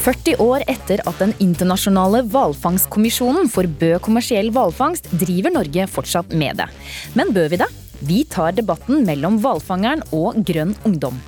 «40 0.00 0.40
år 0.40 0.62
etter 0.64 1.02
at 1.04 1.18
Den 1.20 1.34
internasjonale 1.44 2.22
hvalfangstkommisjonen 2.32 3.50
forbød 3.52 3.98
kommersiell 4.00 4.48
hvalfangst, 4.54 5.10
driver 5.20 5.52
Norge 5.52 5.84
fortsatt 5.92 6.32
med 6.32 6.56
det. 6.56 6.70
Men 7.18 7.34
bør 7.36 7.50
vi 7.52 7.58
det? 7.60 7.68
Vi 8.00 8.22
tar 8.24 8.54
debatten 8.56 9.04
mellom 9.04 9.36
hvalfangeren 9.42 10.00
og 10.16 10.40
Grønn 10.48 10.72
ungdom. 10.88 11.20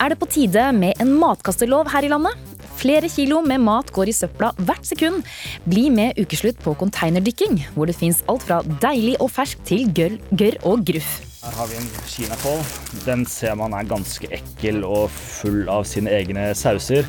Er 0.00 0.12
det 0.12 0.20
på 0.20 0.28
tide 0.30 0.68
med 0.72 1.02
en 1.02 1.10
matkastelov 1.18 1.90
her 1.90 2.06
i 2.06 2.12
landet? 2.12 2.38
Flere 2.80 3.10
kilo 3.12 3.42
med 3.42 3.60
mat 3.60 3.90
går 3.92 4.08
i 4.08 4.14
søpla 4.16 4.52
hvert 4.62 4.86
sekund. 4.86 5.26
Bli 5.66 5.88
med 5.90 6.16
ukeslutt 6.16 6.62
på 6.62 6.76
containerdykking, 6.78 7.58
hvor 7.74 7.90
det 7.90 7.98
fins 7.98 8.22
alt 8.30 8.46
fra 8.46 8.62
deilig 8.86 9.18
og 9.18 9.34
fersk 9.34 9.66
til 9.68 9.90
gørr 9.90 10.62
og 10.62 10.86
gruff. 10.86 11.29
Her 11.40 11.54
har 11.56 11.68
vi 11.70 11.76
en 11.80 11.86
kinakål. 12.04 12.58
Den 13.06 13.22
ser 13.24 13.54
man 13.56 13.72
er 13.72 13.86
ganske 13.88 14.28
ekkel 14.36 14.82
og 14.84 15.06
full 15.08 15.70
av 15.72 15.86
sine 15.88 16.12
egne 16.12 16.50
sauser. 16.52 17.06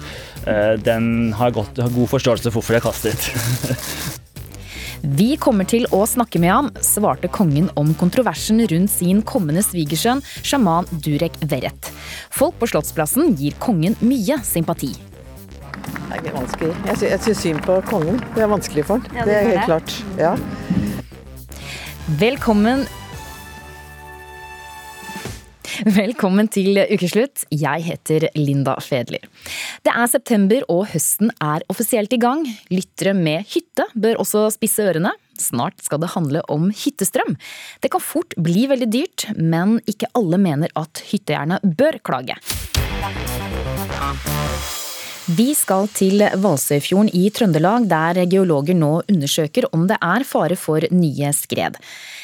Eh, 0.47 0.77
den 0.79 1.33
har, 1.35 1.51
godt, 1.51 1.81
har 1.83 1.91
god 1.91 2.07
forståelse 2.13 2.47
for 2.47 2.61
hvorfor 2.61 2.77
de 2.77 2.79
er 2.79 2.85
kastet. 2.85 3.27
Vi 5.19 5.33
kommer 5.41 5.67
til 5.67 5.83
å 5.91 6.05
snakke 6.07 6.39
med 6.39 6.53
ham, 6.53 6.69
svarte 6.79 7.27
kongen 7.27 7.67
om 7.75 7.91
kontroversen 7.99 8.63
rundt 8.71 8.93
sin 8.93 9.19
kommende 9.27 9.65
svigersønn, 9.67 10.23
sjaman 10.47 10.87
Durek 11.03 11.35
Verrett. 11.41 11.91
Folk 12.31 12.55
på 12.61 12.71
Slottsplassen 12.71 13.35
gir 13.35 13.57
kongen 13.59 13.99
mye 13.99 14.39
sympati. 14.47 14.93
Det 16.07 16.21
er 16.21 16.37
vanskelig. 16.37 16.71
Jeg, 16.87 17.01
sy 17.01 17.11
jeg 17.11 17.25
syns 17.27 17.43
synd 17.49 17.65
på 17.67 17.81
kongen. 17.91 18.23
Det 18.37 18.47
er 18.47 18.53
vanskelig 18.55 18.87
for 18.87 19.03
han. 19.03 19.27
det 19.27 19.37
er 19.41 19.51
helt 19.51 19.67
klart. 19.67 19.99
Ja. 20.21 20.37
Velkommen 22.21 22.87
Velkommen 26.01 26.45
til 26.51 26.77
ukeslutt. 26.77 27.41
Jeg 27.49 27.81
heter 27.87 28.27
Linda 28.37 28.75
Fedler. 28.85 29.23
Det 29.81 29.89
er 29.89 30.09
september 30.11 30.61
og 30.69 30.83
høsten 30.91 31.31
er 31.41 31.65
offisielt 31.73 32.13
i 32.13 32.19
gang. 32.21 32.43
Lyttere 32.69 33.15
med 33.17 33.47
hytte 33.49 33.87
bør 33.97 34.21
også 34.21 34.43
spisse 34.53 34.85
ørene. 34.85 35.15
Snart 35.41 35.81
skal 35.81 36.03
det 36.03 36.11
handle 36.13 36.43
om 36.53 36.69
hyttestrøm. 36.69 37.33
Det 37.81 37.89
kan 37.95 38.03
fort 38.03 38.37
bli 38.37 38.67
veldig 38.69 38.89
dyrt, 38.93 39.25
men 39.39 39.79
ikke 39.89 40.11
alle 40.17 40.37
mener 40.43 40.69
at 40.77 41.01
hytteeierne 41.09 41.57
bør 41.65 41.97
klage. 42.05 42.37
Vi 45.31 45.51
skal 45.57 45.89
til 45.95 46.21
Valsøyfjorden 46.43 47.09
i 47.17 47.29
Trøndelag, 47.33 47.89
der 47.89 48.21
geologer 48.29 48.77
nå 48.77 48.99
undersøker 49.09 49.69
om 49.73 49.89
det 49.89 49.97
er 49.97 50.29
fare 50.29 50.57
for 50.59 50.85
nye 50.93 51.33
skred. 51.33 51.81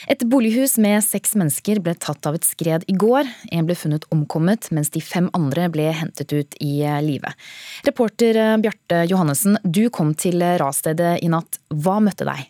Et 0.08 0.23
bolighus 0.23 0.77
med 0.80 1.03
seks 1.03 1.36
mennesker 1.36 1.81
ble 1.83 1.91
tatt 2.00 2.23
av 2.30 2.38
et 2.38 2.45
skred 2.47 2.86
i 2.88 2.95
går. 2.95 3.27
En 3.52 3.67
ble 3.67 3.75
funnet 3.75 4.08
omkommet, 4.16 4.69
mens 4.72 4.94
de 4.94 5.02
fem 5.03 5.27
andre 5.36 5.67
ble 5.73 5.89
hentet 5.91 6.31
ut 6.31 6.55
i 6.63 6.80
live. 7.03 7.33
Reporter 7.88 8.39
Bjarte 8.63 9.03
Johannessen, 9.11 9.59
du 9.67 9.89
kom 9.91 10.16
til 10.16 10.39
rasstedet 10.61 11.17
i 11.25 11.31
natt. 11.33 11.59
Hva 11.75 12.00
møtte 12.03 12.28
deg? 12.30 12.47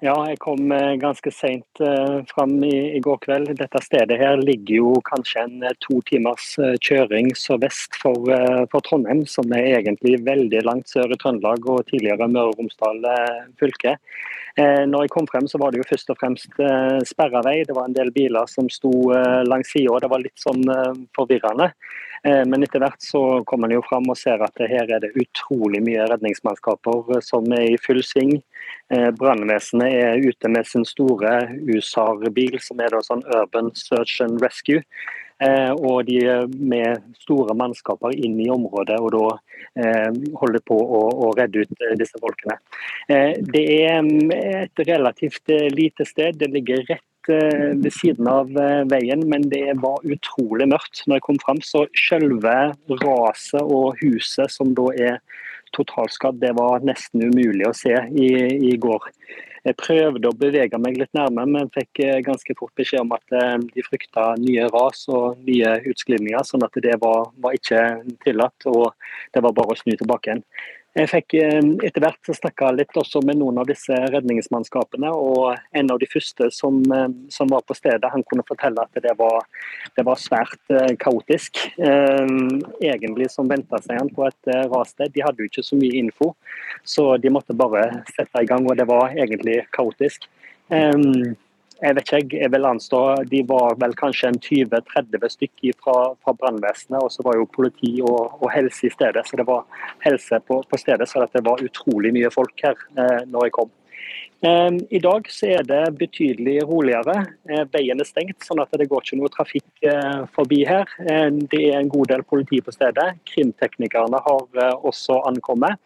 Ja, 0.00 0.14
jeg 0.24 0.38
kom 0.40 0.70
eh, 0.72 0.94
ganske 0.96 1.28
seint 1.28 1.80
uh, 1.84 2.22
fram 2.30 2.54
i, 2.64 2.96
i, 2.96 3.00
går 3.04 3.18
kveld. 3.20 3.50
Dette 3.58 3.82
stedet 3.84 4.16
her 4.16 4.40
ligger 4.40 4.78
jo 4.78 4.92
kanskje 5.04 5.42
en 5.44 5.66
uh, 5.66 5.74
to 5.84 5.98
timers 6.08 6.54
kjøring 6.80 7.28
sørvest 7.36 7.98
for, 8.00 8.24
for, 8.72 8.80
Trondheim, 8.86 9.26
som 9.28 9.52
er 9.52 9.82
egentlig 9.82 10.22
veldig 10.24 10.64
langt 10.64 10.88
sør 10.88 11.12
i 11.12 11.20
Trøndelag 11.20 11.68
og 11.68 11.84
tidligere 11.92 12.30
Møre 12.32 12.54
og 12.54 12.62
Romsdal 12.62 13.04
fylke. 13.60 13.98
Når 14.58 15.04
jeg 15.04 15.12
kom 15.14 15.28
frem, 15.30 15.46
så 15.48 15.60
var 15.60 15.72
det 15.72 15.80
jo 15.80 15.86
først 15.88 16.10
og 16.12 16.18
fremst 16.20 16.56
sperra 17.08 17.40
vei. 17.46 17.60
Det 17.64 17.76
var 17.76 17.86
en 17.86 17.94
del 17.96 18.10
biler 18.12 18.48
som 18.50 18.66
sto 18.72 18.90
langs 19.46 19.70
sida. 19.72 20.00
Det 20.02 20.10
var 20.10 20.24
litt 20.24 20.42
sånn 20.42 20.64
forvirrende. 21.16 21.70
Men 22.22 22.64
etter 22.64 22.82
hvert 22.82 23.00
så 23.00 23.20
kommer 23.48 23.68
man 23.68 23.76
jo 23.76 23.84
fram 23.86 24.08
og 24.12 24.18
ser 24.18 24.42
at 24.44 24.60
her 24.68 24.90
er 24.92 25.00
det 25.00 25.14
utrolig 25.16 25.80
mye 25.84 26.04
redningsmannskaper 26.10 27.22
som 27.24 27.48
er 27.56 27.70
i 27.70 27.78
full 27.80 28.02
sving. 28.04 28.34
Brannvesenet 29.16 29.94
er 30.02 30.28
ute 30.28 30.50
med 30.52 30.68
sin 30.68 30.84
store 30.88 31.32
USAR-bil, 31.64 32.58
som 32.60 32.82
er 32.82 32.92
da 32.92 33.00
sånn 33.06 33.24
Urban 33.24 33.72
Search 33.78 34.20
and 34.24 34.42
Rescue. 34.44 34.84
og 35.80 36.04
de 36.04 36.18
er 36.28 36.50
med 36.52 37.00
store 37.16 37.54
mannskaper 37.56 38.12
inn 38.12 38.36
i 38.44 38.50
området 38.52 38.98
og 39.00 39.14
da 39.14 39.22
holder 40.36 40.60
på 40.68 40.76
å, 40.76 41.00
å 41.24 41.30
redde 41.38 41.62
ut 41.64 41.86
disse 41.96 42.20
folkene. 42.20 42.58
det 43.08 43.64
er 43.80 44.04
et 44.50 44.82
relativt 44.84 45.48
lite 45.72 46.04
sted. 46.04 46.36
Det 46.36 46.50
ligger 46.52 46.84
rett 46.90 47.09
ved 47.28 47.90
siden 47.92 48.28
av 48.30 48.48
veien, 48.90 49.26
men 49.28 49.48
det 49.52 49.76
var 49.82 50.00
utrolig 50.06 50.68
mørkt 50.70 51.04
når 51.06 51.18
jeg 51.18 51.26
kom 51.26 51.40
fram. 51.42 51.60
Så 51.64 51.84
selve 51.98 52.56
raset 53.02 53.60
og 53.60 54.00
huset 54.00 54.52
som 54.52 54.74
da 54.78 54.88
er 54.96 55.20
totalskadd, 55.76 56.40
det 56.42 56.54
var 56.58 56.82
nesten 56.86 57.22
umulig 57.28 57.68
å 57.68 57.76
se 57.76 57.94
i, 57.94 58.30
i, 58.70 58.74
går. 58.80 59.06
Jeg 59.66 59.76
prøvde 59.76 60.30
å 60.30 60.36
bevege 60.40 60.78
meg 60.80 60.96
litt 60.98 61.12
nærmere, 61.14 61.46
men 61.52 61.72
fikk 61.74 62.00
ganske 62.26 62.56
fort 62.58 62.72
beskjed 62.80 63.04
om 63.04 63.12
at 63.14 63.36
de 63.74 63.84
frykta 63.84 64.32
nye 64.40 64.66
ras 64.72 65.04
og 65.12 65.42
nye 65.46 65.76
utsklidninger, 65.90 66.42
sånn 66.48 66.64
at 66.66 66.80
det 66.82 66.96
var, 67.02 67.28
var 67.44 67.56
ikke 67.58 67.82
tillatt. 68.24 68.66
Og 68.70 68.88
det 69.34 69.44
var 69.44 69.56
bare 69.56 69.76
å 69.76 69.80
snu 69.82 69.92
tilbake 70.00 70.32
igjen. 70.32 70.44
Jeg 70.98 71.06
fikk 71.06 71.34
etter 71.38 72.02
hvert 72.02 72.30
snakka 72.34 72.72
litt 72.74 72.96
også 72.98 73.20
med 73.22 73.38
noen 73.38 73.60
av 73.62 73.68
disse 73.68 73.94
redningsmannskapene. 74.10 75.10
og 75.14 75.54
En 75.76 75.92
av 75.94 76.00
de 76.02 76.08
første 76.10 76.48
som, 76.50 76.80
som 77.30 77.52
var 77.52 77.62
på 77.62 77.76
stedet, 77.78 78.10
han 78.10 78.24
kunne 78.26 78.46
fortelle 78.48 78.82
at 78.82 79.02
det 79.04 79.12
var, 79.18 79.44
det 79.94 80.04
var 80.08 80.18
svært 80.18 80.74
kaotisk. 80.98 81.62
Egentlig 81.78 83.30
som 83.30 83.50
venta 83.50 83.78
seg 83.84 84.00
han 84.00 84.10
på 84.16 84.26
et 84.26 84.50
rassted. 84.72 85.14
De 85.14 85.22
hadde 85.22 85.44
jo 85.44 85.50
ikke 85.52 85.66
så 85.68 85.78
mye 85.78 86.00
info, 86.02 86.32
så 86.82 87.12
de 87.22 87.30
måtte 87.30 87.54
bare 87.54 88.02
sette 88.10 88.42
i 88.42 88.50
gang. 88.50 88.66
Og 88.66 88.74
det 88.80 88.88
var 88.90 89.14
egentlig 89.14 89.60
kaotisk. 89.76 90.26
Jeg 91.80 91.96
vet 91.96 92.10
ikke, 92.12 92.40
jeg 92.42 92.52
vil 92.52 92.66
anstå 92.68 93.00
De 93.30 93.40
var 93.48 93.76
vel 93.80 93.94
kanskje 93.96 94.28
en 94.28 94.38
20-30 94.44 95.26
stykker 95.32 95.76
fra, 95.80 95.96
fra 96.20 96.34
brannvesenet, 96.36 97.00
og 97.00 97.12
så 97.12 97.24
var 97.24 97.38
jo 97.38 97.48
politi 97.48 97.94
og, 98.04 98.36
og, 98.40 98.48
helse 98.52 98.88
i 98.88 98.92
stedet. 98.92 99.24
Så 99.26 99.40
det 99.40 99.46
var 99.48 99.64
helse 100.04 100.42
på, 100.44 100.60
på 100.68 100.80
stedet, 100.80 101.08
så 101.08 101.24
det 101.24 101.44
var 101.46 101.64
utrolig 101.64 102.12
mye 102.16 102.32
folk 102.34 102.66
her 102.66 102.76
eh, 102.76 103.22
når 103.30 103.48
jeg 103.48 103.56
kom. 103.56 103.72
Eh, 104.44 104.76
I 104.90 105.00
dag 105.04 105.32
så 105.32 105.54
er 105.56 105.64
det 105.68 105.80
betydelig 106.02 106.58
roligere. 106.68 107.16
Eh, 107.48 107.64
veien 107.72 108.00
er 108.00 108.08
stengt, 108.08 108.44
sånn 108.44 108.60
at 108.60 108.76
det 108.76 108.88
går 108.92 109.04
ikke 109.04 109.20
noe 109.22 109.32
trafikk 109.32 109.88
eh, 109.88 110.22
forbi 110.36 110.62
her. 110.68 110.88
Eh, 111.00 111.28
det 111.32 111.64
er 111.70 111.80
en 111.80 111.92
god 111.92 112.12
del 112.12 112.28
politi 112.28 112.60
på 112.64 112.76
stedet. 112.76 113.14
Krimteknikerne 113.32 114.20
har 114.28 114.64
eh, 114.64 114.76
også 114.76 115.22
ankommet. 115.32 115.80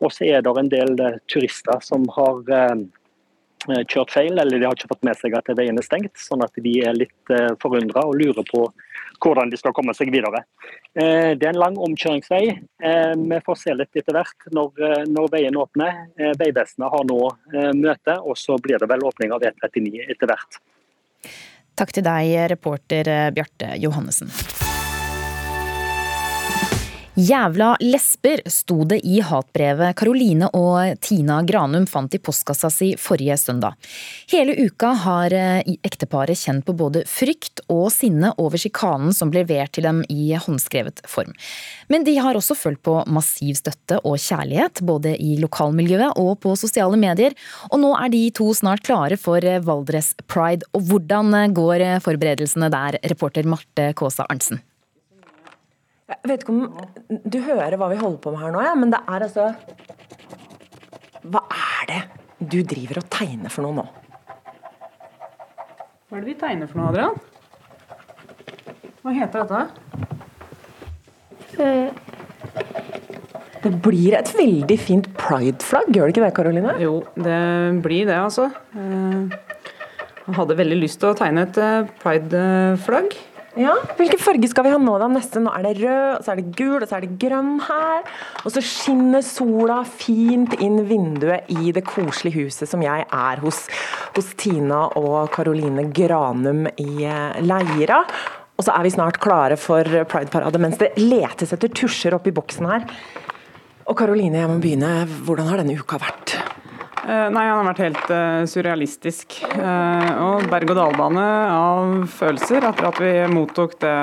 Og 0.00 0.12
så 0.12 0.28
er 0.28 0.44
det 0.44 0.52
en 0.56 0.72
del 0.72 0.94
turister 1.28 1.80
som 1.84 2.06
har 2.16 2.38
kjørt 3.68 4.12
feil, 4.12 4.38
eller 4.38 4.58
de 4.58 4.66
har 4.66 4.76
ikke 4.76 4.90
fått 4.92 5.04
med 5.06 5.18
seg 5.20 5.34
at 5.36 5.50
veien 5.56 5.78
er 5.78 5.86
stengt. 5.86 6.14
Sånn 6.18 6.44
at 6.44 6.54
de 6.56 6.74
er 6.84 6.96
litt 6.96 7.32
uh, 7.32 7.52
forundra 7.62 8.06
og 8.08 8.16
lurer 8.20 8.46
på 8.48 8.64
hvordan 9.20 9.50
de 9.52 9.58
skal 9.60 9.74
komme 9.76 9.92
seg 9.96 10.12
videre. 10.14 10.42
Uh, 10.96 11.36
det 11.36 11.44
er 11.44 11.52
en 11.52 11.60
lang 11.60 11.76
omkjøringsvei. 11.80 12.44
Vi 13.20 13.40
får 13.46 13.60
se 13.60 13.76
litt 13.76 14.00
etter 14.00 14.16
hvert 14.16 14.48
når, 14.56 15.04
når 15.10 15.28
veien 15.34 15.60
åpner. 15.60 16.06
Vegvesenet 16.40 16.94
har 16.94 17.04
nå 17.08 17.20
møte, 17.76 18.16
og 18.20 18.38
så 18.40 18.56
blir 18.62 18.80
det 18.80 18.88
vel 18.90 19.04
åpning 19.06 19.36
av 19.36 19.44
E39 19.44 20.06
etter 20.08 20.32
hvert. 20.32 20.62
Takk 21.76 21.94
til 21.96 22.06
deg, 22.06 22.32
reporter 22.56 23.12
Bjarte 23.36 23.76
Johannessen. 23.80 24.32
Jævla 27.18 27.72
lesber, 27.82 28.38
sto 28.46 28.84
det 28.86 29.00
i 29.02 29.16
hatbrevet 29.26 29.96
Karoline 29.98 30.46
og 30.54 31.00
Tina 31.02 31.40
Granum 31.42 31.88
fant 31.90 32.14
i 32.14 32.20
postkassa 32.22 32.70
si 32.70 32.92
forrige 33.02 33.34
søndag. 33.34 33.74
Hele 34.30 34.54
uka 34.54 34.92
har 35.02 35.34
eh, 35.34 35.72
ekteparet 35.82 36.38
kjent 36.38 36.62
på 36.68 36.76
både 36.78 37.02
frykt 37.10 37.64
og 37.66 37.88
sinne 37.90 38.30
over 38.38 38.62
sjikanen 38.62 39.10
som 39.16 39.34
ble 39.34 39.42
levert 39.42 39.74
til 39.74 39.88
dem 39.88 40.04
i 40.06 40.36
håndskrevet 40.38 41.02
form. 41.10 41.34
Men 41.90 42.06
de 42.06 42.14
har 42.22 42.38
også 42.38 42.54
følt 42.54 42.82
på 42.86 43.00
massiv 43.10 43.58
støtte 43.58 43.98
og 44.06 44.14
kjærlighet, 44.14 44.78
både 44.86 45.16
i 45.18 45.34
lokalmiljøet 45.42 46.14
og 46.14 46.36
på 46.46 46.54
sosiale 46.54 46.94
medier. 46.94 47.34
Og 47.72 47.82
nå 47.82 47.90
er 47.98 48.14
de 48.14 48.22
to 48.38 48.52
snart 48.54 48.86
klare 48.86 49.18
for 49.18 49.42
Valdres 49.66 50.14
Pride. 50.30 50.62
Og 50.78 50.86
hvordan 50.86 51.34
går 51.58 51.88
forberedelsene 52.06 52.70
der, 52.70 53.02
reporter 53.10 53.50
Marte 53.50 53.90
Kaasa 53.98 54.30
Arntzen? 54.30 54.62
Jeg 56.10 56.26
vet 56.26 56.42
ikke 56.42 56.54
om 56.54 56.62
du 57.30 57.38
hører 57.46 57.76
hva 57.78 57.88
vi 57.92 57.98
holder 58.00 58.18
på 58.24 58.32
med 58.34 58.40
her 58.42 58.50
nå, 58.54 58.60
ja, 58.66 58.74
men 58.78 58.90
det 58.90 58.98
er 59.06 59.24
altså 59.28 59.44
Hva 61.30 61.42
er 61.54 61.84
det? 61.90 62.00
du 62.40 62.62
driver 62.64 62.98
og 63.02 63.08
tegner 63.12 63.52
for 63.52 63.66
noe 63.66 63.76
nå? 63.76 63.84
Hva 66.08 66.16
er 66.16 66.22
det 66.24 66.30
vi 66.32 66.36
tegner 66.40 66.66
for 66.70 66.80
noe, 66.80 66.88
Adrian? 66.90 67.16
Hva 69.04 69.10
heter 69.16 69.44
dette? 69.44 69.60
Det 73.60 73.72
blir 73.84 74.16
et 74.16 74.30
veldig 74.32 74.78
fint 74.80 75.06
pride-flagg, 75.20 75.90
gjør 75.92 76.08
det 76.08 76.14
ikke 76.14 76.24
det, 76.24 76.32
Karoline? 76.38 76.74
Jo, 76.80 76.94
det 77.20 77.36
blir 77.84 78.08
det, 78.08 78.16
altså. 78.16 78.48
Eh, 78.72 79.20
Jeg 80.30 80.36
hadde 80.38 80.56
veldig 80.56 80.78
lyst 80.80 81.00
til 81.02 81.10
å 81.12 81.16
tegne 81.18 81.44
et 81.44 81.58
eh, 81.60 81.88
pride-flagg. 82.00 83.16
Ja, 83.58 83.72
Hvilken 83.98 84.20
farge 84.22 84.46
skal 84.46 84.62
vi 84.62 84.70
ha 84.70 84.78
nå, 84.78 84.92
da? 85.02 85.08
Neste 85.10 85.40
nå 85.42 85.50
er 85.50 85.64
det 85.66 85.72
rød, 85.80 86.20
og 86.20 86.22
så 86.22 86.32
er 86.32 86.38
det 86.38 86.52
gul, 86.54 86.76
og 86.76 86.86
så 86.86 86.96
er 87.00 87.02
det 87.06 87.16
grønn 87.18 87.56
her. 87.66 88.04
Og 88.44 88.52
så 88.54 88.62
skinner 88.62 89.24
sola 89.26 89.80
fint 89.82 90.54
inn 90.62 90.78
vinduet 90.86 91.50
i 91.50 91.72
det 91.74 91.82
koselige 91.88 92.44
huset 92.46 92.70
som 92.70 92.84
jeg 92.84 93.06
er 93.06 93.42
hos, 93.42 93.64
hos 94.14 94.30
Tina 94.38 94.84
og 95.00 95.32
Karoline 95.34 95.88
Granum 95.90 96.68
i 96.78 97.02
eh, 97.02 97.40
Leira. 97.42 98.04
Og 98.54 98.66
så 98.66 98.76
er 98.76 98.86
vi 98.86 98.94
snart 98.94 99.18
klare 99.24 99.58
for 99.58 99.82
Pride-parade 99.82 100.60
mens 100.62 100.78
det 100.78 100.92
letes 101.00 101.50
etter 101.56 101.72
tusjer 101.74 102.14
oppi 102.14 102.30
boksen 102.36 102.70
her. 102.70 102.86
Og 103.90 103.98
Karoline, 103.98 104.44
jeg 104.44 104.50
må 104.52 104.60
begynne. 104.62 104.94
Hvordan 105.26 105.50
har 105.50 105.64
denne 105.64 105.74
uka 105.80 105.98
vært? 105.98 106.36
Eh, 107.10 107.26
Nei, 107.34 107.46
han 107.48 107.58
har 107.58 107.68
vært 107.72 107.82
helt 107.82 108.10
uh, 108.12 108.42
surrealistisk. 108.46 109.40
Uh, 109.56 110.10
og 110.22 110.48
berg-og-dal-bane 110.52 111.26
av 111.50 112.04
følelser 112.12 112.62
etter 112.68 112.86
at 112.86 113.00
vi 113.02 113.12
mottok 113.32 113.78
det 113.82 113.94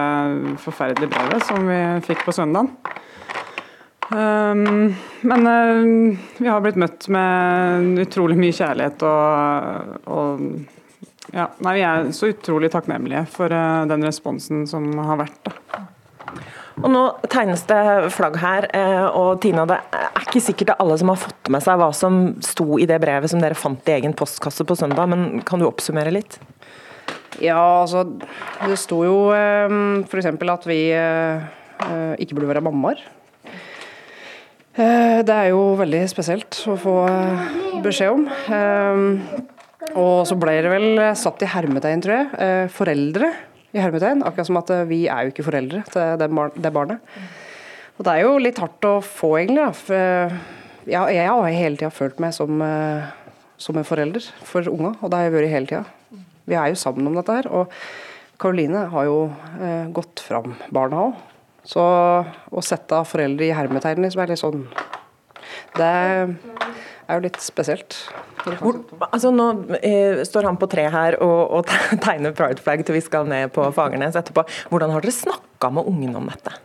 forferdelige 0.64 1.14
brevet 1.14 1.46
som 1.48 1.70
vi 1.70 1.80
fikk 2.08 2.26
på 2.28 2.36
søndagen. 2.36 2.74
Um, 4.08 4.96
men 5.28 5.48
uh, 5.48 6.20
vi 6.40 6.50
har 6.50 6.64
blitt 6.64 6.80
møtt 6.80 7.08
med 7.12 8.04
utrolig 8.04 8.40
mye 8.40 8.56
kjærlighet 8.56 9.04
og, 9.08 9.96
og 10.12 11.32
ja, 11.36 11.50
nei, 11.64 11.74
vi 11.78 11.84
er 11.88 12.12
så 12.16 12.32
utrolig 12.32 12.72
takknemlige 12.76 13.24
for 13.32 13.52
den 13.52 14.04
responsen 14.08 14.68
som 14.68 14.90
har 15.00 15.20
vært. 15.24 15.40
Da. 15.48 15.88
Og 16.78 16.92
nå 16.94 17.04
tegnes 17.32 17.64
det 17.70 18.12
flagg 18.14 18.38
her, 18.38 18.68
eh, 18.78 19.06
og 19.10 19.40
Tina, 19.42 19.66
det 19.70 19.80
er 19.98 20.28
ikke 20.28 20.44
sikkert 20.44 20.72
det 20.72 20.78
alle 20.84 20.98
som 21.02 21.10
har 21.10 21.20
fått 21.24 21.50
med 21.54 21.64
seg 21.66 21.80
hva 21.82 21.90
som 21.96 22.20
sto 22.46 22.78
i 22.78 22.86
det 22.90 23.00
brevet 23.02 23.32
som 23.32 23.42
dere 23.42 23.58
fant 23.58 23.90
i 23.90 23.96
egen 23.96 24.14
postkasse 24.18 24.66
på 24.68 24.78
søndag, 24.78 25.10
men 25.10 25.42
kan 25.48 25.62
du 25.62 25.66
oppsummere 25.66 26.14
litt? 26.14 26.38
Ja, 27.42 27.58
altså 27.84 28.04
Det 28.08 28.78
sto 28.82 29.02
jo 29.06 29.18
eh, 29.34 29.74
f.eks. 30.06 30.30
at 30.30 30.70
vi 30.70 30.80
eh, 30.94 31.50
ikke 32.22 32.38
burde 32.38 32.54
være 32.54 32.66
mammaer. 32.66 33.02
Det 34.78 35.34
er 35.34 35.48
jo 35.50 35.72
veldig 35.74 36.04
spesielt 36.06 36.54
å 36.70 36.76
få 36.78 36.92
beskjed 37.82 38.14
om. 38.14 38.28
Og 39.98 40.20
så 40.30 40.38
ble 40.38 40.54
det 40.62 40.70
vel 40.70 41.02
satt 41.18 41.42
i 41.42 41.50
hermetegn, 41.50 42.04
tror 42.06 42.14
jeg. 42.14 42.68
Foreldre 42.76 43.32
i 43.76 43.82
hermetegn. 43.82 44.24
Akkurat 44.26 44.50
som 44.50 44.60
at 44.62 44.72
eh, 44.74 44.88
vi 44.90 45.04
er 45.12 45.26
jo 45.26 45.34
ikke 45.34 45.48
foreldre 45.48 45.84
til 45.92 46.18
det, 46.22 46.30
bar 46.32 46.56
det 46.56 46.74
barnet. 46.74 47.20
Og 47.98 48.06
det 48.06 48.14
er 48.14 48.26
jo 48.26 48.34
litt 48.42 48.60
hardt 48.62 48.86
å 48.86 48.98
få, 49.02 49.34
egentlig. 49.42 49.68
For, 49.80 49.96
eh, 49.98 50.36
ja, 50.88 51.06
jeg 51.12 51.28
har 51.28 51.48
hele 51.52 51.80
tida 51.80 51.94
følt 51.94 52.20
meg 52.24 52.36
som, 52.38 52.62
eh, 52.62 53.08
som 53.58 53.78
en 53.78 53.88
forelder 53.88 54.24
for 54.46 54.68
unga, 54.70 54.96
og 55.02 55.10
det 55.10 55.18
har 55.18 55.26
jeg 55.26 55.34
vært 55.34 55.56
hele 55.56 55.72
tida. 55.72 55.86
Vi 56.48 56.56
er 56.56 56.70
jo 56.72 56.80
sammen 56.80 57.08
om 57.10 57.18
dette 57.18 57.34
her. 57.34 57.50
Og 57.52 57.72
Karoline 58.40 58.86
har 58.94 59.08
jo 59.10 59.32
eh, 59.60 59.88
gått 59.92 60.22
fram 60.22 60.56
barna 60.72 61.08
òg. 61.10 61.26
Så 61.68 61.84
å 61.84 62.64
sette 62.64 63.02
foreldre 63.04 63.50
i 63.50 63.56
hermetegn 63.56 64.00
liksom 64.00 64.22
er 64.24 64.30
litt 64.32 64.40
sånn 64.40 64.62
Det 65.76 66.38
er 67.08 67.20
jo 67.20 67.26
litt 67.26 67.40
spesielt. 67.42 67.98
Hvor, 68.60 68.80
altså 69.10 69.32
nå 69.34 69.48
eh, 69.80 70.24
står 70.28 70.48
han 70.50 70.60
på 70.60 70.70
tre 70.72 70.88
her 70.94 71.18
og, 71.24 71.40
og 71.60 71.72
tegner 72.06 72.36
pride 72.38 72.64
flag 72.64 72.84
til 72.88 72.98
vi 72.98 73.04
skal 73.04 73.28
ned 73.30 73.54
på 73.56 73.66
Fagernes 73.76 74.18
etterpå. 74.20 74.46
Hvordan 74.72 74.94
har 74.96 75.06
dere 75.06 75.16
snakka 75.16 75.72
med 75.74 75.90
ungen 75.90 76.16
om 76.20 76.30
dette? 76.32 76.56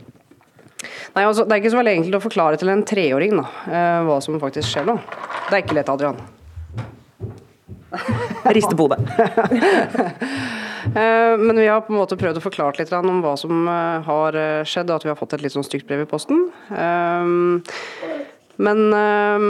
Nei, 1.12 1.24
altså, 1.26 1.44
Det 1.44 1.54
er 1.54 1.62
ikke 1.62 1.74
så 1.74 1.80
veldig 1.80 1.96
enkelt 1.98 2.18
å 2.18 2.24
forklare 2.24 2.60
til 2.60 2.72
en 2.72 2.86
treåring 2.88 3.36
da, 3.38 3.48
eh, 3.68 3.98
hva 4.08 4.20
som 4.24 4.38
faktisk 4.42 4.70
skjer 4.70 4.88
nå. 4.88 4.96
Det 5.48 5.58
er 5.58 5.64
ikke 5.64 5.78
lett, 5.78 5.92
Adrian. 5.92 6.18
Riste 8.56 8.76
på 8.76 8.88
hodet. 8.88 9.02
Eh, 10.82 11.38
Men 11.38 11.56
vi 11.56 11.68
har 11.70 11.80
på 11.80 11.92
en 11.92 12.00
måte 12.00 12.16
prøvd 12.18 12.40
å 12.40 12.42
forklare 12.42 12.80
litt 12.80 12.90
om 12.96 13.20
hva 13.22 13.36
som 13.38 13.68
eh, 13.70 14.02
har 14.02 14.34
eh, 14.34 14.64
skjedd, 14.66 14.90
og 14.90 14.96
at 14.98 15.04
vi 15.06 15.12
har 15.12 15.18
fått 15.20 15.36
et 15.36 15.44
litt 15.44 15.54
sånn 15.54 15.62
stygt 15.62 15.86
brev 15.86 16.02
i 16.02 16.08
posten. 16.10 16.48
Men 18.62 18.93
øh, 18.94 19.44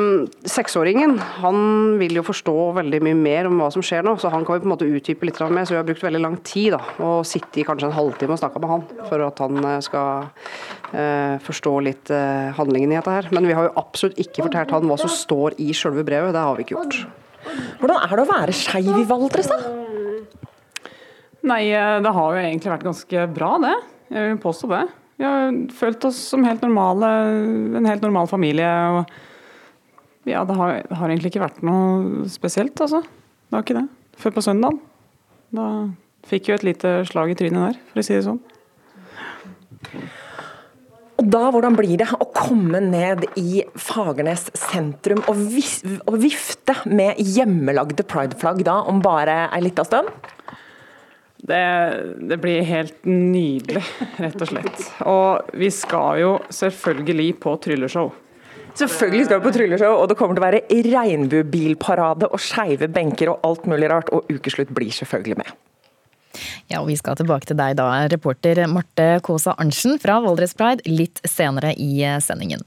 seksåringen 0.49 1.19
han 1.43 1.59
vil 2.00 2.17
jo 2.17 2.25
forstå 2.25 2.55
veldig 2.79 3.00
mye 3.05 3.19
mer 3.19 3.49
om 3.49 3.59
hva 3.61 3.69
som 3.75 3.85
skjer 3.85 4.05
nå, 4.06 4.14
så 4.20 4.31
han 4.32 4.47
kan 4.47 4.56
vi 4.56 4.62
på 4.62 4.69
en 4.69 4.73
måte 4.73 4.88
utdype 4.88 5.29
litt 5.29 5.41
mer. 5.53 5.67
Så 5.69 5.75
vi 5.75 5.81
har 5.81 5.88
brukt 5.88 6.05
veldig 6.05 6.23
lang 6.23 6.38
tid 6.47 6.73
da, 6.76 6.81
og 7.05 7.26
sitte 7.29 7.61
i 7.61 7.67
kanskje 7.69 7.91
en 7.91 7.97
halvtime 7.97 8.37
og 8.37 8.41
snakka 8.41 8.62
med 8.62 8.73
han, 8.73 8.87
for 9.11 9.26
at 9.26 9.43
han 9.44 9.61
eh, 9.69 9.81
skal 9.85 10.31
øh, 10.97 11.37
forstå 11.44 11.75
litt 11.88 12.14
øh, 12.14 12.55
handlingen 12.56 12.94
i 12.94 12.99
dette 12.99 13.19
her. 13.19 13.29
Men 13.37 13.50
vi 13.50 13.59
har 13.59 13.69
jo 13.69 13.76
absolutt 13.82 14.23
ikke 14.23 14.47
fortalt 14.47 14.73
han 14.79 14.88
hva 14.88 14.99
som 15.03 15.12
står 15.12 15.59
i 15.61 15.69
sjølve 15.76 16.06
brevet, 16.09 16.32
det 16.32 16.47
har 16.47 16.56
vi 16.56 16.64
ikke 16.64 16.79
gjort. 16.79 17.03
Hvordan 17.82 18.00
er 18.06 18.17
det 18.17 18.25
å 18.25 18.32
være 18.32 18.56
skeiv 18.56 18.93
i 18.97 19.06
Valdres, 19.09 19.50
da? 19.50 19.61
Nei, 21.53 21.62
det 21.75 22.11
har 22.14 22.37
jo 22.37 22.41
egentlig 22.41 22.70
vært 22.70 22.87
ganske 22.87 23.29
bra, 23.35 23.56
det. 23.61 23.76
Jeg 24.14 24.29
vil 24.31 24.44
påstå 24.44 24.69
det. 24.70 24.85
Vi 25.20 25.26
har 25.26 25.53
følt 25.76 26.05
oss 26.09 26.19
som 26.32 26.44
helt 26.47 26.62
normale, 26.64 27.11
en 27.79 27.88
helt 27.88 28.05
normal 28.05 28.31
familie. 28.31 28.69
og 28.69 30.29
ja, 30.29 30.44
det 30.47 30.56
har, 30.56 30.79
det 30.88 30.99
har 30.99 31.11
egentlig 31.11 31.32
ikke 31.32 31.44
vært 31.44 31.62
noe 31.67 32.29
spesielt, 32.31 32.79
altså. 32.81 33.03
Det 33.03 33.56
har 33.56 33.67
ikke 33.67 33.81
det. 33.81 33.87
Før 34.23 34.37
på 34.37 34.44
søndag. 34.44 34.79
Da 35.53 35.69
fikk 36.29 36.49
jo 36.49 36.56
et 36.56 36.67
lite 36.67 37.00
slag 37.09 37.32
i 37.32 37.38
trynet 37.38 37.73
der, 37.73 37.81
for 37.91 38.03
å 38.03 38.06
si 38.06 38.14
det 38.17 38.26
sånn. 38.29 38.43
Og 41.23 41.29
da, 41.31 41.43
hvordan 41.55 41.76
blir 41.79 41.99
det 42.00 42.09
å 42.17 42.26
komme 42.35 42.81
ned 42.82 43.26
i 43.38 43.62
Fagernes 43.79 44.49
sentrum 44.59 45.20
og, 45.31 45.38
vifte 46.23 46.75
med 46.91 47.20
hjemmelagde 47.20 48.06
prideflagg 48.09 48.64
da 48.67 48.81
om 48.91 49.03
bare 49.05 49.44
ei 49.53 49.62
lita 49.62 49.85
stund? 49.87 50.11
Det, 51.42 51.62
det 52.30 52.36
blir 52.38 52.62
helt 52.62 53.00
nydelig, 53.08 53.82
rett 54.22 54.42
og 54.44 54.50
slett. 54.52 54.82
Og 55.10 55.56
vi 55.58 55.72
skal 55.74 56.20
jo 56.22 56.36
selvfølgelig 56.54 57.32
på 57.42 57.56
trylleshow. 57.64 58.12
Selvfølgelig 58.78 59.26
skal 59.26 59.40
vi 59.40 59.48
på 59.48 59.52
trylleshow, 59.56 59.96
og 59.98 60.06
det 60.08 60.16
kommer 60.20 60.38
til 60.38 60.44
å 60.44 60.46
være 60.46 60.82
regnbuebilparade 60.86 62.30
og 62.30 62.40
skeive 62.40 62.88
benker 62.94 63.32
og 63.34 63.42
alt 63.48 63.66
mulig 63.68 63.90
rart, 63.90 64.12
og 64.14 64.30
ukeslutt 64.30 64.70
blir 64.72 64.94
selvfølgelig 64.94 65.40
med. 65.42 65.50
Ja, 66.70 66.80
og 66.80 66.87
Vi 66.88 66.96
skal 66.96 67.18
tilbake 67.18 67.50
til 67.50 67.58
deg 67.58 67.75
da, 67.76 67.90
reporter 68.08 68.62
Marte 68.70 69.18
Kaasa 69.26 69.56
Arntzen 69.58 69.99
fra 70.00 70.20
Valdres 70.25 70.54
Pride 70.56 70.87
litt 70.88 71.20
senere 71.28 71.75
i 71.75 72.00
sendingen. 72.25 72.62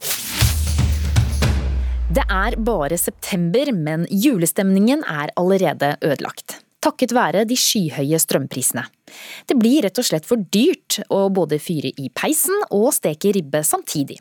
Det 2.16 2.28
er 2.30 2.60
bare 2.62 3.00
september, 3.02 3.72
men 3.74 4.06
julestemningen 4.12 5.02
er 5.10 5.34
allerede 5.40 5.96
ødelagt. 6.06 6.60
Takket 6.86 7.16
være 7.18 7.48
de 7.50 7.58
skyhøye 7.58 8.20
strømprisene. 8.22 8.86
Det 9.50 9.58
blir 9.58 9.82
rett 9.88 9.98
og 9.98 10.06
slett 10.06 10.28
for 10.28 10.42
dyrt 10.54 11.00
å 11.10 11.26
både 11.34 11.58
fyre 11.62 11.90
i 11.98 12.12
peisen 12.14 12.56
og 12.70 12.92
steke 12.94 13.34
ribbe 13.34 13.64
samtidig. 13.66 14.20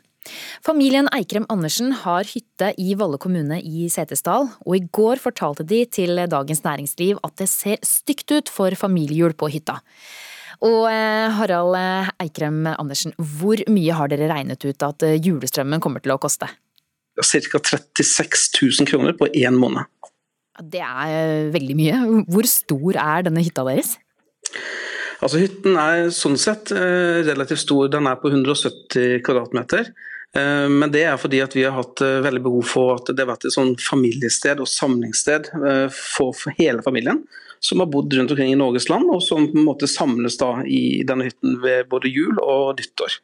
Familien 0.65 1.05
Eikrem 1.13 1.45
Andersen 1.53 1.91
har 2.01 2.25
hytte 2.25 2.71
i 2.81 2.95
Valle 2.97 3.19
kommune 3.21 3.59
i 3.61 3.85
Setesdal, 3.93 4.47
og 4.65 4.73
i 4.73 4.85
går 4.97 5.21
fortalte 5.21 5.65
de 5.67 5.83
til 5.85 6.17
Dagens 6.31 6.63
Næringsliv 6.65 7.21
at 7.21 7.35
det 7.41 7.49
ser 7.51 7.77
stygt 7.85 8.33
ut 8.33 8.49
for 8.49 8.73
familiejul 8.73 9.37
på 9.37 9.51
hytta. 9.53 9.77
Og 10.65 10.87
eh, 10.89 11.29
Harald 11.35 11.77
Eikrem 12.23 12.63
Andersen, 12.73 13.13
hvor 13.19 13.61
mye 13.69 13.97
har 13.97 14.09
dere 14.09 14.31
regnet 14.31 14.65
ut 14.65 14.85
at 14.87 15.05
eh, 15.05 15.19
julestrømmen 15.19 15.83
kommer 15.83 16.01
til 16.01 16.15
å 16.15 16.21
koste? 16.21 16.49
Ca. 17.15 17.59
36 17.59 18.49
000 18.81 18.89
kroner 18.89 19.13
på 19.15 19.29
én 19.35 19.55
måned. 19.59 19.85
Det 20.63 20.79
er 20.79 21.11
eh, 21.11 21.51
veldig 21.53 21.75
mye. 21.75 22.01
Hvor 22.31 22.47
stor 22.47 22.99
er 23.01 23.27
denne 23.27 23.43
hytta 23.43 23.65
deres? 23.67 23.95
Altså 25.23 25.39
Hytten 25.41 25.77
er 25.79 26.09
sånn 26.15 26.37
sett 26.39 26.71
eh, 26.75 27.23
relativt 27.27 27.63
stor, 27.65 27.89
den 27.91 28.07
er 28.07 28.19
på 28.21 28.31
170 28.31 29.19
kvadratmeter. 29.25 29.91
Eh, 30.35 30.67
Men 30.71 30.93
det 30.93 31.05
er 31.09 31.19
fordi 31.19 31.41
at 31.43 31.55
vi 31.57 31.65
har 31.67 31.75
hatt 31.75 31.99
veldig 31.99 32.43
behov 32.45 32.67
for 32.71 32.95
at 32.99 33.11
det 33.11 33.25
har 33.25 33.33
vært 33.33 33.49
et 33.49 33.55
sånn 33.55 33.75
familiested 33.81 34.63
og 34.63 34.71
samlingssted 34.71 35.51
for 35.91 36.55
hele 36.59 36.85
familien. 36.85 37.25
Som 37.63 37.81
har 37.81 37.89
bodd 37.89 38.13
rundt 38.13 38.31
omkring 38.31 38.51
i 38.53 38.59
Norges 38.59 38.89
land, 38.91 39.09
og 39.09 39.23
som 39.25 39.47
på 39.49 39.57
en 39.57 39.65
måte 39.65 39.87
samles 39.89 40.35
da 40.37 40.59
i 40.67 41.01
denne 41.07 41.31
hytten 41.31 41.55
ved 41.63 41.87
både 41.89 42.11
jul 42.11 42.37
og 42.43 42.75
nyttår. 42.77 43.15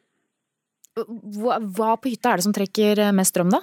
Hva, 0.98 1.94
på 1.96 2.10
hytta 2.10 2.32
er 2.32 2.42
det 2.42 2.48
som 2.48 2.56
trekker 2.56 3.04
mest 3.16 3.36
strøm, 3.36 3.52
da? 3.54 3.62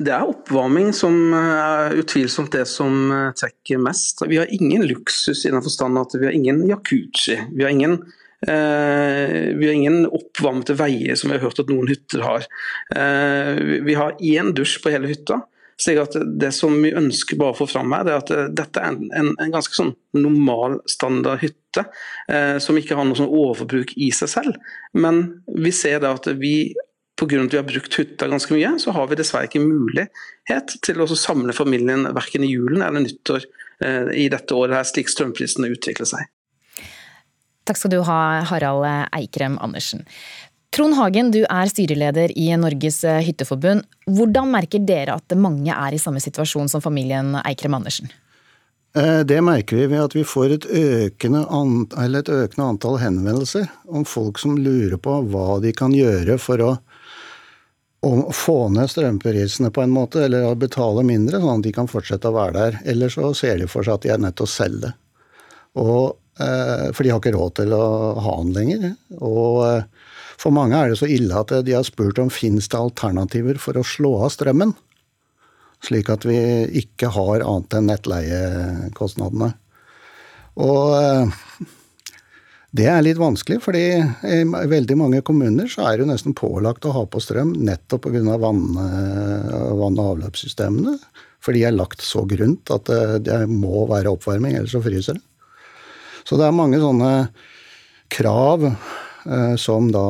Det 0.00 0.12
er 0.16 0.30
oppvarming 0.30 0.94
som 0.96 1.12
er 1.36 1.98
utvilsomt 2.00 2.54
det 2.54 2.64
som 2.70 3.10
eh, 3.12 3.34
trekker 3.36 3.82
mest. 3.84 4.22
Vi 4.30 4.38
har 4.40 4.48
ingen 4.48 4.86
luksus 4.88 5.44
i 5.44 5.52
den 5.52 5.60
forstand 5.60 6.00
at 6.00 6.16
vi 6.16 6.24
har 6.24 6.36
ingen 6.36 6.62
yakuchi. 6.70 7.36
Vi 7.52 7.66
har 7.66 7.74
ingen, 7.74 7.98
eh, 8.48 9.52
vi 9.60 9.68
har 9.68 9.76
ingen 9.76 10.06
oppvarmede 10.08 10.78
veier 10.80 11.20
som 11.20 11.28
vi 11.28 11.36
har 11.36 11.44
hørt 11.44 11.60
at 11.60 11.68
noen 11.68 11.90
hytter 11.92 12.24
har. 12.24 12.48
Eh, 12.96 13.60
vi- 13.84 13.98
har 14.00 14.16
én 14.16 14.54
dusj 14.56 14.80
på 14.82 14.90
hele 14.90 15.08
hytta. 15.08 15.42
slik 15.80 15.96
at 15.96 16.12
Det 16.38 16.52
som 16.52 16.82
vi 16.82 16.92
ønsker 16.92 17.38
bare 17.38 17.54
å 17.54 17.56
få 17.56 17.66
fram 17.66 17.92
her, 17.92 18.04
det 18.04 18.12
er 18.12 18.16
at 18.16 18.30
eh, 18.30 18.48
dette 18.52 18.80
er 18.80 18.88
en, 19.16 19.34
en, 19.38 19.50
ganske 19.50 19.72
sånn 19.72 19.94
normal 20.12 20.80
standard 20.86 21.40
hytte, 21.40 21.86
eh, 22.28 22.58
som 22.58 22.76
ikke 22.76 22.96
har 22.96 23.04
noe 23.04 23.16
sånn 23.16 23.32
overforbruk 23.32 23.94
i 23.96 24.10
seg 24.10 24.28
selv. 24.28 24.56
Men 24.92 25.42
vi 25.48 25.70
ser 25.70 26.00
da 26.00 26.12
at 26.12 26.26
vi 26.36 26.74
pga. 27.20 27.44
at 27.44 27.54
vi 27.54 27.60
har 27.60 27.68
brukt 27.68 27.96
hytta 27.98 28.28
ganske 28.28 28.54
mye, 28.54 28.74
så 28.82 28.94
har 28.96 29.08
vi 29.10 29.18
dessverre 29.20 29.48
ikke 29.48 29.62
mulighet 29.62 30.76
til 30.82 31.00
å 31.00 31.08
samle 31.12 31.54
familien 31.56 32.08
verken 32.16 32.44
i 32.44 32.52
julen 32.52 32.82
eller 32.82 33.04
nyttår 33.04 33.46
eh, 33.84 34.12
i 34.24 34.28
dette 34.32 34.56
året, 34.56 34.76
her, 34.78 34.88
slik 34.88 35.12
strømprisene 35.12 35.70
utvikler 35.72 36.08
seg. 36.08 36.30
Takk 37.68 37.78
skal 37.78 37.92
du 37.92 38.00
ha, 38.08 38.20
Harald 38.48 38.86
Eikrem 39.14 39.58
Andersen. 39.62 40.06
Trond 40.74 40.94
Hagen, 40.94 41.32
du 41.34 41.42
er 41.42 41.70
styreleder 41.70 42.32
i 42.38 42.48
Norges 42.58 43.02
hytteforbund. 43.26 43.84
Hvordan 44.06 44.52
merker 44.52 44.82
dere 44.86 45.18
at 45.18 45.34
mange 45.34 45.74
er 45.74 45.94
i 45.94 45.98
samme 45.98 46.22
situasjon 46.22 46.70
som 46.70 46.82
familien 46.82 47.34
Eikrem 47.42 47.74
Andersen? 47.74 48.10
Eh, 48.96 49.20
det 49.20 49.38
merker 49.40 49.76
vi 49.76 49.86
ved 49.86 50.02
at 50.02 50.14
vi 50.16 50.24
får 50.26 50.56
et 50.56 50.64
økende, 50.66 51.44
et 51.46 52.28
økende, 52.28 52.66
antall 52.66 52.98
henvendelser 52.98 53.68
om 53.86 54.02
folk 54.04 54.40
som 54.42 54.56
lurer 54.58 54.98
på 54.98 55.20
hva 55.30 55.60
de 55.62 55.70
kan 55.76 55.94
gjøre 55.94 56.38
for 56.42 56.64
å, 56.64 56.72
å 58.00 58.32
få 58.32 58.56
ned 58.72 58.88
strømprisene 58.88 59.70
på 59.74 59.82
en 59.84 59.92
måte, 59.92 60.24
eller 60.24 60.46
å 60.48 60.56
betale 60.58 61.04
mindre, 61.04 61.40
sånn 61.40 61.60
at 61.60 61.66
de 61.66 61.72
kan 61.76 61.90
fortsette 61.90 62.30
å 62.30 62.36
være 62.36 62.56
der. 62.56 62.78
Eller 62.88 63.12
så 63.12 63.32
ser 63.36 63.60
de 63.60 63.68
for 63.68 63.84
seg 63.84 63.98
at 63.98 64.06
de 64.06 64.12
er 64.14 64.22
nødt 64.22 64.38
til 64.40 64.48
å 64.48 64.52
selge. 64.54 64.92
Og, 65.80 66.16
eh, 66.40 66.88
for 66.96 67.04
de 67.04 67.12
har 67.12 67.20
ikke 67.20 67.34
råd 67.36 67.56
til 67.60 67.74
å 67.76 67.84
ha 68.24 68.36
den 68.40 68.54
lenger. 68.56 68.94
Og 69.20 69.58
eh, 69.66 69.82
for 70.40 70.56
mange 70.56 70.78
er 70.78 70.88
det 70.88 71.00
så 71.00 71.10
ille 71.12 71.36
at 71.36 71.52
de 71.66 71.76
har 71.76 71.84
spurt 71.84 72.18
om 72.22 72.32
finnes 72.32 72.70
det 72.72 72.80
alternativer 72.80 73.60
for 73.60 73.76
å 73.76 73.84
slå 73.84 74.16
av 74.24 74.32
strømmen. 74.32 74.72
Slik 75.84 76.08
at 76.12 76.24
vi 76.28 76.38
ikke 76.80 77.12
har 77.12 77.44
annet 77.44 77.76
enn 77.76 77.88
nettleiekostnadene. 77.88 79.52
Og 80.60 80.96
eh, 80.96 81.36
det 82.76 82.86
er 82.86 83.02
litt 83.02 83.18
vanskelig, 83.18 83.58
fordi 83.64 83.82
i 83.98 84.40
veldig 84.46 84.96
mange 84.98 85.22
kommuner 85.26 85.66
så 85.70 85.88
er 85.88 86.00
det 86.00 86.10
nesten 86.10 86.36
pålagt 86.38 86.86
å 86.86 86.94
ha 86.94 87.02
på 87.10 87.22
strøm 87.22 87.52
nettopp 87.66 88.06
pga. 88.06 88.38
Vann, 88.38 88.62
eh, 88.78 89.74
vann- 89.80 89.98
og 89.98 90.14
avløpssystemene. 90.14 90.98
For 91.40 91.56
de 91.56 91.64
er 91.64 91.74
lagt 91.74 92.04
så 92.04 92.26
grunt 92.28 92.70
at 92.70 92.84
det, 92.84 93.24
det 93.26 93.40
må 93.48 93.86
være 93.90 94.12
oppvarming, 94.12 94.54
ellers 94.54 94.76
så 94.76 94.82
fryser 94.84 95.18
det. 95.18 95.24
Så 96.28 96.36
det 96.36 96.46
er 96.46 96.54
mange 96.54 96.78
sånne 96.78 97.30
krav 98.12 98.68
Eh, 99.26 99.56
som 99.56 99.90
da 99.92 100.04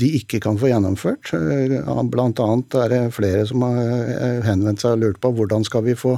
de 0.00 0.08
ikke 0.20 0.40
kan 0.40 0.56
få 0.58 0.70
gjennomført. 0.70 1.32
Eh, 1.36 2.02
blant 2.08 2.40
annet 2.40 2.76
er 2.80 2.92
det 2.94 3.00
flere 3.12 3.44
som 3.48 3.64
har 3.66 3.80
eh, 3.84 4.38
henvendt 4.46 4.80
seg 4.80 4.96
og 4.96 5.02
lurt 5.02 5.20
på 5.20 5.32
hvordan 5.36 5.66
skal 5.68 5.84
vi 5.84 5.96
få 5.98 6.16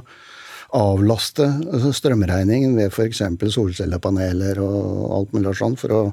avlaste 0.77 1.49
strømregningen 1.93 2.77
ved 2.79 2.93
f.eks. 2.93 3.23
solcellepaneler 3.55 4.61
og 4.63 5.19
alt 5.19 5.37
mulig 5.37 5.57
sånn, 5.59 5.77
for 5.81 5.97
å 5.97 6.05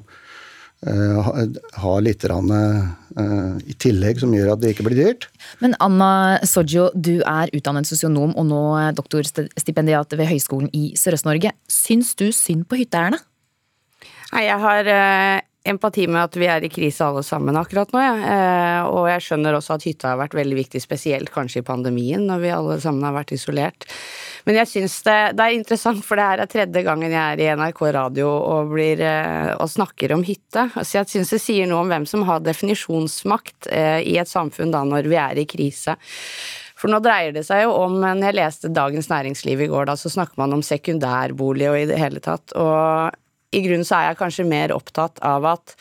ha 0.80 1.94
litt 2.00 2.22
i 2.24 3.74
tillegg 3.84 4.20
som 4.22 4.32
gjør 4.32 4.54
at 4.54 4.62
det 4.62 4.70
ikke 4.72 4.86
blir 4.86 4.96
dyrt. 4.96 5.26
Men 5.60 5.74
Anna 5.76 6.40
Soggio, 6.48 6.86
du 6.94 7.20
er 7.20 7.52
utdannet 7.52 7.84
sosionom 7.84 8.32
og 8.32 8.46
nå 8.48 8.62
doktorstipendiat 8.96 10.16
ved 10.16 10.30
Høgskolen 10.30 10.72
i 10.72 10.94
Sørøst-Norge. 10.96 11.52
Syns 11.68 12.14
du 12.16 12.30
synd 12.32 12.64
på 12.64 12.80
hytteeierne? 12.80 13.20
Nei, 14.30 14.46
jeg 14.46 14.58
har 14.62 14.88
eh, 14.88 15.42
empati 15.64 16.06
med 16.08 16.22
at 16.22 16.36
vi 16.40 16.46
er 16.48 16.64
i 16.64 16.70
krise 16.72 17.04
alle 17.04 17.22
sammen 17.26 17.56
akkurat 17.60 17.90
nå, 17.92 18.00
ja. 18.00 18.14
Eh, 18.32 18.88
og 18.88 19.08
jeg 19.10 19.24
skjønner 19.26 19.56
også 19.58 19.76
at 19.76 19.84
hytta 19.84 20.12
har 20.12 20.20
vært 20.22 20.36
veldig 20.38 20.56
viktig, 20.56 20.80
spesielt 20.80 21.32
kanskje 21.34 21.60
i 21.60 21.66
pandemien, 21.66 22.24
når 22.28 22.40
vi 22.44 22.52
alle 22.54 22.78
sammen 22.80 23.04
har 23.04 23.16
vært 23.18 23.34
isolert. 23.36 23.84
Men 24.48 24.56
jeg 24.62 24.70
syns 24.70 24.96
det, 25.04 25.18
det, 25.36 25.44
er 25.44 25.58
interessant, 25.58 26.00
for 26.06 26.16
det 26.16 26.28
her 26.30 26.42
er 26.42 26.50
tredje 26.50 26.84
gangen 26.86 27.12
jeg 27.12 27.20
er 27.20 27.42
i 27.44 27.50
NRK 27.60 27.82
radio 27.98 28.30
og, 28.30 28.72
blir, 28.72 29.04
eh, 29.04 29.52
og 29.58 29.68
snakker 29.68 30.16
om 30.16 30.24
hytte. 30.24 30.70
Så 30.80 31.02
jeg 31.02 31.12
syns 31.12 31.34
det 31.36 31.42
sier 31.44 31.68
noe 31.68 31.84
om 31.84 31.92
hvem 31.92 32.08
som 32.08 32.24
har 32.28 32.40
definisjonsmakt 32.46 33.68
eh, 33.68 34.00
i 34.08 34.16
et 34.20 34.32
samfunn 34.32 34.72
da 34.72 34.82
når 34.88 35.12
vi 35.12 35.20
er 35.20 35.44
i 35.44 35.48
krise. 35.50 35.98
For 36.80 36.88
nå 36.88 37.02
dreier 37.04 37.34
det 37.36 37.42
seg 37.44 37.66
jo 37.66 37.74
om 37.76 37.98
Når 38.00 38.22
jeg 38.24 38.36
leste 38.38 38.70
Dagens 38.72 39.10
Næringsliv 39.10 39.60
i 39.60 39.68
går, 39.68 39.90
da, 39.90 39.98
så 40.00 40.08
snakker 40.08 40.40
man 40.40 40.56
om 40.56 40.62
sekundærbolig 40.64 41.68
og 41.68 41.76
i 41.76 41.88
det 41.90 41.98
hele 42.00 42.22
tatt. 42.24 42.54
Og 42.56 43.12
i 43.50 43.60
grunnen 43.64 43.86
så 43.86 43.98
er 43.98 44.10
jeg 44.10 44.20
kanskje 44.20 44.48
mer 44.48 44.74
opptatt 44.74 45.20
av 45.26 45.46
at 45.56 45.76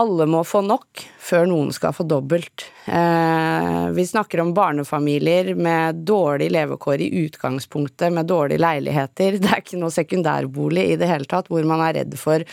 alle 0.00 0.24
må 0.28 0.40
få 0.44 0.62
nok 0.64 1.02
før 1.20 1.44
noen 1.50 1.72
skal 1.76 1.92
få 1.92 2.06
dobbelt. 2.08 2.64
Eh, 2.88 3.88
vi 3.92 4.06
snakker 4.08 4.40
om 4.40 4.54
barnefamilier 4.56 5.52
med 5.54 6.00
dårlig 6.08 6.48
levekår 6.54 7.04
i 7.04 7.10
utgangspunktet, 7.26 8.08
med 8.12 8.30
dårlige 8.30 8.62
leiligheter. 8.62 9.36
Det 9.42 9.50
er 9.50 9.60
ikke 9.60 9.80
noe 9.80 9.92
sekundærbolig 9.92 10.86
i 10.94 10.96
det 11.00 11.10
hele 11.10 11.28
tatt, 11.28 11.52
hvor 11.52 11.68
man 11.68 11.84
er 11.84 12.00
redd 12.00 12.16
for 12.20 12.44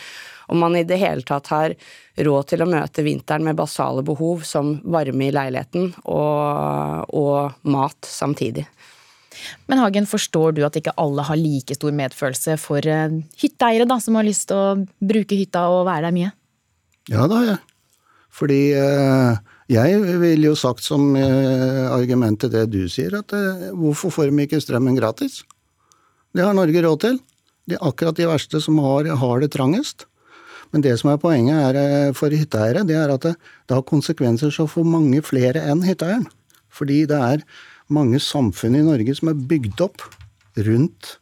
om 0.50 0.58
man 0.58 0.76
i 0.76 0.84
det 0.84 0.98
hele 1.00 1.22
tatt 1.22 1.48
har 1.52 1.74
råd 2.20 2.48
til 2.50 2.64
å 2.64 2.68
møte 2.68 3.04
vinteren 3.06 3.46
med 3.46 3.56
basale 3.56 4.02
behov 4.04 4.42
som 4.44 4.74
varme 4.82 5.28
i 5.28 5.32
leiligheten 5.32 5.92
og, 6.10 7.14
og 7.14 7.70
mat 7.70 8.08
samtidig. 8.08 8.66
Men 9.70 9.80
Hagen, 9.82 10.08
forstår 10.08 10.56
du 10.56 10.64
at 10.66 10.76
ikke 10.78 10.94
alle 11.00 11.24
har 11.26 11.38
like 11.38 11.76
stor 11.76 11.94
medfølelse 11.96 12.56
for 12.60 12.86
eh, 12.86 13.20
hytteeiere 13.40 13.88
da, 13.88 14.00
som 14.02 14.18
har 14.18 14.26
lyst 14.26 14.48
til 14.50 14.58
å 14.58 15.06
bruke 15.12 15.38
hytta 15.38 15.66
og 15.72 15.86
være 15.88 16.08
der 16.08 16.16
mye? 16.16 16.32
Ja, 17.10 17.26
det 17.26 17.38
har 17.38 17.48
jeg. 17.52 17.60
Fordi 18.40 18.60
eh, 18.78 19.40
jeg 19.70 20.02
ville 20.22 20.50
jo 20.52 20.58
sagt 20.58 20.84
som 20.86 21.14
eh, 21.18 21.86
argument 21.90 22.42
til 22.42 22.52
det 22.52 22.66
du 22.72 22.84
sier, 22.90 23.18
at 23.20 23.34
hvorfor 23.76 24.14
får 24.14 24.30
de 24.30 24.46
ikke 24.46 24.62
strømmen 24.62 24.98
gratis? 24.98 25.42
Det 26.34 26.46
har 26.46 26.54
Norge 26.54 26.84
råd 26.84 27.02
til. 27.02 27.18
Det 27.66 27.78
er 27.78 27.86
akkurat 27.86 28.18
de 28.18 28.28
verste 28.30 28.60
som 28.62 28.78
har, 28.82 29.08
har 29.18 29.42
det 29.42 29.52
trangest. 29.54 30.06
Men 30.70 30.84
det 30.84 30.94
som 31.00 31.10
er 31.10 31.18
poenget 31.18 31.74
er, 31.74 32.12
for 32.14 32.30
hytteeiere, 32.30 32.84
det 32.86 32.94
er 32.94 33.10
at 33.10 33.24
det, 33.26 33.32
det 33.66 33.74
har 33.74 33.86
konsekvenser 33.86 34.52
så 34.54 34.68
for 34.70 34.86
mange 34.86 35.18
flere 35.26 35.64
enn 35.66 35.82
hytteeieren. 35.82 36.28
Fordi 36.70 37.02
det 37.10 37.18
er 37.18 37.42
mange 37.92 38.20
samfunn 38.22 38.78
i 38.78 38.84
Norge 38.86 39.14
som 39.18 39.32
er 39.32 39.40
bygd 39.50 39.82
opp 39.84 40.04
rundt 40.60 41.16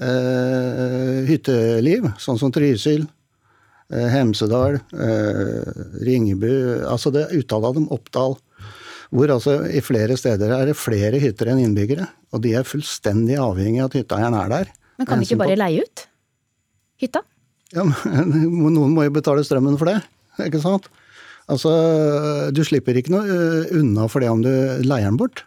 eh, 0.00 1.22
hytteliv, 1.28 2.10
sånn 2.20 2.38
som 2.40 2.52
Trysil, 2.54 3.06
eh, 3.92 4.08
Hemsedal, 4.14 4.80
eh, 4.94 5.72
Ringebu 6.06 6.86
Altså 6.88 7.12
det 7.14 7.28
uttale 7.36 7.70
av 7.70 7.78
dem 7.78 7.88
Oppdal. 7.94 8.38
Hvor 9.10 9.32
altså 9.34 9.56
i 9.66 9.82
flere 9.82 10.14
steder 10.18 10.52
er 10.54 10.70
det 10.70 10.78
flere 10.78 11.18
hytter 11.18 11.50
enn 11.50 11.64
innbyggere. 11.64 12.06
Og 12.30 12.44
de 12.44 12.54
er 12.54 12.68
fullstendig 12.68 13.40
avhengig 13.42 13.82
av 13.82 13.90
at 13.90 13.98
hytteeieren 13.98 14.38
er 14.38 14.52
der. 14.52 14.70
Men 15.00 15.08
kan 15.08 15.18
de 15.22 15.26
ikke 15.26 15.40
bare 15.40 15.58
leie 15.58 15.82
ut 15.82 16.06
hytta? 17.00 17.24
Ja, 17.74 17.84
men 17.86 18.32
Noen 18.76 18.94
må 18.94 19.06
jo 19.06 19.14
betale 19.14 19.44
strømmen 19.46 19.78
for 19.80 19.90
det, 19.90 20.00
ikke 20.46 20.62
sant? 20.62 20.90
Altså, 21.50 21.70
Du 22.54 22.62
slipper 22.66 22.98
ikke 22.98 23.14
noe 23.14 23.26
eh, 23.26 23.70
unna 23.80 24.06
for 24.10 24.22
det 24.22 24.30
om 24.30 24.42
du 24.44 24.50
leier 24.86 25.08
den 25.08 25.18
bort. 25.18 25.44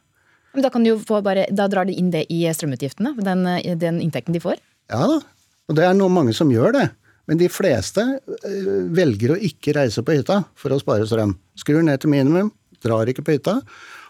Men 0.53 0.65
da, 0.65 0.69
kan 0.73 0.85
du 0.85 0.93
få 1.01 1.21
bare, 1.25 1.47
da 1.49 1.65
drar 1.71 1.89
de 1.89 1.95
inn 1.97 2.11
det 2.13 2.27
i 2.33 2.43
strømutgiftene? 2.53 3.15
Den, 3.25 3.47
den 3.81 4.01
inntekten 4.03 4.35
de 4.35 4.41
får? 4.43 4.61
Ja 4.91 5.05
da, 5.09 5.21
og 5.69 5.77
det 5.77 5.87
er 5.87 5.95
noe 5.97 6.11
mange 6.13 6.35
som 6.37 6.51
gjør 6.53 6.75
det. 6.75 6.87
Men 7.29 7.39
de 7.39 7.47
fleste 7.51 8.03
eh, 8.03 8.71
velger 8.93 9.33
å 9.33 9.41
ikke 9.49 9.75
reise 9.77 10.03
på 10.03 10.15
hytta 10.17 10.41
for 10.59 10.75
å 10.75 10.79
spare 10.81 11.07
strøm. 11.07 11.37
Skrur 11.59 11.83
ned 11.85 12.01
til 12.03 12.11
minimum, 12.11 12.51
drar 12.83 13.09
ikke 13.09 13.23
på 13.25 13.37
hytta. 13.37 13.61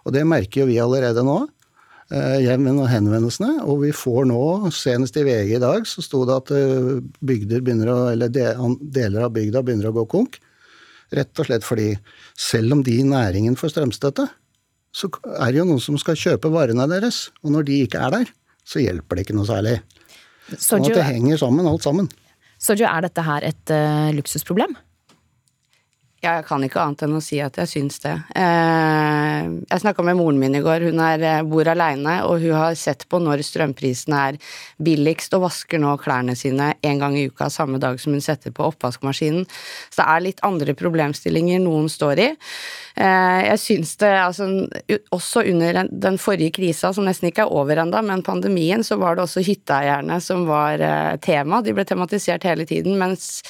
Og 0.04 0.16
det 0.16 0.26
merker 0.28 0.64
jo 0.64 0.70
vi 0.72 0.80
allerede 0.82 1.24
nå. 1.26 1.44
Eh, 2.14 2.50
og 2.50 2.90
henvendelsene. 2.90 3.62
Og 3.70 3.84
vi 3.86 3.94
får 3.96 4.26
nå, 4.32 4.42
senest 4.74 5.18
i 5.22 5.26
VG 5.28 5.56
i 5.58 5.62
dag, 5.64 5.86
så 5.88 6.04
sto 6.04 6.24
det 6.28 6.40
at 6.42 6.54
eh, 6.58 6.96
bygder 7.22 7.62
begynner 7.62 7.94
å, 7.94 8.00
eller 8.16 8.34
deler 8.34 9.28
av 9.28 9.34
bygda 9.38 9.64
begynner 9.64 9.92
å 9.92 9.98
gå 10.02 10.08
konk. 10.18 10.42
Rett 11.14 11.38
og 11.38 11.46
slett 11.46 11.66
fordi 11.66 11.92
selv 12.34 12.74
om 12.74 12.82
de 12.86 12.98
i 12.98 13.06
næringen 13.06 13.58
får 13.60 13.76
strømstøtte, 13.76 14.26
så 14.94 15.10
er 15.34 15.52
det 15.52 15.60
jo 15.60 15.68
noen 15.68 15.82
som 15.82 15.98
skal 15.98 16.18
kjøpe 16.20 16.52
varene 16.54 16.86
deres. 16.92 17.28
Og 17.42 17.54
når 17.56 17.68
de 17.70 17.80
ikke 17.88 18.02
er 18.06 18.14
der, 18.14 18.34
så 18.64 18.84
hjelper 18.84 19.18
det 19.18 19.26
ikke 19.26 19.38
noe 19.38 19.50
særlig. 19.50 19.80
Sånn 20.54 20.86
at 20.86 20.94
det 20.94 21.08
henger 21.08 21.40
sammen, 21.42 21.68
alt 21.70 21.86
sammen. 21.86 22.10
Så 22.62 22.76
er 22.78 23.04
dette 23.04 23.24
her 23.26 23.46
et 23.48 23.74
uh, 23.74 24.12
luksusproblem? 24.16 24.76
Ja, 26.24 26.38
jeg 26.38 26.46
kan 26.48 26.64
ikke 26.64 26.80
annet 26.80 27.02
enn 27.04 27.18
å 27.18 27.20
si 27.20 27.36
at 27.44 27.58
jeg 27.60 27.68
syns 27.68 27.98
det. 28.00 28.14
Eh, 28.40 29.48
jeg 29.68 29.82
snakka 29.84 30.06
med 30.08 30.16
moren 30.16 30.38
min 30.40 30.54
i 30.56 30.62
går, 30.64 30.86
hun 30.88 31.02
er, 31.04 31.20
eh, 31.20 31.42
bor 31.44 31.68
aleine, 31.68 32.24
og 32.24 32.40
hun 32.40 32.54
har 32.56 32.78
sett 32.80 33.04
på 33.12 33.20
når 33.20 33.44
strømprisene 33.44 34.22
er 34.30 34.38
billigst, 34.80 35.36
og 35.36 35.44
vasker 35.44 35.84
nå 35.84 35.98
klærne 36.00 36.38
sine 36.40 36.76
en 36.82 37.00
gang 37.00 37.18
i 37.18 37.26
uka 37.28 37.50
samme 37.52 37.78
dag 37.78 38.00
som 38.00 38.14
hun 38.14 38.22
setter 38.22 38.56
på 38.56 38.72
oppvaskmaskinen. 38.72 39.46
Så 39.92 40.00
det 40.00 40.08
er 40.08 40.22
litt 40.22 40.40
andre 40.44 40.74
problemstillinger 40.74 41.60
noen 41.60 41.92
står 41.92 42.18
i. 42.24 42.30
Eh, 42.96 43.42
jeg 43.50 43.60
syns 43.60 43.98
det, 43.98 44.16
altså 44.16 44.48
også 45.12 45.44
under 45.52 45.90
den 45.92 46.18
forrige 46.18 46.54
krisa, 46.54 46.94
som 46.94 47.04
nesten 47.04 47.34
ikke 47.34 47.44
er 47.44 47.52
over 47.52 47.76
ennå, 47.76 48.02
men 48.02 48.24
pandemien, 48.24 48.80
så 48.80 48.98
var 48.98 49.16
det 49.16 49.28
også 49.28 49.44
hytteeierne 49.44 50.22
som 50.22 50.48
var 50.48 50.80
tema. 51.20 51.62
De 51.62 51.74
ble 51.74 51.84
tematisert 51.84 52.44
hele 52.44 52.64
tiden, 52.64 52.98
mens 52.98 53.44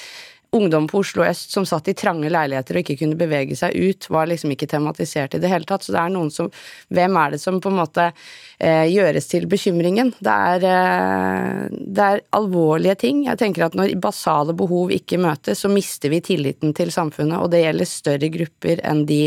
ungdom 0.54 0.86
på 0.90 1.00
Oslo 1.02 1.24
øst 1.26 1.52
som 1.54 1.66
satt 1.68 1.88
i 1.90 1.96
trange 1.98 2.30
leiligheter 2.30 2.78
og 2.78 2.84
ikke 2.84 2.98
kunne 3.02 3.18
bevege 3.18 3.56
seg 3.58 3.74
ut, 3.74 4.08
var 4.12 4.28
liksom 4.30 4.54
ikke 4.54 4.68
tematisert 4.70 5.36
i 5.36 5.42
det 5.42 5.50
hele 5.50 5.68
tatt. 5.68 5.84
Så 5.84 5.94
det 5.94 6.00
er 6.02 6.14
noen 6.14 6.32
som 6.34 6.50
Hvem 6.94 7.16
er 7.18 7.34
det 7.34 7.40
som 7.42 7.58
på 7.62 7.70
en 7.72 7.78
måte 7.80 8.06
eh, 8.10 8.86
gjøres 8.92 9.28
til 9.30 9.46
bekymringen? 9.50 10.12
Det 10.22 10.38
er, 10.54 10.66
eh, 10.70 11.60
det 11.70 12.08
er 12.08 12.24
alvorlige 12.36 12.96
ting. 13.04 13.24
Jeg 13.28 13.40
tenker 13.40 13.66
at 13.66 13.78
når 13.78 13.96
basale 14.02 14.54
behov 14.56 14.92
ikke 14.94 15.20
møtes, 15.22 15.64
så 15.64 15.70
mister 15.72 16.12
vi 16.12 16.22
tilliten 16.24 16.74
til 16.76 16.92
samfunnet, 16.94 17.40
og 17.40 17.50
det 17.54 17.64
gjelder 17.64 17.90
større 17.90 18.32
grupper 18.34 18.84
enn 18.84 19.06
de 19.08 19.22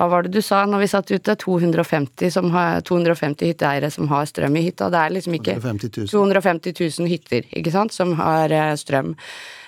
hva 0.00 0.06
var 0.08 0.24
det 0.24 0.32
du 0.32 0.40
sa 0.40 0.62
når 0.64 0.80
vi 0.80 0.86
satt 0.88 1.10
ute? 1.12 1.34
250, 1.36 2.30
som 2.32 2.48
har, 2.54 2.80
250 2.88 3.50
hytteeiere 3.50 3.90
som 3.92 4.08
har 4.08 4.24
strøm 4.30 4.54
i 4.56 4.62
hytta. 4.64 4.88
Det 4.88 4.96
er 4.96 5.12
liksom 5.12 5.34
ikke 5.36 5.58
250 5.58 5.90
000. 6.06 6.08
250 6.08 6.76
000 7.04 7.10
hytter, 7.10 7.48
ikke 7.60 7.74
sant, 7.74 7.92
som 7.92 8.14
har 8.16 8.54
eh, 8.54 8.72
strøm. 8.80 9.12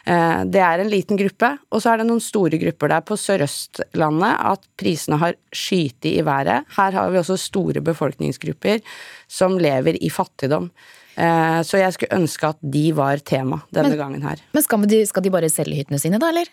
Eh, 0.04 0.40
det 0.50 0.62
er 0.62 0.82
en 0.82 0.90
liten 0.90 1.18
gruppe, 1.20 1.52
og 1.70 1.82
så 1.82 1.92
er 1.92 2.00
det 2.02 2.08
noen 2.08 2.22
store 2.22 2.58
grupper 2.58 2.90
der 2.90 3.04
på 3.06 3.18
Sørøstlandet 3.20 4.32
at 4.52 4.64
prisene 4.80 5.18
har 5.22 5.36
skytet 5.54 6.10
i 6.10 6.24
været. 6.26 6.66
Her 6.76 6.96
har 6.98 7.12
vi 7.12 7.20
også 7.20 7.38
store 7.38 7.82
befolkningsgrupper 7.84 8.82
som 9.30 9.58
lever 9.62 9.98
i 10.02 10.10
fattigdom. 10.10 10.70
Eh, 11.14 11.60
så 11.62 11.78
jeg 11.78 11.94
skulle 11.94 12.18
ønske 12.18 12.48
at 12.48 12.58
de 12.64 12.86
var 12.96 13.20
tema 13.22 13.60
denne 13.70 13.92
Men- 13.94 13.98
gangen 13.98 14.22
her. 14.26 14.42
Men 14.52 14.62
skal 14.62 14.88
de, 14.88 15.04
skal 15.06 15.22
de 15.22 15.30
bare 15.30 15.50
selge 15.52 15.76
hyttene 15.82 16.00
sine, 16.00 16.18
da, 16.18 16.32
eller? 16.32 16.50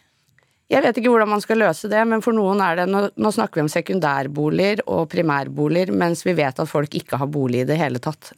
Jeg 0.69 0.83
vet 0.83 0.97
ikke 1.01 1.09
hvordan 1.09 1.31
man 1.31 1.41
skal 1.41 1.57
løse 1.57 1.89
det, 1.89 2.01
men 2.05 2.21
for 2.21 2.31
noen 2.37 2.59
er 2.61 2.75
det 2.75 2.83
Nå, 2.91 3.07
nå 3.17 3.31
snakker 3.33 3.57
vi 3.57 3.61
om 3.65 3.71
sekundærboliger 3.73 4.83
og 4.85 5.07
primærboliger, 5.09 5.89
mens 5.91 6.21
vi 6.27 6.35
vet 6.37 6.59
at 6.61 6.69
folk 6.69 6.93
ikke 6.93 7.17
har 7.17 7.25
bolig 7.25 7.63
i 7.63 7.69
det 7.71 7.77
hele 7.79 7.97
tatt. 7.97 8.29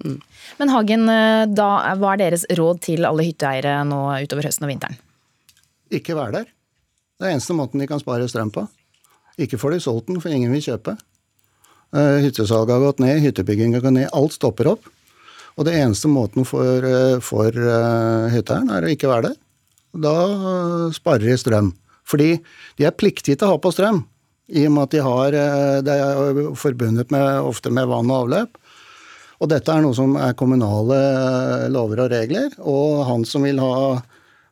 Eh, 0.00 0.08
mm. 0.10 0.18
Men 0.58 0.72
Hagen, 0.74 1.08
eh, 1.08 1.44
da, 1.50 1.68
hva 2.00 2.14
er 2.14 2.24
deres 2.24 2.46
råd 2.58 2.82
til 2.86 3.06
alle 3.08 3.26
hytteeiere 3.28 3.80
nå 3.88 4.00
utover 4.24 4.48
høsten 4.48 4.66
og 4.66 4.72
vinteren? 4.72 4.98
Ikke 5.90 6.16
vær 6.18 6.34
der. 6.34 6.50
Det 7.20 7.28
er 7.28 7.34
eneste 7.36 7.56
måten 7.56 7.82
de 7.82 7.88
kan 7.90 8.00
spare 8.00 8.28
strøm 8.30 8.52
på. 8.54 8.66
Ikke 9.40 9.58
får 9.60 9.76
de 9.76 9.82
solgt 9.84 10.08
den, 10.08 10.20
for 10.22 10.32
ingen 10.32 10.52
vil 10.54 10.64
kjøpe. 10.64 10.96
Eh, 11.96 12.16
Hyttesalget 12.24 12.76
har 12.76 12.84
gått 12.84 13.02
ned, 13.02 13.20
hyttebygginga 13.24 13.82
gått 13.82 13.96
ned. 13.96 14.08
Alt 14.16 14.36
stopper 14.36 14.70
opp. 14.74 14.88
Og 15.58 15.66
det 15.66 15.74
eneste 15.76 16.08
måten 16.08 16.46
for, 16.46 16.84
eh, 16.86 17.18
for 17.24 17.48
eh, 17.50 18.30
hytteeieren 18.32 18.70
er 18.72 18.86
å 18.86 18.92
ikke 18.92 19.10
være 19.10 19.30
der. 19.30 19.38
Da 20.06 20.14
eh, 20.30 20.86
sparer 20.94 21.26
de 21.26 21.36
strøm. 21.40 21.72
Fordi 22.06 22.30
de 22.78 22.86
er 22.86 22.96
pliktige 22.96 23.38
til 23.38 23.48
å 23.48 23.54
ha 23.54 23.60
på 23.62 23.72
strøm, 23.74 24.04
i 24.50 24.64
og 24.66 24.72
med 24.74 24.88
at 24.88 24.94
de 24.94 25.02
har 25.04 25.36
eh, 25.38 25.76
Det 25.86 25.94
er 25.94 26.38
forbundet 26.58 27.12
med, 27.14 27.26
ofte 27.46 27.70
med 27.70 27.90
vann 27.90 28.10
og 28.10 28.24
avløp. 28.24 28.59
Og 29.40 29.48
dette 29.48 29.72
er 29.72 29.84
noe 29.84 29.96
som 29.96 30.16
er 30.20 30.36
kommunale 30.36 30.96
lover 31.72 32.04
og 32.04 32.10
regler, 32.12 32.52
og 32.60 33.04
han 33.08 33.24
som 33.28 33.46
vil 33.48 33.60
ha, 33.62 34.00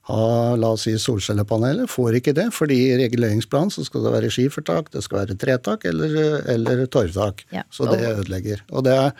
ha 0.08 0.22
la 0.56 0.70
oss 0.72 0.86
si 0.86 0.94
solcellepaneler, 1.00 1.90
får 1.92 2.16
ikke 2.20 2.34
det, 2.38 2.46
fordi 2.56 2.78
i 2.86 2.96
reguleringsplanen 3.02 3.72
så 3.74 3.84
skal 3.84 4.06
det 4.06 4.14
være 4.14 4.32
skifertak, 4.32 4.88
det 4.94 5.04
skal 5.04 5.22
være 5.22 5.36
tretak 5.40 5.84
eller, 5.88 6.40
eller 6.48 6.86
torvtak. 6.88 7.44
Ja, 7.52 7.66
Så 7.68 7.90
det 7.92 8.00
ødelegger. 8.00 8.64
Og 8.72 8.88
det 8.88 8.96
er, 8.96 9.12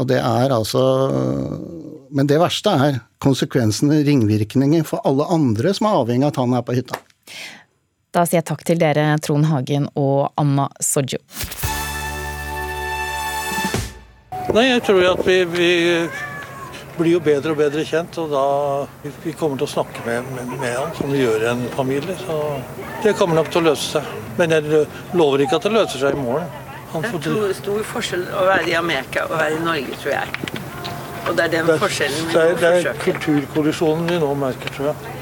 og 0.00 0.08
det 0.08 0.18
er 0.20 0.52
altså 0.52 0.80
Men 2.12 2.28
det 2.28 2.36
verste 2.40 2.72
er 2.72 2.98
konsekvensene, 3.20 4.00
ringvirkninger, 4.08 4.84
for 4.88 5.04
alle 5.04 5.28
andre 5.28 5.76
som 5.76 5.90
er 5.90 6.00
avhengig 6.00 6.30
av 6.30 6.32
at 6.32 6.44
han 6.44 6.56
er 6.56 6.64
på 6.64 6.80
hytta. 6.80 7.00
Da 8.16 8.24
sier 8.24 8.40
jeg 8.40 8.48
takk 8.48 8.64
til 8.64 8.80
dere, 8.80 9.10
Trond 9.20 9.44
Hagen 9.52 9.90
og 9.92 10.30
Anna 10.40 10.70
Soggio. 10.80 11.20
Nei, 14.54 14.68
jeg 14.70 14.82
tror 14.86 15.02
at 15.10 15.22
vi, 15.26 15.40
vi 15.50 15.70
blir 16.96 17.16
jo 17.16 17.22
bedre 17.24 17.52
og 17.52 17.58
bedre 17.58 17.82
kjent, 17.86 18.16
og 18.22 18.30
da 18.32 18.44
vi, 19.24 19.32
kommer 19.36 19.58
til 19.58 19.66
å 19.66 19.72
snakke 19.72 20.04
med, 20.06 20.28
med, 20.36 20.52
med 20.60 20.76
han 20.78 20.94
som 20.96 21.10
vi 21.12 21.24
gjør 21.24 21.44
i 21.44 21.48
en 21.50 21.64
familie. 21.74 22.14
Så 22.22 22.38
det 23.04 23.16
kommer 23.18 23.40
nok 23.40 23.50
til 23.52 23.64
å 23.64 23.72
løse 23.72 23.96
seg. 23.96 24.14
Men 24.36 24.54
jeg 24.54 24.84
lover 25.16 25.44
ikke 25.44 25.58
at 25.58 25.66
det 25.66 25.74
løser 25.74 26.02
seg 26.04 26.16
i 26.16 26.22
morgen. 26.22 26.46
Han 26.92 27.02
Det 27.02 27.10
er 27.10 27.24
stor, 27.24 27.56
stor 27.58 27.82
forskjell 27.90 28.24
å 28.30 28.46
være 28.46 28.70
i 28.70 28.78
Amerika 28.78 29.26
og 29.26 29.34
være 29.36 29.58
i 29.58 29.64
Norge, 29.64 29.98
tror 30.02 30.14
jeg. 30.14 30.54
Og 31.26 31.34
det 31.34 31.44
er 31.48 31.54
den 31.56 31.66
det 31.66 31.74
er, 31.74 31.82
forskjellen 31.82 32.28
vi 32.28 32.32
det 32.32 32.38
må 32.38 32.46
er, 32.46 32.56
det 32.60 32.70
er 32.70 32.76
forsøke. 32.78 33.04
kulturkollisjonen 33.04 34.10
vi 34.12 34.18
nå 34.22 34.32
merker, 34.46 34.74
tror 34.78 34.92
jeg. 34.92 35.15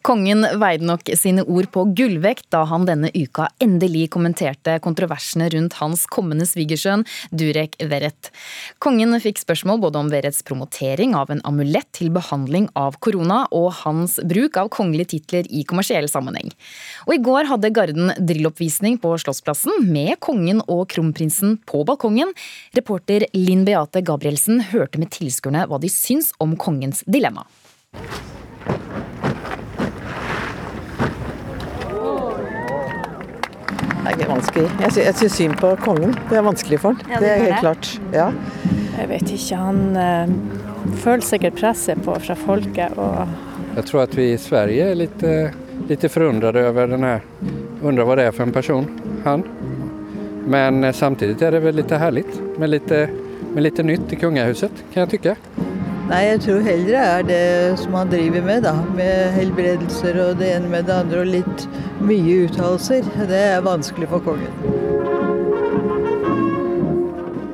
Kongen 0.00 0.46
veide 0.56 0.86
nok 0.88 1.10
sine 1.12 1.42
ord 1.44 1.66
på 1.74 1.82
gullvekt 1.92 2.46
da 2.54 2.62
han 2.70 2.86
denne 2.88 3.10
uka 3.12 3.50
endelig 3.60 4.06
kommenterte 4.14 4.78
kontroversene 4.80 5.50
rundt 5.52 5.76
hans 5.76 6.06
kommende 6.08 6.46
svigersønn 6.48 7.04
Durek 7.36 7.76
Verrett. 7.90 8.30
Kongen 8.80 9.12
fikk 9.20 9.42
spørsmål 9.42 9.82
både 9.82 10.00
om 10.00 10.08
Verretts 10.12 10.40
promotering 10.48 11.12
av 11.18 11.32
en 11.34 11.42
amulett 11.44 11.90
til 11.98 12.08
behandling 12.14 12.70
av 12.80 12.96
korona, 13.04 13.42
og 13.52 13.82
hans 13.82 14.16
bruk 14.24 14.56
av 14.60 14.72
kongelige 14.72 15.12
titler 15.12 15.52
i 15.52 15.66
kommersiell 15.68 16.08
sammenheng. 16.08 16.48
Og 17.04 17.18
i 17.18 17.22
går 17.28 17.50
hadde 17.52 17.72
Garden 17.76 18.14
drilloppvisning 18.16 18.96
på 19.04 19.12
Slottsplassen 19.20 19.84
med 19.84 20.16
kongen 20.24 20.64
og 20.64 20.86
kronprinsen 20.94 21.58
på 21.68 21.84
balkongen. 21.84 22.32
Reporter 22.76 23.28
Linn 23.36 23.66
Beate 23.68 24.00
Gabrielsen 24.00 24.64
hørte 24.72 25.02
med 25.02 25.12
tilskuerne 25.12 25.68
hva 25.68 25.80
de 25.82 25.92
syns 25.92 26.32
om 26.40 26.56
kongens 26.56 27.04
dilemma. 27.04 27.44
Det 34.16 34.24
er 34.26 34.30
vanskelig. 34.30 34.66
Jeg, 34.80 34.92
sy 34.94 35.00
jeg 35.04 35.14
syns 35.20 35.36
synd 35.38 35.56
på 35.60 35.70
kongen. 35.84 36.14
Det 36.30 36.38
er 36.40 36.44
vanskelig 36.46 36.80
for 36.82 36.96
han. 36.98 37.12
Ja, 37.12 37.20
det 37.20 37.26
det 37.26 37.30
er 37.30 37.44
helt 37.44 37.54
det. 37.54 37.60
klart. 37.60 37.90
Ja. 38.14 38.28
Jeg 38.98 39.08
vet 39.12 39.30
ikke. 39.36 39.56
Han 39.56 39.80
øh, 39.96 40.34
føler 41.04 41.24
sikkert 41.26 41.58
presset 41.60 42.02
på 42.04 42.16
fra 42.26 42.34
folket. 42.34 42.98
og 42.98 43.28
Jeg 43.76 43.84
tror 43.90 44.02
at 44.02 44.16
vi 44.18 44.32
i 44.32 44.38
Sverige 44.40 44.90
er 44.90 44.98
litt, 44.98 45.22
litt 45.88 46.06
forundret 46.10 46.56
over 46.66 46.86
den 46.90 47.04
här, 47.06 47.20
undrar 47.82 48.04
vad 48.04 48.18
det 48.18 48.26
er 48.28 48.32
for 48.36 48.42
en 48.42 48.52
person, 48.52 48.88
han. 49.24 49.44
Men 50.50 50.92
samtidig 50.94 51.42
er 51.42 51.50
det 51.54 51.62
vel 51.62 51.76
litt 51.78 51.90
herlig 51.92 52.24
med 52.58 52.70
litt, 52.72 52.90
med 53.54 53.62
litt 53.62 53.78
nytt 53.84 54.12
i 54.12 54.16
kungahuset 54.16 54.82
kan 54.92 55.04
jeg 55.04 55.10
tycka. 55.14 55.36
Nei, 56.10 56.24
jeg 56.26 56.40
tror 56.42 56.64
heller 56.66 56.88
det 56.90 57.02
er 57.06 57.26
det 57.28 57.78
som 57.78 57.94
han 57.94 58.08
driver 58.10 58.42
med, 58.42 58.64
da. 58.66 58.72
Med 58.98 59.30
helbredelser 59.36 60.16
og 60.18 60.40
det 60.40 60.48
ene 60.56 60.70
med 60.72 60.88
det 60.88 60.96
andre, 61.04 61.20
og 61.22 61.30
litt 61.30 61.66
mye 62.02 62.48
uttalelser. 62.48 63.06
Det 63.30 63.42
er 63.52 63.62
vanskelig 63.62 64.08
for 64.10 64.24
kongen. 64.24 64.50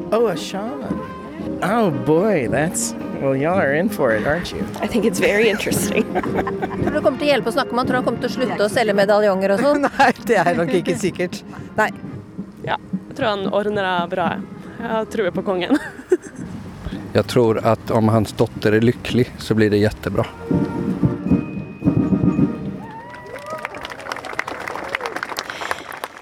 Oh, 0.08 0.30
a 0.32 0.36
shaman. 0.36 0.96
Oh 1.60 1.90
boy, 1.90 2.48
that's 2.48 2.94
well, 3.20 3.36
y'all 3.36 3.60
are 3.60 3.74
in 3.74 3.90
for 3.90 4.16
it, 4.16 4.26
aren't 4.26 4.50
you? 4.52 4.64
I 4.80 4.86
think 4.86 5.04
it's 5.04 5.20
very 5.20 5.50
interesting. 5.50 6.08
Tror 6.14 6.96
du 6.96 7.00
kommer 7.02 7.20
til 7.20 7.28
å 7.28 7.30
hjelpe 7.34 7.52
å 7.52 7.56
snakke 7.58 7.76
med 7.76 7.82
han? 7.82 7.90
Tror 7.90 8.00
han 8.00 8.08
kommer 8.08 8.24
til 8.24 8.30
å 8.30 8.36
slutte 8.38 8.70
å 8.70 8.72
selge 8.72 8.96
medaljonger 8.96 9.52
og 9.58 9.64
sånn? 9.66 9.84
Nei, 10.00 10.10
det 10.24 10.40
er 10.40 10.56
nok 10.56 10.72
ikke 10.80 10.96
sikkert. 10.96 11.42
Nei. 11.76 11.90
Ja, 12.64 12.80
jeg 12.80 13.20
tror 13.20 13.34
han 13.34 13.46
ordner 13.52 13.84
det 13.90 13.96
bra. 14.16 14.32
Jeg 14.80 15.12
tror 15.12 15.32
på 15.36 15.44
kongen. 15.44 15.76
Jag 17.16 17.26
tror 17.26 17.58
at 17.64 17.90
om 17.90 18.08
hans 18.12 18.32
dotter 18.36 18.74
er 18.76 18.82
lykkelig, 18.84 19.24
så 19.40 19.54
blir 19.56 19.70
det 19.72 19.78
kjempebra. 19.80 20.26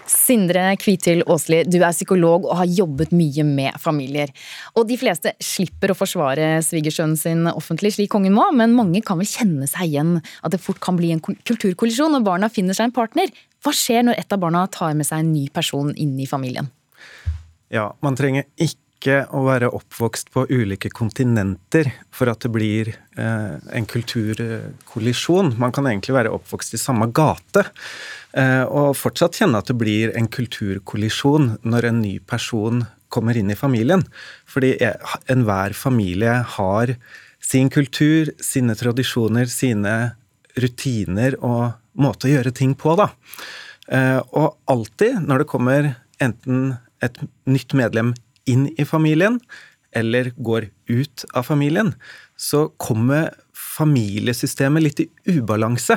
Sindre 0.07 0.62
Kvitil 0.78 1.24
Aasli, 1.26 1.64
du 1.66 1.80
er 1.80 1.90
psykolog 1.90 2.46
og 2.46 2.61
har 2.61 2.70
jobbet 2.70 3.11
mye 3.11 3.42
med 3.48 3.74
familier. 3.83 4.30
Og 4.78 4.87
de 4.87 4.94
fleste 5.00 5.33
slipper 5.42 5.90
å 5.90 5.98
forsvare 5.98 6.62
svigersønnen 6.62 7.18
sin 7.18 7.42
offentlig, 7.50 7.96
slik 7.98 8.12
kongen 8.14 8.38
må, 8.38 8.46
men 8.54 8.78
mange 8.78 9.02
kan 9.02 9.18
vel 9.18 9.26
kjenne 9.26 9.66
seg 9.66 9.90
igjen 9.90 10.14
at 10.22 10.54
det 10.54 10.62
fort 10.62 10.78
kan 10.78 10.94
bli 11.00 11.11
en 11.16 11.24
kulturkollisjon 11.24 12.14
når 12.14 12.22
barna 12.30 12.52
finner 12.54 12.78
seg 12.78 12.92
en 12.92 12.96
partner. 13.00 13.35
Hva 13.66 13.74
skjer 13.74 14.07
når 14.07 14.22
et 14.22 14.38
av 14.38 14.46
barna 14.46 14.62
tar 14.70 14.94
med 14.94 15.11
seg 15.11 15.26
en 15.26 15.35
ny 15.35 15.48
person 15.50 15.90
inn 15.98 16.14
i 16.22 16.30
familien? 16.30 16.70
Ja, 17.74 17.90
man 17.98 18.14
trenger 18.14 18.46
ikke 18.54 18.83
å 19.12 19.42
være 19.44 19.68
oppvokst 19.76 20.30
på 20.32 20.46
ulike 20.48 20.88
kontinenter 20.94 21.90
for 22.14 22.30
at 22.32 22.44
det 22.44 22.50
blir 22.54 22.90
eh, 22.90 23.56
en 23.76 23.86
kulturkollisjon. 23.90 25.54
Man 25.60 25.74
kan 25.74 25.88
egentlig 25.90 26.16
være 26.16 26.32
oppvokst 26.32 26.76
i 26.76 26.80
samme 26.80 27.10
gate 27.14 27.66
eh, 28.32 28.64
og 28.64 28.96
fortsatt 28.96 29.36
kjenne 29.40 29.60
at 29.60 29.68
det 29.68 29.76
blir 29.80 30.14
en 30.16 30.30
kulturkollisjon 30.32 31.50
når 31.68 31.90
en 31.90 32.00
ny 32.00 32.16
person 32.24 32.86
kommer 33.12 33.36
inn 33.38 33.52
i 33.52 33.58
familien. 33.58 34.06
Fordi 34.48 34.74
eh, 34.80 35.16
enhver 35.30 35.76
familie 35.76 36.40
har 36.56 36.96
sin 37.44 37.68
kultur, 37.70 38.32
sine 38.40 38.76
tradisjoner, 38.78 39.50
sine 39.52 39.96
rutiner 40.56 41.36
og 41.44 41.74
måte 42.00 42.30
å 42.30 42.34
gjøre 42.36 42.54
ting 42.56 42.72
på, 42.78 42.96
da. 42.98 43.10
Eh, 43.92 44.20
og 44.32 44.56
alltid 44.70 45.20
når 45.28 45.44
det 45.44 45.50
kommer 45.50 45.92
enten 46.22 46.76
et 47.04 47.18
nytt 47.44 47.74
medlem 47.76 48.14
inn 48.50 48.68
i 48.78 48.85
familien, 48.88 49.38
eller 49.94 50.33
går 50.37 50.68
ut 50.90 51.24
av 51.35 51.46
familien, 51.46 51.92
så 52.37 52.66
kommer 52.83 53.30
familiesystemet 53.54 54.83
litt 54.83 55.02
i 55.04 55.09
ubalanse. 55.37 55.96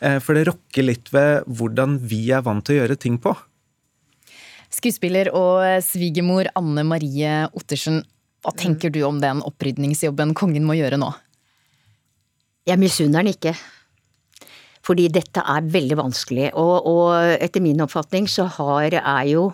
Eh, 0.00 0.18
For 0.18 0.36
det 0.36 0.46
rokker 0.48 0.86
litt 0.86 1.12
ved 1.12 1.44
hvordan 1.46 1.98
vi 2.08 2.30
er 2.32 2.44
vant 2.44 2.64
til 2.64 2.78
å 2.78 2.82
gjøre 2.82 2.96
ting 3.00 3.18
på. 3.20 3.34
Skuespiller 4.74 5.30
og 5.36 5.62
svigermor 5.84 6.48
Anne 6.58 6.82
Marie 6.88 7.44
Ottersen, 7.54 8.02
hva 8.44 8.52
tenker 8.56 8.90
du 8.92 9.04
om 9.06 9.20
den 9.22 9.40
opprydningsjobben 9.44 10.34
kongen 10.36 10.66
må 10.66 10.76
gjøre 10.76 10.98
nå? 11.00 11.12
Jeg 12.68 12.80
misunner 12.80 13.22
den 13.22 13.36
ikke. 13.36 13.54
Fordi 14.84 15.06
dette 15.12 15.40
er 15.40 15.68
veldig 15.72 15.96
vanskelig. 15.96 16.50
Og, 16.60 16.88
og 16.88 17.36
etter 17.38 17.62
min 17.64 17.80
oppfatning 17.84 18.26
så 18.28 18.48
har, 18.58 18.98
er 19.00 19.28
jo 19.30 19.46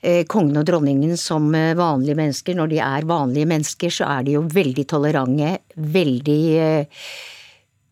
kongen 0.00 0.56
og 0.56 0.64
dronningen 0.64 1.16
som 1.20 1.50
eh, 1.56 1.76
vanlige 1.76 2.16
mennesker. 2.16 2.56
Når 2.56 2.70
de 2.72 2.78
er 2.80 3.08
vanlige 3.08 3.48
mennesker, 3.50 3.92
så 3.92 4.08
er 4.08 4.24
de 4.24 4.36
jo 4.38 4.46
veldig 4.48 4.86
tolerante, 4.88 5.58
veldig 5.76 6.44
eh, 6.56 7.02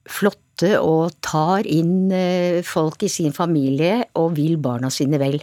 flotte 0.09 0.73
og 0.81 1.18
tar 1.25 1.68
inn 1.68 2.09
eh, 2.14 2.61
folk 2.66 3.05
i 3.05 3.11
sin 3.12 3.35
familie 3.37 4.07
og 4.18 4.38
vil 4.38 4.57
barna 4.62 4.88
sine 4.92 5.21
vel. 5.21 5.37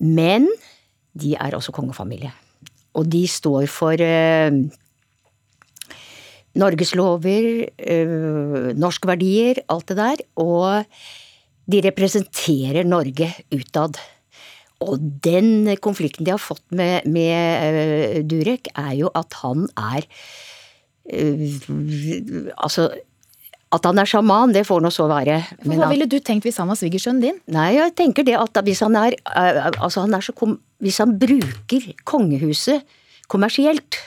Men 0.00 0.48
de 1.14 1.34
er 1.36 1.54
også 1.54 1.74
kongefamilie. 1.76 2.32
Og 2.96 3.06
de 3.10 3.26
står 3.28 3.68
for 3.68 4.00
eh, 4.00 4.48
Norges 6.54 6.92
lover, 6.94 7.46
norske 8.78 9.08
verdier, 9.10 9.58
alt 9.74 9.88
det 9.90 9.96
der. 9.98 10.20
Og 10.38 10.84
de 11.66 11.80
representerer 11.82 12.86
Norge 12.86 13.26
utad. 13.50 13.98
Og 14.82 14.98
den 15.24 15.68
konflikten 15.82 16.26
de 16.26 16.34
har 16.34 16.42
fått 16.42 16.64
med, 16.74 17.06
med 17.06 17.66
øh, 17.70 18.22
Durek, 18.26 18.72
er 18.74 18.94
jo 18.98 19.10
at 19.14 19.36
han 19.42 19.68
er 19.78 20.06
øh, 21.12 22.52
Altså 22.58 22.90
at 23.74 23.86
han 23.88 23.98
er 23.98 24.06
sjaman, 24.06 24.52
det 24.54 24.62
får 24.68 24.82
nå 24.84 24.90
så 24.94 25.08
være. 25.10 25.40
Men 25.66 25.80
Hva 25.80 25.88
ville 25.90 26.06
du 26.06 26.20
tenkt 26.22 26.46
hvis 26.46 26.60
han 26.62 26.70
var 26.70 26.78
svigersønnen 26.78 27.24
din? 27.24 27.40
Nei, 27.50 27.72
jeg 27.74 27.94
tenker 27.98 28.26
det 28.26 28.36
at 28.38 28.60
hvis 28.62 28.84
han 28.84 28.94
er, 29.00 29.16
altså 29.34 30.04
han 30.04 30.14
er 30.14 30.22
så 30.22 30.34
kom, 30.36 30.60
Hvis 30.78 31.00
han 31.02 31.16
bruker 31.18 31.88
kongehuset 32.06 32.84
kommersielt, 33.26 33.98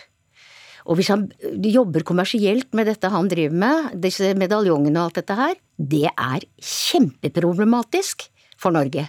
og 0.88 0.96
hvis 0.96 1.10
han 1.12 1.26
jobber 1.68 2.06
kommersielt 2.08 2.70
med 2.78 2.88
dette 2.88 3.10
han 3.12 3.28
driver 3.28 3.56
med, 3.60 3.90
disse 4.00 4.32
medaljongene 4.40 5.02
og 5.02 5.10
alt 5.10 5.20
dette 5.20 5.36
her, 5.36 5.56
det 5.76 6.06
er 6.14 6.46
kjempeproblematisk 6.64 8.30
for 8.62 8.76
Norge. 8.76 9.08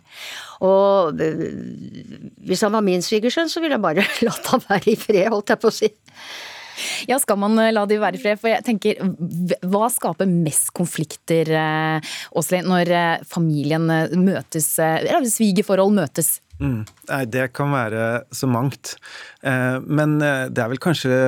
Og 0.64 1.18
hvis 1.18 2.64
han 2.66 2.74
var 2.74 2.84
min 2.84 3.04
svigersønn, 3.04 3.50
så 3.50 3.62
ville 3.62 3.78
jeg 3.78 3.84
bare 3.84 4.06
latt 4.28 4.52
han 4.52 4.64
være 4.68 4.94
i 4.94 4.98
fred, 5.00 5.26
holdt 5.32 5.54
jeg 5.54 5.62
på 5.62 5.72
å 5.72 5.78
si. 5.80 5.90
Ja, 7.10 7.16
skal 7.18 7.40
man 7.42 7.58
la 7.58 7.82
de 7.90 7.96
være 7.98 8.18
i 8.18 8.22
fred? 8.22 8.38
For 8.38 8.52
jeg 8.52 8.62
tenker, 8.66 9.00
hva 9.66 9.88
skaper 9.90 10.28
mest 10.30 10.70
konflikter, 10.76 11.50
Åsli, 12.38 12.60
når 12.62 12.92
familien 13.26 13.88
møtes, 14.22 14.76
eller 14.78 15.26
svigerforhold 15.26 15.96
møtes? 15.96 16.36
Mm. 16.58 16.82
Nei, 17.10 17.22
det 17.30 17.48
kan 17.54 17.74
være 17.74 18.04
så 18.34 18.50
mangt. 18.50 18.94
Men 19.42 20.18
det 20.22 20.62
er 20.62 20.70
vel 20.70 20.82
kanskje 20.82 21.18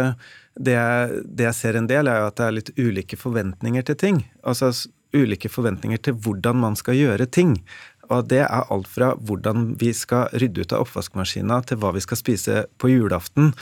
det 0.61 0.75
jeg, 0.75 1.21
det 1.25 1.47
jeg, 1.47 1.57
ser 1.57 1.79
en 1.79 1.91
del, 1.91 2.11
er 2.11 2.23
jo 2.23 2.31
at 2.31 2.39
det 2.39 2.47
er 2.47 2.57
litt 2.57 2.73
ulike 2.79 3.19
forventninger 3.21 3.87
til 3.87 3.99
ting. 4.01 4.25
Altså 4.43 4.73
ulike 5.17 5.51
forventninger 5.51 5.99
til 6.07 6.19
hvordan 6.23 6.61
man 6.63 6.77
skal 6.79 6.99
gjøre 6.99 7.27
ting. 7.33 7.57
Og 8.11 8.27
det 8.31 8.41
er 8.43 8.67
alt 8.75 8.89
fra 8.91 9.13
hvordan 9.15 9.75
vi 9.81 9.93
skal 9.97 10.31
rydde 10.35 10.65
ut 10.65 10.75
av 10.75 10.85
oppvaskmaskina, 10.85 11.61
til 11.67 11.79
hva 11.81 11.93
vi 11.95 12.03
skal 12.05 12.19
spise 12.19 12.65
på 12.83 12.91
julaften. 12.91 13.53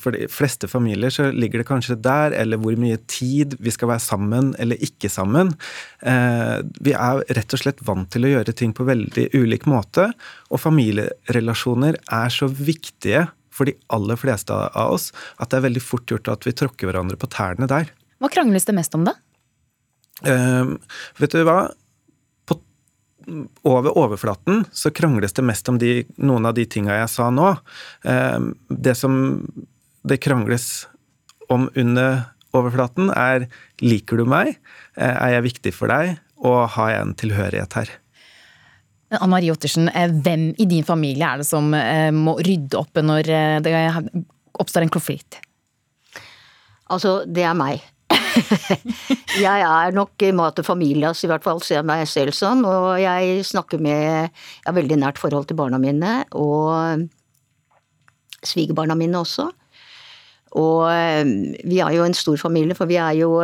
For 0.00 0.16
de 0.16 0.28
fleste 0.32 0.68
familier 0.70 1.12
så 1.12 1.28
ligger 1.34 1.60
det 1.60 1.68
kanskje 1.68 1.98
der, 2.00 2.32
eller 2.36 2.60
hvor 2.62 2.76
mye 2.80 2.96
tid 3.10 3.58
vi 3.60 3.74
skal 3.74 3.92
være 3.92 4.04
sammen 4.04 4.54
eller 4.62 4.80
ikke 4.84 5.10
sammen. 5.12 5.52
Vi 6.00 6.96
er 6.96 7.22
rett 7.36 7.56
og 7.56 7.62
slett 7.62 7.84
vant 7.84 8.08
til 8.12 8.26
å 8.26 8.32
gjøre 8.32 8.56
ting 8.56 8.72
på 8.76 8.88
veldig 8.88 9.28
ulik 9.36 9.68
måte, 9.70 10.08
og 10.48 10.62
familierelasjoner 10.62 12.00
er 12.08 12.32
så 12.32 12.48
viktige 12.48 13.26
for 13.52 13.68
de 13.68 13.76
aller 13.92 14.16
fleste 14.16 14.54
av 14.56 14.94
oss 14.94 15.10
at 15.36 15.52
det 15.52 15.60
er 15.60 15.66
veldig 15.68 15.84
fort 15.84 16.08
gjort 16.08 16.30
at 16.32 16.48
vi 16.48 16.54
tråkker 16.56 16.88
hverandre 16.88 17.18
på 17.20 17.28
tærne 17.32 17.68
der. 17.70 17.92
Hva 18.22 18.30
krangles 18.32 18.64
det 18.68 18.76
mest 18.76 18.96
om, 18.96 19.04
da? 19.08 19.16
Uh, 20.22 20.78
vet 21.20 21.34
du 21.34 21.42
hva? 21.46 21.72
Over 23.66 23.94
overflaten 23.98 24.64
så 24.72 24.90
krangles 24.94 25.34
det 25.36 25.44
mest 25.46 25.68
om 25.70 25.78
de, 25.80 26.02
noen 26.18 26.48
av 26.48 26.56
de 26.56 26.66
tinga 26.66 26.96
jeg 27.00 27.10
sa 27.12 27.28
nå. 27.34 27.52
Uh, 28.06 28.52
det 28.68 28.96
som 28.98 29.14
det 30.08 30.18
krangles 30.24 30.86
om 31.52 31.68
under 31.78 32.24
overflaten, 32.56 33.12
er 33.14 33.46
liker 33.82 34.20
du 34.20 34.26
meg, 34.28 34.56
uh, 34.98 35.14
er 35.14 35.36
jeg 35.36 35.46
viktig 35.48 35.74
for 35.76 35.92
deg, 35.92 36.16
og 36.42 36.64
har 36.76 36.94
jeg 36.94 37.06
en 37.06 37.14
tilhørighet 37.22 37.78
her? 37.80 37.94
Anne 39.12 39.28
Marie 39.34 39.52
Ottersen, 39.52 39.90
hvem 40.24 40.50
i 40.56 40.66
din 40.66 40.86
familie 40.88 41.28
er 41.28 41.42
det 41.42 41.44
som 41.44 41.66
må 42.16 42.32
rydde 42.40 42.78
opp 42.80 42.96
når 42.96 43.28
det 43.60 43.72
oppstår 44.56 44.86
en 44.86 44.94
konflikt? 44.94 45.36
Altså, 46.88 47.18
det 47.28 47.44
er 47.44 47.56
meg. 47.56 47.84
jeg 49.44 49.64
er 49.66 49.94
nok 49.96 50.24
mat 50.36 50.60
og 50.60 50.66
familias, 50.66 51.22
i 51.24 51.30
hvert 51.30 51.44
fall 51.44 51.62
ser 51.64 51.80
jeg 51.80 51.88
meg 51.88 52.04
selv 52.10 52.36
sånn. 52.36 52.64
Og 52.68 52.94
jeg 53.02 53.42
snakker 53.48 53.82
med 53.82 54.02
Jeg 54.02 54.68
har 54.68 54.76
veldig 54.76 55.00
nært 55.02 55.20
forhold 55.22 55.48
til 55.50 55.58
barna 55.58 55.80
mine, 55.82 56.22
og 56.36 57.08
svigerbarna 58.42 58.96
mine 58.98 59.20
også. 59.22 59.48
Og 60.52 60.84
vi 61.64 61.78
er 61.80 61.94
jo 61.96 62.04
en 62.04 62.16
stor 62.16 62.36
familie, 62.36 62.76
for 62.76 62.90
vi 62.90 62.98
er 63.00 63.14
jo 63.16 63.40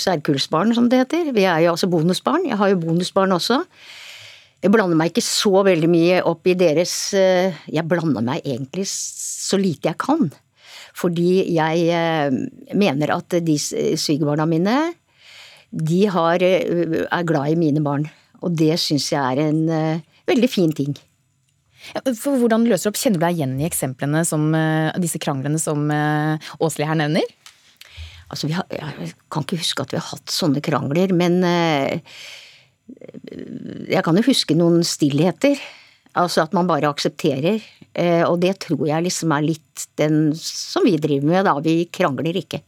særkullsbarn, 0.00 0.72
som 0.76 0.88
det 0.88 1.02
heter. 1.02 1.34
Vi 1.36 1.44
er 1.44 1.66
jo 1.66 1.74
altså 1.74 1.90
bonusbarn. 1.92 2.46
Jeg 2.48 2.56
har 2.60 2.72
jo 2.72 2.80
bonusbarn 2.80 3.36
også. 3.36 3.60
Jeg 4.64 4.72
blander 4.72 4.96
meg 4.96 5.12
ikke 5.12 5.26
så 5.26 5.60
veldig 5.66 5.90
mye 5.92 6.22
opp 6.24 6.48
i 6.48 6.54
deres 6.56 7.12
Jeg 7.12 7.84
blander 7.84 8.24
meg 8.24 8.40
egentlig 8.48 8.86
så 8.88 9.60
lite 9.60 9.90
jeg 9.90 10.00
kan. 10.00 10.32
Fordi 10.94 11.42
jeg 11.50 12.34
mener 12.78 13.14
at 13.16 13.38
de 13.42 13.56
svigerbarna 13.58 14.46
mine, 14.46 14.76
de 15.74 16.04
har, 16.06 16.42
er 16.44 17.26
glad 17.26 17.50
i 17.50 17.58
mine 17.58 17.82
barn. 17.82 18.06
Og 18.46 18.54
det 18.54 18.76
syns 18.78 19.10
jeg 19.10 19.18
er 19.18 19.42
en 19.48 19.64
veldig 20.30 20.50
fin 20.52 20.72
ting. 20.76 20.94
For 22.14 22.38
hvordan 22.38 22.68
løser 22.68 22.88
du 22.88 22.92
opp? 22.92 23.00
Kjenner 23.00 23.18
du 23.18 23.24
deg 23.26 23.40
igjen 23.40 23.56
i 23.58 23.66
eksemplene 23.66 24.22
som 24.28 24.46
disse 25.02 25.18
kranglene 25.20 25.58
som 25.60 25.90
Åsli 26.62 26.86
her 26.86 27.00
nevner? 27.00 27.26
Altså, 28.30 28.48
har, 28.54 28.70
jeg 28.72 29.12
kan 29.32 29.44
ikke 29.44 29.60
huske 29.60 29.82
at 29.84 29.92
vi 29.92 29.98
har 30.00 30.08
hatt 30.14 30.32
sånne 30.32 30.62
krangler, 30.64 31.12
men 31.16 31.42
jeg 33.90 34.02
kan 34.04 34.16
jo 34.18 34.24
huske 34.30 34.56
noen 34.56 34.84
stillheter. 34.86 35.58
Altså 36.18 36.44
at 36.44 36.54
man 36.54 36.68
bare 36.70 36.90
aksepterer. 36.90 37.62
Og 38.28 38.38
det 38.42 38.56
tror 38.62 38.86
jeg 38.88 39.06
liksom 39.06 39.32
er 39.34 39.48
litt 39.48 39.88
den 39.98 40.32
som 40.38 40.86
vi 40.86 40.96
driver 40.98 41.28
med, 41.30 41.44
da. 41.46 41.54
Vi 41.62 41.84
krangler 41.94 42.38
ikke. 42.38 42.62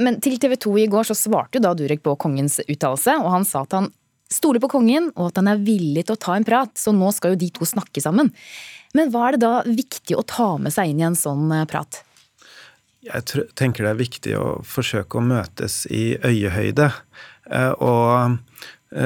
Men 0.00 0.18
til 0.20 0.36
TV 0.40 0.56
2 0.60 0.72
i 0.82 0.88
går 0.92 1.08
så 1.08 1.16
svarte 1.16 1.56
jo 1.56 1.64
da 1.64 1.72
Durek 1.76 2.02
på 2.04 2.16
kongens 2.20 2.58
uttalelse, 2.66 3.14
og 3.16 3.30
han 3.32 3.46
sa 3.48 3.62
at 3.64 3.76
han 3.78 3.86
stoler 4.32 4.60
på 4.60 4.68
kongen, 4.74 5.06
og 5.14 5.30
at 5.30 5.38
han 5.40 5.48
er 5.48 5.62
villig 5.64 6.02
til 6.04 6.16
å 6.16 6.20
ta 6.20 6.34
en 6.36 6.44
prat, 6.44 6.72
så 6.76 6.92
nå 6.92 7.12
skal 7.16 7.32
jo 7.32 7.40
de 7.40 7.48
to 7.54 7.68
snakke 7.68 8.02
sammen. 8.04 8.32
Men 8.96 9.12
hva 9.14 9.28
er 9.28 9.36
det 9.36 9.44
da 9.46 9.62
viktig 9.64 10.18
å 10.18 10.24
ta 10.26 10.50
med 10.60 10.74
seg 10.74 10.92
inn 10.92 11.00
i 11.00 11.06
en 11.08 11.16
sånn 11.16 11.48
prat? 11.70 12.02
Jeg 13.06 13.46
tenker 13.56 13.86
det 13.86 13.92
er 13.92 14.00
viktig 14.00 14.34
å 14.36 14.46
forsøke 14.66 15.20
å 15.20 15.24
møtes 15.24 15.84
i 15.88 16.16
øyehøyde. 16.18 16.90
Og 17.86 18.36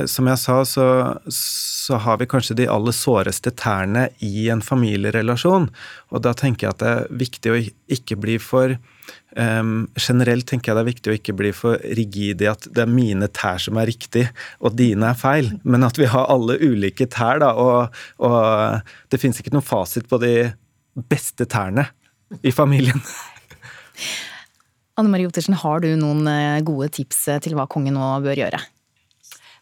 som 0.04 0.28
jeg 0.28 0.36
sa, 0.36 0.60
så, 0.68 0.86
så, 1.32 1.96
har 2.04 2.18
vi 2.20 2.28
kanskje 2.28 2.58
de 2.58 2.66
aller 2.70 2.94
såreste 2.94 3.52
tærne 3.56 4.08
i 4.22 4.48
en 4.52 4.60
familierelasjon. 4.62 5.68
Og 6.12 6.22
da 6.24 6.34
tenker 6.36 6.66
jeg 6.66 6.74
at 6.74 6.82
det 6.82 6.90
er 6.90 7.20
viktig 7.22 7.52
å 7.52 7.60
ikke 7.96 8.18
bli 8.20 8.36
for 8.42 8.76
um, 9.36 9.88
Generelt 9.96 10.46
tenker 10.50 10.70
jeg 10.70 10.76
det 10.76 10.82
er 10.84 10.90
viktig 10.90 11.10
å 11.10 11.16
ikke 11.16 11.36
bli 11.38 11.52
for 11.56 11.80
rigid 11.96 12.44
i 12.44 12.50
at 12.50 12.68
det 12.68 12.84
er 12.84 12.92
mine 12.92 13.30
tær 13.32 13.62
som 13.62 13.80
er 13.80 13.88
riktig, 13.90 14.26
og 14.60 14.76
dine 14.78 15.10
er 15.10 15.18
feil. 15.18 15.52
Men 15.64 15.86
at 15.88 15.98
vi 15.98 16.08
har 16.12 16.28
alle 16.30 16.58
ulike 16.60 17.08
tær, 17.10 17.40
da. 17.42 17.54
Og, 17.56 18.02
og 18.20 19.08
det 19.10 19.20
fins 19.22 19.40
ikke 19.40 19.54
noen 19.54 19.66
fasit 19.66 20.10
på 20.10 20.20
de 20.22 20.34
beste 21.10 21.46
tærne 21.48 21.88
i 22.46 22.52
familien. 22.54 23.00
Anne 25.00 25.08
Marie 25.08 25.30
Ottersen, 25.30 25.56
har 25.56 25.80
du 25.80 25.88
noen 25.96 26.28
gode 26.66 26.90
tips 27.00 27.24
til 27.46 27.56
hva 27.56 27.64
kongen 27.70 27.96
nå 27.96 28.12
bør 28.26 28.44
gjøre? 28.44 28.60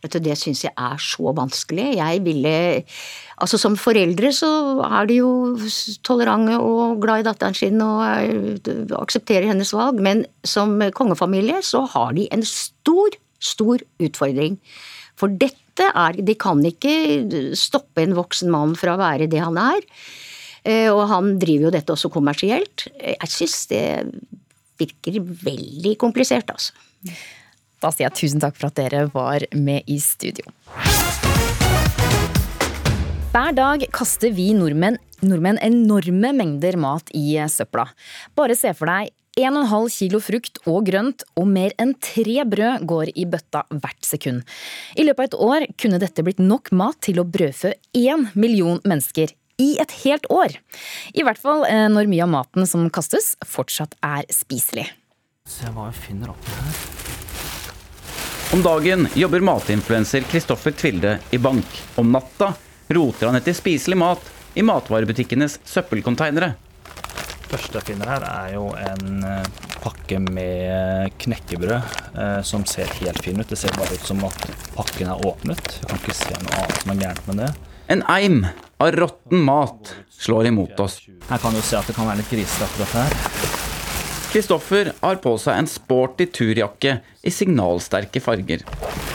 Vet 0.02 0.14
du, 0.14 0.18
Det 0.22 0.36
syns 0.38 0.62
jeg 0.62 0.74
er 0.78 1.00
så 1.02 1.32
vanskelig. 1.34 1.96
Jeg 1.98 2.22
ville 2.24 2.84
Altså 3.38 3.58
Som 3.58 3.76
foreldre 3.78 4.32
så 4.34 4.48
er 4.82 5.06
de 5.06 5.20
jo 5.20 5.30
tolerante 6.06 6.58
og 6.58 7.00
glad 7.02 7.22
i 7.22 7.26
datteren 7.28 7.54
sin 7.54 7.82
og 7.82 8.02
aksepterer 8.98 9.46
hennes 9.52 9.70
valg, 9.74 10.00
men 10.02 10.24
som 10.42 10.74
kongefamilie 10.90 11.60
så 11.62 11.84
har 11.86 12.16
de 12.16 12.26
en 12.34 12.42
stor, 12.42 13.14
stor 13.38 13.84
utfordring. 14.02 14.58
For 15.18 15.30
dette 15.30 15.86
er 15.86 16.18
De 16.18 16.34
kan 16.34 16.58
ikke 16.66 17.54
stoppe 17.54 18.02
en 18.02 18.16
voksen 18.18 18.50
mann 18.50 18.74
fra 18.74 18.96
å 18.96 19.02
være 19.02 19.30
det 19.30 19.38
han 19.44 19.58
er. 19.62 19.86
Og 20.90 21.04
han 21.12 21.36
driver 21.38 21.68
jo 21.68 21.74
dette 21.76 21.94
også 21.94 22.10
kommersielt. 22.10 22.88
Jeg 22.98 23.30
syns 23.30 23.60
det 23.70 23.84
virker 24.78 25.22
veldig 25.22 25.94
komplisert, 26.02 26.50
altså. 26.50 26.74
Da 27.78 27.92
sier 27.94 28.08
jeg 28.08 28.18
tusen 28.18 28.42
takk 28.42 28.56
for 28.58 28.70
at 28.70 28.78
dere 28.78 29.06
var 29.12 29.44
med 29.54 29.86
i 29.86 30.00
studio. 30.02 30.48
Hver 33.28 33.54
dag 33.54 33.84
kaster 33.94 34.32
vi 34.34 34.50
nordmenn, 34.56 34.96
nordmenn 35.22 35.60
enorme 35.62 36.32
mengder 36.34 36.78
mat 36.80 37.12
i 37.14 37.36
søpla. 37.46 37.84
Bare 38.34 38.56
se 38.58 38.72
for 38.74 38.90
deg 38.90 39.12
1,5 39.38 39.86
kilo 39.94 40.18
frukt 40.18 40.58
og 40.66 40.88
grønt 40.88 41.22
og 41.38 41.46
mer 41.46 41.74
enn 41.78 41.92
tre 42.02 42.42
brød 42.48 42.86
går 42.90 43.12
i 43.14 43.26
bøtta 43.30 43.62
hvert 43.70 44.02
sekund. 44.02 44.42
I 44.98 45.06
løpet 45.06 45.20
av 45.20 45.28
et 45.28 45.38
år 45.46 45.66
kunne 45.78 46.00
dette 46.02 46.24
blitt 46.26 46.42
nok 46.42 46.72
mat 46.74 46.98
til 47.06 47.22
å 47.22 47.28
brødfø 47.28 47.76
én 47.94 48.26
million 48.34 48.82
mennesker 48.88 49.34
i 49.62 49.72
et 49.82 49.94
helt 50.02 50.26
år. 50.34 50.58
I 51.14 51.26
hvert 51.26 51.38
fall 51.38 51.66
eh, 51.68 51.86
når 51.92 52.10
mye 52.10 52.26
av 52.26 52.34
maten 52.34 52.66
som 52.66 52.90
kastes, 52.90 53.36
fortsatt 53.46 53.94
er 54.02 54.26
spiselig. 54.34 54.88
Se 55.48 55.70
hva 55.74 55.92
jeg 55.92 56.00
finner 56.08 56.34
oppi 56.34 56.56
her. 56.58 56.97
Om 58.52 58.62
dagen 58.62 59.08
jobber 59.14 59.40
matinfluenser 59.40 60.20
Kristoffer 60.20 60.70
Tvilde 60.70 61.18
i 61.30 61.38
bank. 61.38 61.66
Om 61.94 62.12
natta 62.12 62.54
roter 62.88 63.26
han 63.26 63.36
etter 63.36 63.52
spiselig 63.52 63.96
mat 63.96 64.30
i 64.54 64.62
matvarebutikkenes 64.64 65.58
søppelkonteinere. 65.68 66.54
første 67.48 67.78
jeg 67.78 67.86
finner 67.90 68.08
her, 68.08 68.24
er 68.24 68.54
jo 68.54 68.64
en 68.72 69.22
eh, 69.24 69.44
pakke 69.82 70.18
med 70.24 71.12
knekkebrød 71.20 71.76
eh, 71.76 72.40
som 72.40 72.64
ser 72.64 72.88
helt 73.02 73.20
fin 73.24 73.36
ut. 73.40 73.48
Det 73.48 73.60
ser 73.60 73.76
bare 73.76 73.92
ut 73.92 74.08
som 74.08 74.24
at 74.24 74.48
pakken 74.74 75.12
er 75.12 75.28
åpnet. 75.28 75.78
Jeg 75.82 75.92
kan 75.92 76.00
ikke 76.00 76.18
se 76.22 76.32
noe 76.40 76.64
annet 76.64 76.82
som 76.82 76.96
er 76.96 77.04
gærent 77.04 77.28
med 77.28 77.44
det. 77.44 77.52
En 77.92 78.08
eim 78.16 78.42
av 78.80 78.96
råtten 78.96 79.44
mat 79.44 79.96
slår 80.24 80.54
imot 80.54 80.80
oss. 80.80 81.02
Her 81.28 81.44
kan 81.44 81.52
du 81.52 81.60
se 81.60 81.76
at 81.76 81.88
det 81.88 82.00
kan 82.00 82.08
være 82.08 82.22
litt 82.22 82.32
grisete 82.32 82.64
akkurat 82.64 83.00
her. 83.02 83.57
Kristoffer 84.28 84.90
har 85.00 85.16
på 85.24 85.30
seg 85.40 85.56
en 85.56 85.68
sporty 85.70 86.26
turjakke 86.36 86.98
i 87.24 87.30
signalsterke 87.32 88.20
farger. 88.20 88.60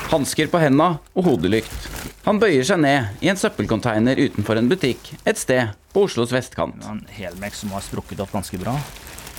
Hansker 0.09 0.49
på 0.49 0.57
henda 0.57 0.87
og 1.13 1.27
hodelykt. 1.27 1.85
Han 2.25 2.39
bøyer 2.41 2.65
seg 2.65 2.81
ned 2.81 3.21
i 3.21 3.29
en 3.29 3.37
søppelcontainer 3.37 4.17
utenfor 4.17 4.57
en 4.57 4.71
butikk 4.71 5.11
et 5.29 5.37
sted 5.37 5.75
på 5.93 6.07
Oslos 6.07 6.33
vestkant. 6.33 6.81
En 6.89 7.03
helmelk 7.13 7.53
som 7.53 7.75
har 7.77 7.85
sprukket 7.85 8.23
opp 8.25 8.33
ganske 8.33 8.57
bra. 8.57 8.73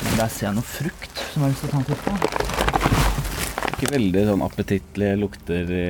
Men 0.04 0.20
der 0.20 0.30
ser 0.30 0.46
jeg 0.46 0.58
noe 0.60 0.68
frukt 0.68 1.24
som 1.32 1.42
jeg 1.42 1.48
har 1.48 1.54
lyst 1.56 1.64
til 1.64 1.70
å 1.70 1.72
ta 1.72 1.80
en 1.80 1.88
titt 1.90 2.06
på. 2.06 3.72
Ikke 3.74 3.92
veldig 3.96 4.24
sånn 4.30 4.46
appetittlige 4.46 5.18
lukter 5.24 5.74
i 5.74 5.86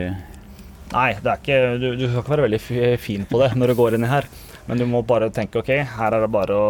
Nei, 0.95 1.11
det 1.19 1.29
er 1.29 1.39
ikke, 1.41 1.61
du, 1.83 1.87
du 1.99 2.05
skal 2.07 2.21
ikke 2.23 2.33
være 2.37 2.45
veldig 2.47 2.99
fin 3.03 3.25
på 3.29 3.41
det 3.41 3.53
når 3.59 3.73
du 3.73 3.79
går 3.83 3.97
inn 3.99 4.05
i 4.07 4.13
her. 4.15 4.29
Men 4.69 4.81
du 4.81 4.87
må 4.89 5.03
bare 5.05 5.29
tenke 5.35 5.61
ok, 5.61 5.73
her 5.97 6.17
er 6.17 6.25
det 6.25 6.31
bare 6.33 6.57
å 6.57 6.69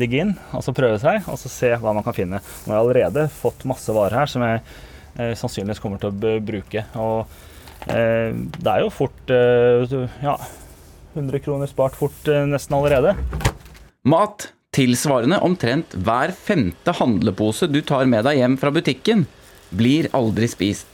digge 0.00 0.22
inn, 0.22 0.34
og 0.56 0.62
så 0.64 0.72
prøve 0.76 0.96
seg, 1.02 1.26
og 1.28 1.36
så 1.40 1.50
se 1.52 1.72
hva 1.76 1.92
man 1.96 2.06
kan 2.06 2.16
finne. 2.16 2.40
Nå 2.64 2.72
har 2.72 2.78
jeg 2.78 2.86
allerede 2.86 3.26
fått 3.32 3.66
masse 3.68 3.92
varer 3.92 4.22
her 4.22 4.32
som 4.32 4.44
jeg 4.46 4.62
eh, 4.62 5.34
sannsynligvis 5.36 5.82
kommer 5.84 6.00
til 6.00 6.14
å 6.14 6.38
bruke. 6.40 6.86
Og 6.96 7.90
eh, 7.92 8.32
det 8.32 8.72
er 8.72 8.84
jo 8.84 8.94
fort 8.94 9.34
eh, 9.34 9.98
ja, 10.24 10.38
100 11.18 11.44
kroner 11.44 11.68
spart 11.68 11.98
fort 12.00 12.30
eh, 12.32 12.46
nesten 12.48 12.78
allerede. 12.78 13.12
Mat 14.08 14.50
tilsvarende 14.72 15.40
omtrent 15.44 15.96
hver 16.06 16.32
femte 16.32 16.94
handlepose 16.96 17.68
du 17.68 17.82
tar 17.82 18.08
med 18.08 18.24
deg 18.28 18.40
hjem 18.40 18.56
fra 18.60 18.72
butikken, 18.72 19.26
blir 19.68 20.08
aldri 20.16 20.48
spist. 20.48 20.88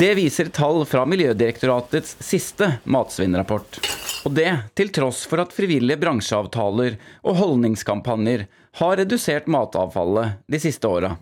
Det 0.00 0.14
viser 0.16 0.48
tall 0.48 0.86
fra 0.88 1.04
Miljødirektoratets 1.04 2.16
siste 2.24 2.78
matsvinnrapport. 2.88 3.82
Og 4.24 4.32
det 4.32 4.48
til 4.78 4.88
tross 4.94 5.24
for 5.28 5.42
at 5.42 5.52
frivillige 5.52 6.00
bransjeavtaler 6.00 6.96
og 7.22 7.36
holdningskampanjer 7.40 8.46
har 8.80 8.96
redusert 9.02 9.50
matavfallet 9.52 10.40
de 10.50 10.60
siste 10.62 10.88
åra. 10.88 11.12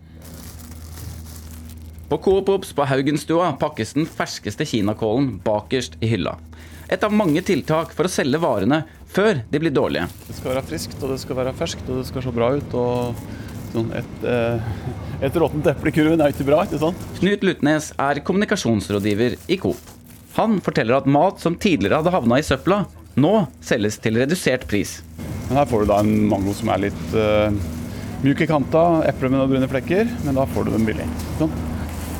På 2.09 2.19
Coop 2.23 2.49
Ops 2.53 2.71
på 2.77 2.85
Haugenstua 2.87 3.51
pakkes 3.59 3.95
den 3.97 4.07
ferskeste 4.07 4.67
kinakålen 4.69 5.39
bakerst 5.43 5.97
i 5.99 6.11
hylla. 6.13 6.37
Et 6.91 7.03
av 7.03 7.13
mange 7.15 7.41
tiltak 7.41 7.93
for 7.95 8.07
å 8.07 8.11
selge 8.11 8.39
varene 8.43 8.83
før 9.09 9.41
de 9.49 9.61
blir 9.61 9.73
dårlige. 9.73 10.05
Det 10.27 10.35
skal 10.37 10.53
være 10.53 10.65
friskt, 10.67 10.99
og 11.01 11.13
det 11.13 11.19
skal 11.23 11.39
være 11.39 11.55
ferskt, 11.57 11.87
og 11.89 12.01
det 12.01 12.05
skal 12.09 12.25
se 12.25 12.35
bra 12.35 12.51
ut. 12.55 12.73
og 12.73 13.15
sånn 13.73 13.89
et, 13.97 14.25
eh, 14.29 15.25
et 15.25 15.33
råttent 15.41 15.71
eple 15.71 15.89
i 15.89 15.95
kurven 15.95 16.21
er 16.21 16.33
ikke 16.33 16.45
bra, 16.45 16.61
ikke 16.67 16.81
sant? 16.83 17.07
Knut 17.17 17.47
Lutnes 17.47 17.91
er 17.97 18.21
kommunikasjonsrådgiver 18.21 19.39
i 19.49 19.57
Coop. 19.57 19.92
Han 20.33 20.57
forteller 20.65 20.97
at 20.97 21.05
mat 21.05 21.41
som 21.43 21.53
tidligere 21.55 21.99
hadde 21.99 22.11
havna 22.13 22.39
i 22.41 22.45
søpla, 22.45 22.79
nå 23.21 23.33
selges 23.61 23.99
til 24.01 24.15
redusert 24.17 24.63
pris. 24.65 24.95
Her 25.51 25.67
får 25.69 25.83
du 25.83 25.91
da 25.91 25.99
en 26.01 26.23
mango 26.31 26.55
som 26.57 26.71
er 26.73 26.87
litt 26.87 27.03
uh, 27.13 27.53
mjuk 28.23 28.41
i 28.41 28.47
kanta, 28.49 29.03
eple 29.05 29.29
med 29.29 29.37
noen 29.37 29.51
brune 29.51 29.67
flekker, 29.69 30.09
men 30.25 30.39
da 30.39 30.47
får 30.49 30.65
du 30.65 30.71
den 30.73 30.87
billig. 30.87 31.05
Sånn. 31.37 31.53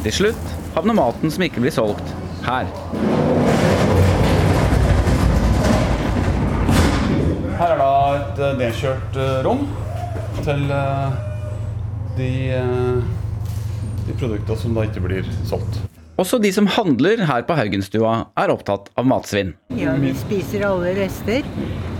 Til 0.03 0.13
slutt 0.13 0.53
havner 0.75 0.97
maten 0.99 1.33
som 1.33 1.45
ikke 1.47 1.63
blir 1.63 1.73
solgt, 1.73 2.13
her. 2.45 2.69
Her 7.57 7.73
er 7.73 7.81
da 7.81 7.89
et 8.19 8.43
eh, 8.43 8.55
nedkjørt 8.59 9.17
eh, 9.23 9.35
rom 9.47 9.65
til 10.43 10.65
de, 12.19 12.29
de 14.05 14.19
produktene 14.19 14.59
som 14.59 14.77
da 14.77 14.85
ikke 14.89 15.05
blir 15.07 15.33
solgt. 15.47 15.81
Også 16.13 16.37
de 16.37 16.51
som 16.53 16.67
handler 16.69 17.23
her 17.25 17.41
på 17.47 17.55
Haugenstua, 17.57 18.27
er 18.37 18.51
opptatt 18.53 18.91
av 18.99 19.07
matsvinn. 19.09 19.55
Ja, 19.73 19.95
vi 19.97 20.11
spiser 20.13 20.61
alle 20.67 20.91
rester. 20.99 21.47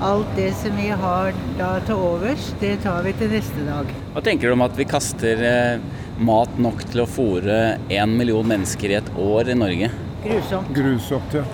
Alt 0.06 0.30
det 0.38 0.52
som 0.60 0.76
vi 0.78 0.92
har 1.02 1.34
da 1.58 1.72
til 1.88 1.98
overs, 1.98 2.52
det 2.62 2.76
tar 2.84 3.02
vi 3.08 3.16
til 3.18 3.34
neste 3.34 3.66
dag. 3.66 3.90
Hva 4.14 4.22
tenker 4.26 4.52
du 4.52 4.54
om 4.54 4.66
at 4.66 4.78
vi 4.78 4.86
kaster 4.86 5.42
eh, 5.50 5.82
mat 6.22 6.60
nok 6.62 6.84
til 6.92 7.02
å 7.02 7.08
fôre 7.10 7.58
én 7.90 8.14
million 8.20 8.46
mennesker 8.54 8.94
i 8.94 9.00
et 9.00 9.10
år 9.18 9.50
i 9.50 9.58
Norge? 9.58 9.90
Grusomt. 10.28 10.70
Grusomt, 10.78 11.38
ja. 11.40 11.46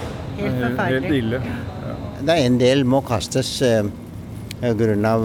Helt 0.42 0.60
forferdelig. 0.66 1.00
Helt 1.00 1.16
ille. 1.16 1.42
Det 2.20 2.36
er 2.36 2.50
en 2.50 2.60
del 2.60 2.84
må 2.84 3.00
kastes 3.08 3.54
eh, 3.64 3.88
pga. 4.60 5.16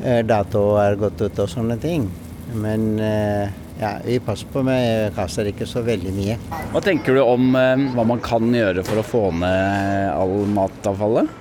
Eh, 0.00 0.22
dato 0.24 0.62
er 0.80 0.94
gått 0.96 1.20
ut 1.20 1.42
og 1.42 1.50
sånne 1.50 1.76
ting. 1.82 2.06
Men 2.54 2.94
eh, 3.02 3.50
ja, 3.80 3.94
vi 4.04 4.18
passer 4.20 4.50
på 4.52 4.62
med 4.66 5.14
kaster 5.16 5.48
ikke 5.48 5.68
så 5.68 5.82
veldig 5.86 6.12
mye. 6.16 6.36
Hva 6.74 6.82
tenker 6.84 7.16
du 7.16 7.22
om 7.24 7.54
eh, 7.56 7.86
hva 7.96 8.04
man 8.08 8.20
kan 8.24 8.50
gjøre 8.54 8.84
for 8.86 9.00
å 9.00 9.06
få 9.06 9.24
ned 9.40 10.12
all 10.12 10.44
matavfallet? 10.52 11.36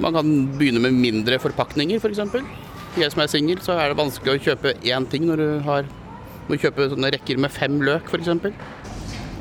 Man 0.00 0.14
kan 0.16 0.34
begynne 0.56 0.82
med 0.82 0.96
mindre 0.96 1.40
forpakninger, 1.42 2.00
f.eks. 2.00 2.20
Jeg 2.98 3.12
som 3.12 3.22
er 3.22 3.30
singel, 3.30 3.60
så 3.62 3.76
er 3.78 3.92
det 3.92 4.00
vanskelig 4.00 4.38
å 4.38 4.44
kjøpe 4.50 4.74
én 4.88 5.06
ting 5.10 5.26
når 5.28 5.42
du 5.42 5.48
har 5.66 5.88
må 6.50 6.58
kjøpe 6.58 6.88
sånne 6.90 7.12
rekker 7.14 7.38
med 7.38 7.52
fem 7.54 7.76
løk, 7.86 8.08
f.eks. 8.10 8.30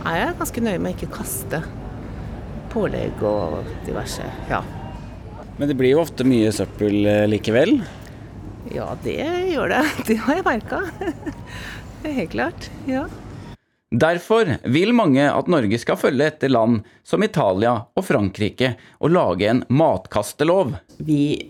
Nei, 0.03 0.15
Jeg 0.15 0.27
er 0.27 0.35
ganske 0.37 0.61
nøye 0.63 0.81
med 0.81 0.91
å 0.91 0.97
ikke 0.97 1.15
kaste 1.15 1.63
pålegg 2.69 3.23
og 3.25 3.63
diverse. 3.87 4.27
Ja. 4.51 4.61
Men 5.57 5.71
det 5.71 5.75
blir 5.79 5.95
jo 5.95 6.03
ofte 6.03 6.27
mye 6.27 6.51
søppel 6.55 7.01
eh, 7.09 7.25
likevel. 7.31 7.79
ja, 8.75 8.91
det 9.03 9.17
gjør 9.49 9.73
det. 9.73 9.81
Det 10.07 10.19
har 10.25 10.39
jeg 10.39 10.45
merka. 10.45 10.83
Det 11.99 12.11
er 12.11 12.15
helt 12.21 12.31
klart. 12.31 12.69
Ja. 12.87 13.07
Derfor 13.89 14.45
vil 14.69 14.93
mange 14.93 15.23
at 15.25 15.47
Norge 15.49 15.79
skal 15.81 15.97
følge 15.97 16.27
etter 16.29 16.51
land 16.51 16.83
som 17.03 17.23
Italia 17.25 17.73
og 17.97 18.05
Frankrike 18.05 18.75
og 19.01 19.15
lage 19.15 19.49
en 19.49 19.63
matkastelov. 19.73 20.75
Vi 21.01 21.49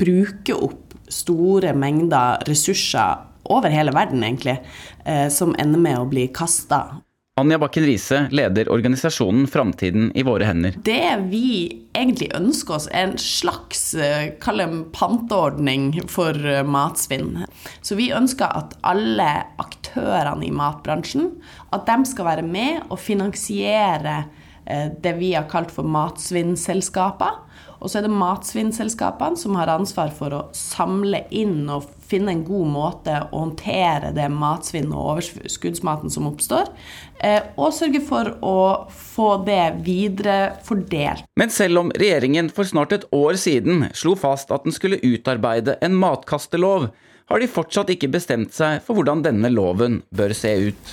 bruker 0.00 0.64
opp 0.64 0.96
store 1.12 1.74
mengder 1.76 2.42
ressurser 2.48 3.22
over 3.46 3.70
hele 3.70 3.92
verden, 3.94 4.24
egentlig, 4.26 4.56
eh, 5.04 5.28
som 5.28 5.54
ender 5.60 5.78
med 5.78 6.00
å 6.00 6.08
bli 6.08 6.26
kasta. 6.34 7.02
Anja 7.40 7.58
Bakken 7.58 7.84
Riise 7.84 8.28
leder 8.30 8.70
organisasjonen 8.72 9.46
Framtiden 9.46 10.06
i 10.16 10.22
våre 10.24 10.46
hender. 10.48 10.78
Det 10.80 11.10
vi 11.28 11.50
egentlig 11.92 12.30
ønsker 12.32 12.78
oss, 12.78 12.86
er 12.88 13.10
en 13.10 13.18
slags 13.20 13.82
eh, 13.92 14.30
kall 14.40 14.62
det 14.64 14.78
panteordning 14.96 15.90
for 16.08 16.32
eh, 16.32 16.62
matsvinn. 16.64 17.42
Så 17.84 17.98
vi 18.00 18.06
ønsker 18.16 18.48
at 18.48 18.72
alle 18.88 19.28
aktørene 19.60 20.48
i 20.48 20.54
matbransjen 20.56 21.28
at 21.76 21.84
de 21.84 22.08
skal 22.08 22.30
være 22.30 22.46
med 22.48 22.86
og 22.86 23.02
finansiere 23.04 24.16
eh, 24.64 24.88
det 24.96 25.18
vi 25.20 25.34
har 25.36 25.44
kalt 25.52 25.76
for 25.76 25.84
matsvinnselskaper. 25.84 27.36
Og 27.82 27.92
så 27.92 28.00
er 28.00 28.08
det 28.08 28.16
matsvinnselskapene 28.16 29.36
som 29.36 29.60
har 29.60 29.76
ansvar 29.76 30.08
for 30.16 30.32
å 30.32 30.44
samle 30.56 31.26
inn 31.36 31.66
og 31.68 31.84
finne 32.06 32.32
en 32.32 32.44
god 32.46 32.68
måte 32.70 33.16
å 33.30 33.42
håndtere 33.42 34.12
det 34.16 34.28
matsvinn 34.32 34.92
og 34.92 35.16
overskuddsmaten 35.16 36.12
som 36.12 36.28
oppstår, 36.30 36.70
eh, 37.18 37.42
og 37.56 37.74
sørge 37.74 38.02
for 38.04 38.32
å 38.46 38.58
få 38.90 39.30
det 39.46 39.82
videre 39.86 40.56
fordelt. 40.66 41.26
Men 41.36 41.50
selv 41.50 41.82
om 41.84 41.92
regjeringen 41.94 42.50
for 42.52 42.68
snart 42.68 42.94
et 42.96 43.08
år 43.12 43.38
siden 43.40 43.88
slo 43.94 44.14
fast 44.18 44.52
at 44.54 44.64
den 44.64 44.74
skulle 44.76 45.02
utarbeide 45.02 45.78
en 45.82 45.98
matkastelov, 45.98 46.90
har 47.26 47.42
de 47.42 47.50
fortsatt 47.50 47.90
ikke 47.90 48.12
bestemt 48.14 48.54
seg 48.54 48.82
for 48.86 48.98
hvordan 48.98 49.24
denne 49.24 49.50
loven 49.50 50.02
bør 50.14 50.34
se 50.36 50.52
ut. 50.68 50.92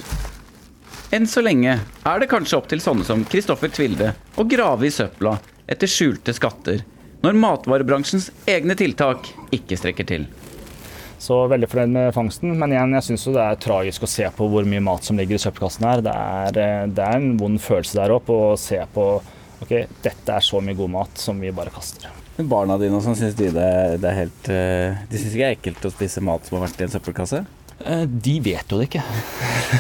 Enn 1.14 1.28
så 1.30 1.44
lenge 1.46 1.76
er 1.78 2.22
det 2.22 2.30
kanskje 2.32 2.58
opp 2.58 2.72
til 2.72 2.82
sånne 2.82 3.06
som 3.06 3.22
Kristoffer 3.30 3.70
Tvilde 3.70 4.16
å 4.42 4.48
grave 4.50 4.88
i 4.90 4.94
søpla 4.94 5.36
etter 5.70 5.90
skjulte 5.90 6.34
skatter, 6.34 6.82
når 7.22 7.38
matvarebransjens 7.38 8.32
egne 8.50 8.76
tiltak 8.76 9.30
ikke 9.54 9.78
strekker 9.78 10.10
til. 10.10 10.26
Så 11.24 11.38
veldig 11.48 11.70
fornøyd 11.72 11.94
med 11.94 12.16
fangsten, 12.16 12.52
men 12.60 12.74
igjen, 12.74 12.98
jeg 12.98 13.06
syns 13.08 13.30
det 13.32 13.44
er 13.46 13.62
tragisk 13.64 14.04
å 14.04 14.10
se 14.12 14.26
på 14.36 14.48
hvor 14.52 14.66
mye 14.68 14.84
mat 14.84 15.08
som 15.08 15.20
ligger 15.20 15.38
i 15.38 15.44
søppelkassen 15.44 15.86
her. 15.88 16.04
Det 16.04 16.12
er, 16.12 16.58
eh, 16.60 16.90
det 16.92 17.06
er 17.06 17.16
en 17.16 17.38
vond 17.40 17.62
følelse 17.64 17.96
der 18.02 18.12
oppe 18.12 18.36
å 18.36 18.58
se 18.60 18.82
på 18.92 19.06
ok, 19.64 19.72
dette 20.04 20.36
er 20.36 20.44
så 20.44 20.60
mye 20.60 20.76
god 20.76 20.92
mat 20.98 21.24
som 21.24 21.40
vi 21.40 21.54
bare 21.56 21.72
kaster. 21.72 22.12
Men 22.36 22.50
barna 22.52 22.76
dine 22.82 22.98
og 22.98 23.06
sånn, 23.06 23.16
syns 23.16 23.38
de 23.40 23.52
det, 23.54 23.70
er 24.10 24.18
helt 24.18 24.50
eh, 24.50 25.04
De 25.08 25.20
syns 25.22 25.36
ikke 25.36 25.44
det 25.44 25.48
er 25.48 25.56
ekkelt 25.56 25.88
å 25.88 25.94
spise 25.94 26.24
mat 26.26 26.48
som 26.48 26.58
har 26.58 26.66
vært 26.66 26.82
i 26.82 26.88
en 26.88 26.96
søppelkasse? 26.98 27.44
Eh, 27.86 28.06
De 28.08 28.38
vet 28.46 28.72
jo 28.72 28.78
det 28.80 28.88
ikke. 28.90 29.04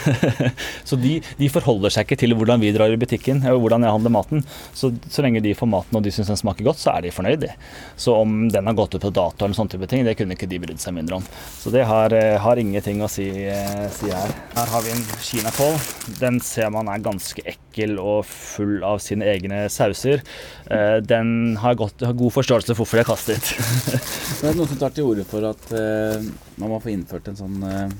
så 0.89 0.97
de, 0.99 1.15
de 1.39 1.49
forholder 1.51 1.93
seg 1.93 2.05
ikke 2.07 2.17
til 2.23 2.33
hvordan 2.37 2.61
vi 2.63 2.71
drar 2.75 2.91
i 2.93 2.99
butikken 2.99 3.41
og 3.51 3.61
hvordan 3.63 3.85
jeg 3.85 3.93
handler 3.95 4.13
maten. 4.15 4.43
Så, 4.75 4.91
så 5.11 5.23
lenge 5.25 5.41
de 5.45 5.53
får 5.57 5.69
maten 5.71 5.99
og 5.99 6.03
de 6.05 6.11
syns 6.13 6.31
den 6.33 6.39
smaker 6.39 6.67
godt, 6.67 6.81
så 6.81 6.93
er 6.97 7.05
de 7.07 7.13
fornøyd. 7.15 7.45
de. 7.45 7.51
Så 7.99 8.15
om 8.19 8.47
den 8.51 8.67
har 8.69 8.77
gått 8.77 8.97
ut 8.97 9.03
på 9.05 9.13
dato 9.13 9.45
eller 9.47 9.57
sånne 9.57 9.75
type 9.75 9.89
ting, 9.91 10.05
det 10.07 10.15
kunne 10.19 10.35
ikke 10.37 10.49
de 10.51 10.61
brydd 10.63 10.81
seg 10.83 10.95
mindre 10.97 11.19
om. 11.21 11.27
Så 11.59 11.71
det 11.73 11.85
har, 11.89 12.13
eh, 12.17 12.37
har 12.43 12.61
ingenting 12.61 13.01
å 13.05 13.09
si, 13.11 13.29
eh, 13.47 13.87
si 13.95 14.11
her. 14.11 14.33
Her 14.57 14.73
har 14.75 14.85
vi 14.85 14.93
en 14.95 15.05
kinakål. 15.23 15.77
Den 16.19 16.39
ser 16.43 16.69
man 16.73 16.89
er 16.91 16.99
ganske 17.03 17.43
ekkel 17.45 17.97
og 18.01 18.25
full 18.29 18.83
av 18.85 18.99
sine 19.01 19.25
egne 19.31 19.65
sauser. 19.73 20.21
Eh, 20.69 20.99
Den 21.03 21.55
har, 21.59 21.75
godt, 21.75 22.01
har 22.05 22.13
god 22.17 22.31
forståelse 22.33 22.73
for 22.75 22.83
hvorfor 22.83 22.99
jeg 23.01 23.07
kastet. 23.07 23.53
Det 24.43 24.49
er 24.49 24.55
noen 24.57 24.67
som 24.69 24.77
tar 24.81 24.93
til 24.95 25.05
orde 25.07 25.23
for 25.27 25.45
at 25.47 25.71
eh, 25.71 26.23
man 26.59 26.69
må 26.73 26.79
få 26.83 26.91
innført 26.93 27.27
en 27.31 27.37
sånn 27.39 27.92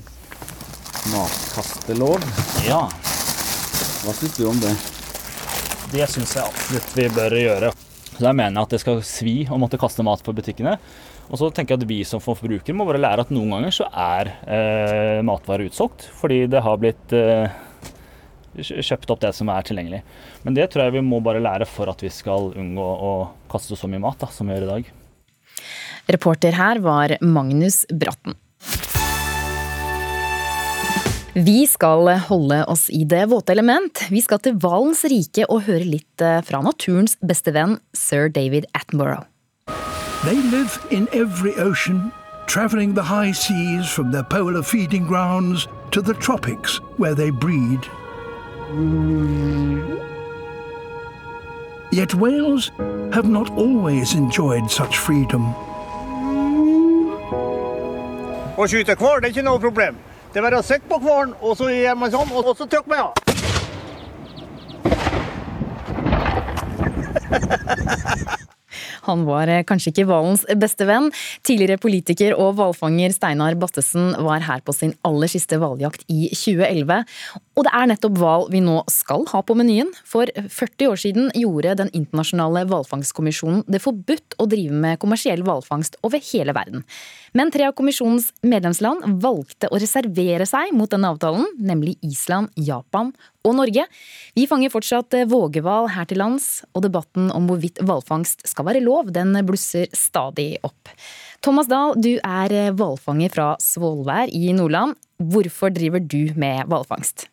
matkastelov. 1.12 2.22
Ja. 2.64 2.84
Hva 4.04 4.12
syns 4.16 4.36
du 4.38 4.46
om 4.48 4.60
det? 4.62 4.72
Det 5.92 6.06
syns 6.10 6.34
jeg 6.36 6.44
absolutt 6.44 6.94
vi 6.96 7.08
bør 7.12 7.36
gjøre. 7.38 7.72
Så 8.14 8.22
Der 8.22 8.36
mener 8.36 8.60
jeg 8.60 8.68
at 8.68 8.76
det 8.76 8.80
skal 8.82 9.02
svi 9.06 9.34
å 9.50 9.58
måtte 9.60 9.80
kaste 9.80 10.04
mat 10.06 10.22
på 10.24 10.34
butikkene. 10.36 10.76
Og 11.32 11.40
så 11.40 11.48
tenker 11.54 11.74
jeg 11.74 11.82
at 11.82 11.88
vi 11.88 12.00
som 12.06 12.22
forbrukere 12.22 12.76
må 12.76 12.86
bare 12.86 13.00
lære 13.00 13.24
at 13.24 13.32
noen 13.32 13.56
ganger 13.56 13.74
så 13.74 13.88
er 13.88 14.30
eh, 14.44 15.20
matvarer 15.24 15.68
utsolgt. 15.70 16.06
Fordi 16.20 16.44
det 16.52 16.62
har 16.64 16.80
blitt 16.80 17.14
eh, 17.16 17.48
kjøpt 18.60 19.10
opp 19.14 19.24
det 19.24 19.32
som 19.36 19.50
er 19.52 19.66
tilgjengelig. 19.66 20.02
Men 20.44 20.58
det 20.58 20.68
tror 20.72 20.86
jeg 20.86 20.98
vi 20.98 21.06
må 21.06 21.22
bare 21.24 21.42
lære 21.42 21.68
for 21.68 21.90
at 21.90 22.04
vi 22.04 22.12
skal 22.12 22.52
unngå 22.52 22.84
å 22.84 23.14
kaste 23.50 23.78
så 23.78 23.90
mye 23.90 24.04
mat 24.04 24.20
da, 24.20 24.30
som 24.30 24.48
vi 24.48 24.56
gjør 24.56 24.68
i 24.68 24.72
dag. 24.74 24.94
Reporter 26.14 26.56
her 26.58 26.80
var 26.84 27.16
Magnus 27.24 27.84
Bratten. 27.88 28.36
Vi 31.34 31.66
skal 31.66 32.06
holde 32.28 32.60
oss 32.70 32.86
i 32.94 33.02
det 33.10 33.24
våte 33.26 33.50
element. 33.52 34.04
Vi 34.06 34.20
skal 34.22 34.38
til 34.38 34.54
hvalens 34.54 35.00
rike 35.10 35.42
og 35.50 35.64
høre 35.66 35.82
litt 35.82 36.22
eh, 36.22 36.38
fra 36.46 36.60
naturens 36.62 37.16
beste 37.26 37.50
venn, 37.50 37.80
sir 37.90 38.28
David 38.30 38.68
Attenborough. 38.70 39.26
They 40.22 40.38
live 40.54 40.78
in 40.92 41.08
every 41.10 41.50
ocean, 41.58 42.12
traveling 42.46 42.94
the 42.94 43.02
high 43.02 43.32
seas 43.32 43.90
from 43.90 44.12
their 44.12 44.22
polar 44.22 44.62
feeding 44.62 45.08
grounds 45.08 45.66
to 45.90 46.00
the 46.00 46.14
tropics 46.14 46.78
where 46.98 47.16
they 47.16 47.30
breed. 47.30 47.82
Yet 51.90 52.14
whales 52.14 52.70
have 53.12 53.28
not 53.28 53.50
always 53.58 54.14
enjoyed 54.14 54.70
such 54.70 54.98
freedom. 54.98 55.50
Å 58.54 58.70
skyte 58.70 58.94
hval 58.94 59.18
det 59.18 59.32
er 59.32 59.34
ikke 59.34 59.48
noe 59.50 59.58
problem. 59.58 59.98
Det 60.34 60.40
er 60.40 60.48
bare 60.48 60.58
å 60.58 60.66
sitte 60.66 60.88
på 60.90 60.96
hvalen, 60.98 61.30
og 61.46 61.52
så 61.54 61.68
gjør 61.70 61.94
man 61.94 62.10
sånn, 62.10 62.32
og 62.34 62.56
så 62.58 62.66
trykker 62.66 62.90
man 62.90 63.06
av. 63.06 63.14
Han 69.04 69.22
var 69.28 69.50
eh, 69.52 69.62
kanskje 69.68 69.92
ikke 69.92 70.06
hvalens 70.08 70.42
beste 70.58 70.86
venn. 70.88 71.10
Tidligere 71.46 71.78
politiker 71.78 72.34
og 72.40 72.56
hvalfanger 72.58 73.14
Steinar 73.14 73.54
Battesen 73.60 74.14
var 74.26 74.42
her 74.48 74.64
på 74.64 74.74
sin 74.74 74.94
aller 75.06 75.30
siste 75.30 75.58
hvaljakt 75.60 76.02
i 76.10 76.30
2011. 76.32 77.04
Og 77.54 77.66
det 77.66 77.74
er 77.78 77.90
nettopp 77.92 78.18
hval 78.18 78.48
vi 78.50 78.62
nå 78.64 78.80
skal 78.90 79.26
ha 79.30 79.42
på 79.46 79.54
menyen. 79.58 79.92
For 80.08 80.26
40 80.34 80.90
år 80.90 80.98
siden 81.04 81.30
gjorde 81.38 81.76
Den 81.84 81.92
internasjonale 81.94 82.64
hvalfangstkommisjonen 82.70 83.64
det 83.70 83.82
forbudt 83.84 84.38
å 84.40 84.48
drive 84.50 84.74
med 84.86 85.00
kommersiell 85.02 85.44
hvalfangst 85.46 86.00
over 86.02 86.22
hele 86.32 86.56
verden. 86.56 86.82
Men 87.34 87.50
tre 87.50 87.66
av 87.66 87.74
kommisjonens 87.74 88.28
medlemsland 88.46 89.02
valgte 89.22 89.66
å 89.74 89.78
reservere 89.82 90.46
seg 90.46 90.70
mot 90.76 90.90
denne 90.90 91.10
avtalen, 91.10 91.48
nemlig 91.58 91.96
Island, 92.06 92.52
Japan 92.54 93.10
og 93.42 93.56
Norge. 93.58 93.88
Vi 94.38 94.46
fanger 94.46 94.70
fortsatt 94.70 95.16
eh, 95.18 95.26
vågehval 95.26 95.90
her 95.96 96.06
til 96.06 96.22
lands, 96.22 96.62
og 96.70 96.86
debatten 96.86 97.32
om 97.34 97.50
hvorvidt 97.50 97.82
hvalfangst 97.82 98.46
skal 98.46 98.70
være 98.70 98.84
lov, 98.86 99.10
den 99.10 99.34
blusser 99.46 99.90
stadig 99.98 100.60
opp. 100.62 100.94
Thomas 101.42 101.66
Dahl, 101.68 101.98
du 101.98 102.14
er 102.22 102.54
eh, 102.54 102.72
hvalfanger 102.72 103.34
fra 103.34 103.50
Svolvær 103.58 104.30
i 104.30 104.54
Nordland. 104.54 104.94
Hvorfor 105.18 105.74
driver 105.74 106.06
du 106.06 106.30
med 106.38 106.70
hvalfangst? 106.70 107.26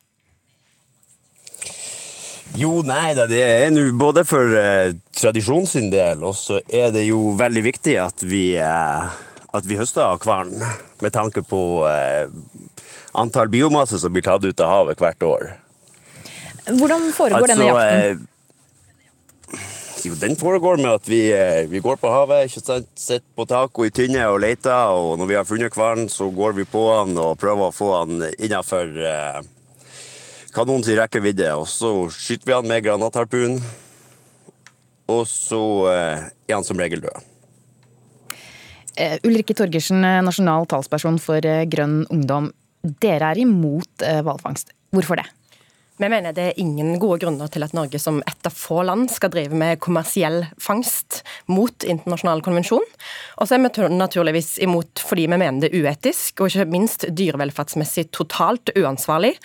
Jo, 2.58 2.82
nei 2.84 3.14
da, 3.16 3.30
det 3.32 3.40
er 3.46 3.70
nå 3.72 3.86
både 3.96 4.26
for 4.28 4.58
eh, 4.58 4.98
tradisjon 5.16 5.70
sin 5.70 5.94
del, 5.94 6.26
og 6.26 6.34
så 6.36 6.60
er 6.68 6.90
det 6.92 7.06
jo 7.06 7.36
veldig 7.40 7.70
viktig 7.70 7.96
at 8.02 8.26
vi, 8.26 8.58
eh, 8.60 9.22
at 9.52 9.68
vi 9.68 9.78
høster 9.80 10.06
av 10.06 10.22
hvalen. 10.24 10.64
Med 11.04 11.14
tanke 11.16 11.44
på 11.44 11.84
eh, 11.90 12.32
antall 13.18 13.52
biomasse 13.52 14.00
som 14.00 14.14
blir 14.14 14.26
tatt 14.26 14.46
ut 14.46 14.64
av 14.64 14.76
havet 14.76 15.02
hvert 15.02 15.28
år. 15.28 15.48
Hvordan 16.72 17.10
foregår 17.16 17.52
denne 17.52 17.72
jakten? 17.72 18.22
eh, 18.22 18.28
jo, 20.02 20.16
den 20.18 20.36
foregår 20.36 20.80
med 20.82 20.92
at 20.96 21.08
vi, 21.10 21.20
eh, 21.34 21.68
vi 21.70 21.80
går 21.80 22.00
på 22.02 22.10
havet, 22.10 22.48
ikke 22.48 22.64
sant? 22.64 22.88
sitter 22.98 23.28
på 23.38 23.46
tak 23.46 23.78
og 23.78 23.86
i 23.86 23.94
tynne 23.94 24.24
og 24.32 24.40
leter. 24.42 24.94
Og 24.98 25.20
når 25.20 25.30
vi 25.30 25.38
har 25.38 25.46
funnet 25.46 25.78
hvalen, 25.78 26.10
så 26.10 26.30
går 26.34 26.56
vi 26.58 26.66
på 26.66 26.86
han 26.96 27.18
og 27.22 27.38
prøver 27.42 27.68
å 27.68 27.76
få 27.76 27.92
han 28.00 28.24
innafor 28.40 28.98
eh, 28.98 29.42
kanonens 30.56 30.90
rekkevidde. 30.98 31.52
Og 31.54 31.68
så 31.70 31.92
skyter 32.10 32.50
vi 32.50 32.58
han 32.58 32.72
med 32.72 32.86
granatharpun. 32.88 33.60
Og 35.12 35.28
så 35.30 35.62
eh, 35.92 36.30
er 36.50 36.58
han 36.58 36.66
som 36.66 36.82
regel 36.82 37.04
død. 37.06 37.31
Eh, 39.00 39.18
Ulrikke 39.28 39.56
Torgersen, 39.56 40.04
eh, 40.04 40.22
nasjonal 40.26 40.68
talsperson 40.68 41.20
for 41.22 41.46
eh, 41.48 41.66
Grønn 41.72 42.04
ungdom. 42.12 42.52
Dere 43.04 43.32
er 43.32 43.38
imot 43.38 44.02
hvalfangst. 44.26 44.74
Hvorfor 44.92 45.20
det? 45.20 45.28
Vi 46.02 46.10
mener 46.10 46.34
det 46.34 46.46
er 46.50 46.58
ingen 46.58 46.96
gode 46.98 47.20
grunner 47.22 47.50
til 47.54 47.62
at 47.62 47.76
Norge 47.78 48.00
som 48.02 48.24
et 48.26 48.48
av 48.48 48.54
få 48.58 48.80
land 48.88 49.12
skal 49.14 49.30
drive 49.30 49.54
med 49.54 49.78
kommersiell 49.86 50.48
fangst 50.58 51.20
mot 51.46 51.86
internasjonal 51.86 52.42
konvensjon. 52.42 52.88
Og 53.38 53.46
så 53.46 53.54
er 53.54 53.62
vi 53.62 53.90
naturligvis 53.94 54.56
imot 54.66 55.04
fordi 55.06 55.28
vi 55.28 55.38
mener 55.38 55.62
det 55.62 55.70
er 55.70 55.86
uetisk, 55.86 56.42
og 56.42 56.50
ikke 56.50 56.66
minst 56.74 57.06
dyrevelferdsmessig 57.06 58.08
totalt 58.18 58.74
uansvarlig, 58.74 59.36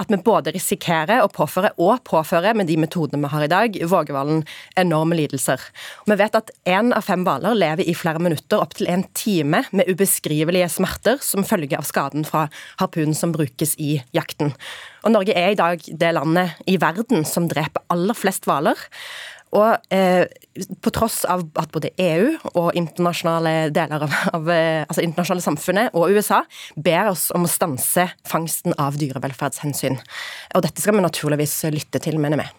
at 0.00 0.08
vi 0.08 0.20
både 0.24 0.56
risikerer 0.56 1.20
å 1.20 1.28
påføre 1.28 1.74
og 1.76 2.00
påfører 2.08 2.56
med 2.56 2.72
de 2.72 2.78
metodene 2.80 3.20
vi 3.26 3.34
har 3.34 3.44
i 3.44 3.52
dag, 3.52 3.78
vågehvalen 3.84 4.46
enorme 4.80 5.20
lidelser. 5.20 5.60
Vi 6.08 6.16
vet 6.16 6.40
at 6.40 6.54
én 6.64 6.96
av 6.96 7.04
fem 7.04 7.28
hvaler 7.28 7.60
lever 7.60 7.84
i 7.84 7.98
flere 7.98 8.24
minutter, 8.24 8.64
opptil 8.64 8.88
en 8.88 9.04
time, 9.12 9.66
med 9.68 9.92
ubeskrivelige 9.92 10.72
smerter 10.78 11.20
som 11.20 11.44
følge 11.44 11.76
av 11.76 11.84
skaden 11.84 12.24
fra 12.24 12.48
harpunen 12.80 13.16
som 13.16 13.36
brukes 13.36 13.76
i 13.76 13.98
jakten. 14.16 14.56
Og 15.06 15.14
Norge 15.14 15.36
er 15.38 15.54
i 15.54 15.58
dag 15.58 15.80
det 15.86 16.12
landet 16.16 16.58
i 16.66 16.76
verden 16.82 17.24
som 17.28 17.46
dreper 17.50 17.84
aller 17.94 18.18
flest 18.18 18.48
hvaler. 18.48 18.80
Og 19.54 19.94
eh, 19.94 20.26
på 20.82 20.90
tross 20.90 21.20
av 21.30 21.44
at 21.60 21.70
både 21.72 21.92
EU 22.02 22.32
og 22.58 22.74
internasjonale 22.76 23.70
deler 23.72 24.02
av, 24.08 24.16
av 24.34 24.50
eh, 24.50 24.82
altså 24.82 25.04
internasjonale 25.06 25.44
samfunnet 25.44 25.96
og 25.96 26.10
USA 26.10 26.42
ber 26.74 27.12
oss 27.12 27.28
om 27.36 27.46
å 27.46 27.50
stanse 27.50 28.08
fangsten 28.26 28.74
av 28.82 28.98
dyrevelferdshensyn. 28.98 30.00
Og 30.58 30.66
dette 30.66 30.82
skal 30.82 30.98
vi 30.98 31.06
naturligvis 31.06 31.54
lytte 31.72 32.02
til, 32.02 32.18
mener 32.20 32.42
vi. 32.42 32.50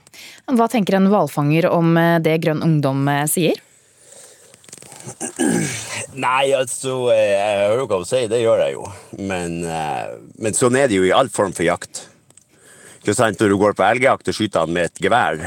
Hva 0.55 0.71
tenker 0.71 0.97
en 0.97 1.11
hvalfanger 1.11 1.67
om 1.69 1.91
eh, 1.99 2.17
det 2.23 2.39
Grønn 2.47 2.63
ungdom 2.65 3.03
eh, 3.11 3.25
sier? 3.29 3.59
Nei, 6.17 6.51
altså 6.55 7.07
eh, 7.13 7.33
Jeg 7.35 7.71
hører 7.71 7.87
hva 7.87 7.99
du 8.01 8.07
sier, 8.07 8.29
det 8.31 8.41
gjør 8.41 8.63
jeg 8.63 8.77
jo. 8.77 8.87
Men, 9.19 9.59
eh, 9.67 10.15
men 10.39 10.55
sånn 10.57 10.79
er 10.79 10.89
det 10.89 11.01
jo 11.01 11.07
i 11.07 11.15
all 11.15 11.29
form 11.33 11.53
for 11.55 11.67
jakt. 11.67 12.07
Når 13.07 13.47
du 13.47 13.55
går 13.55 13.75
på 13.77 13.85
elgjakt 13.87 14.27
og 14.27 14.35
skyter 14.35 14.65
han 14.65 14.73
med 14.75 14.89
et 14.89 14.99
gevær, 14.99 15.39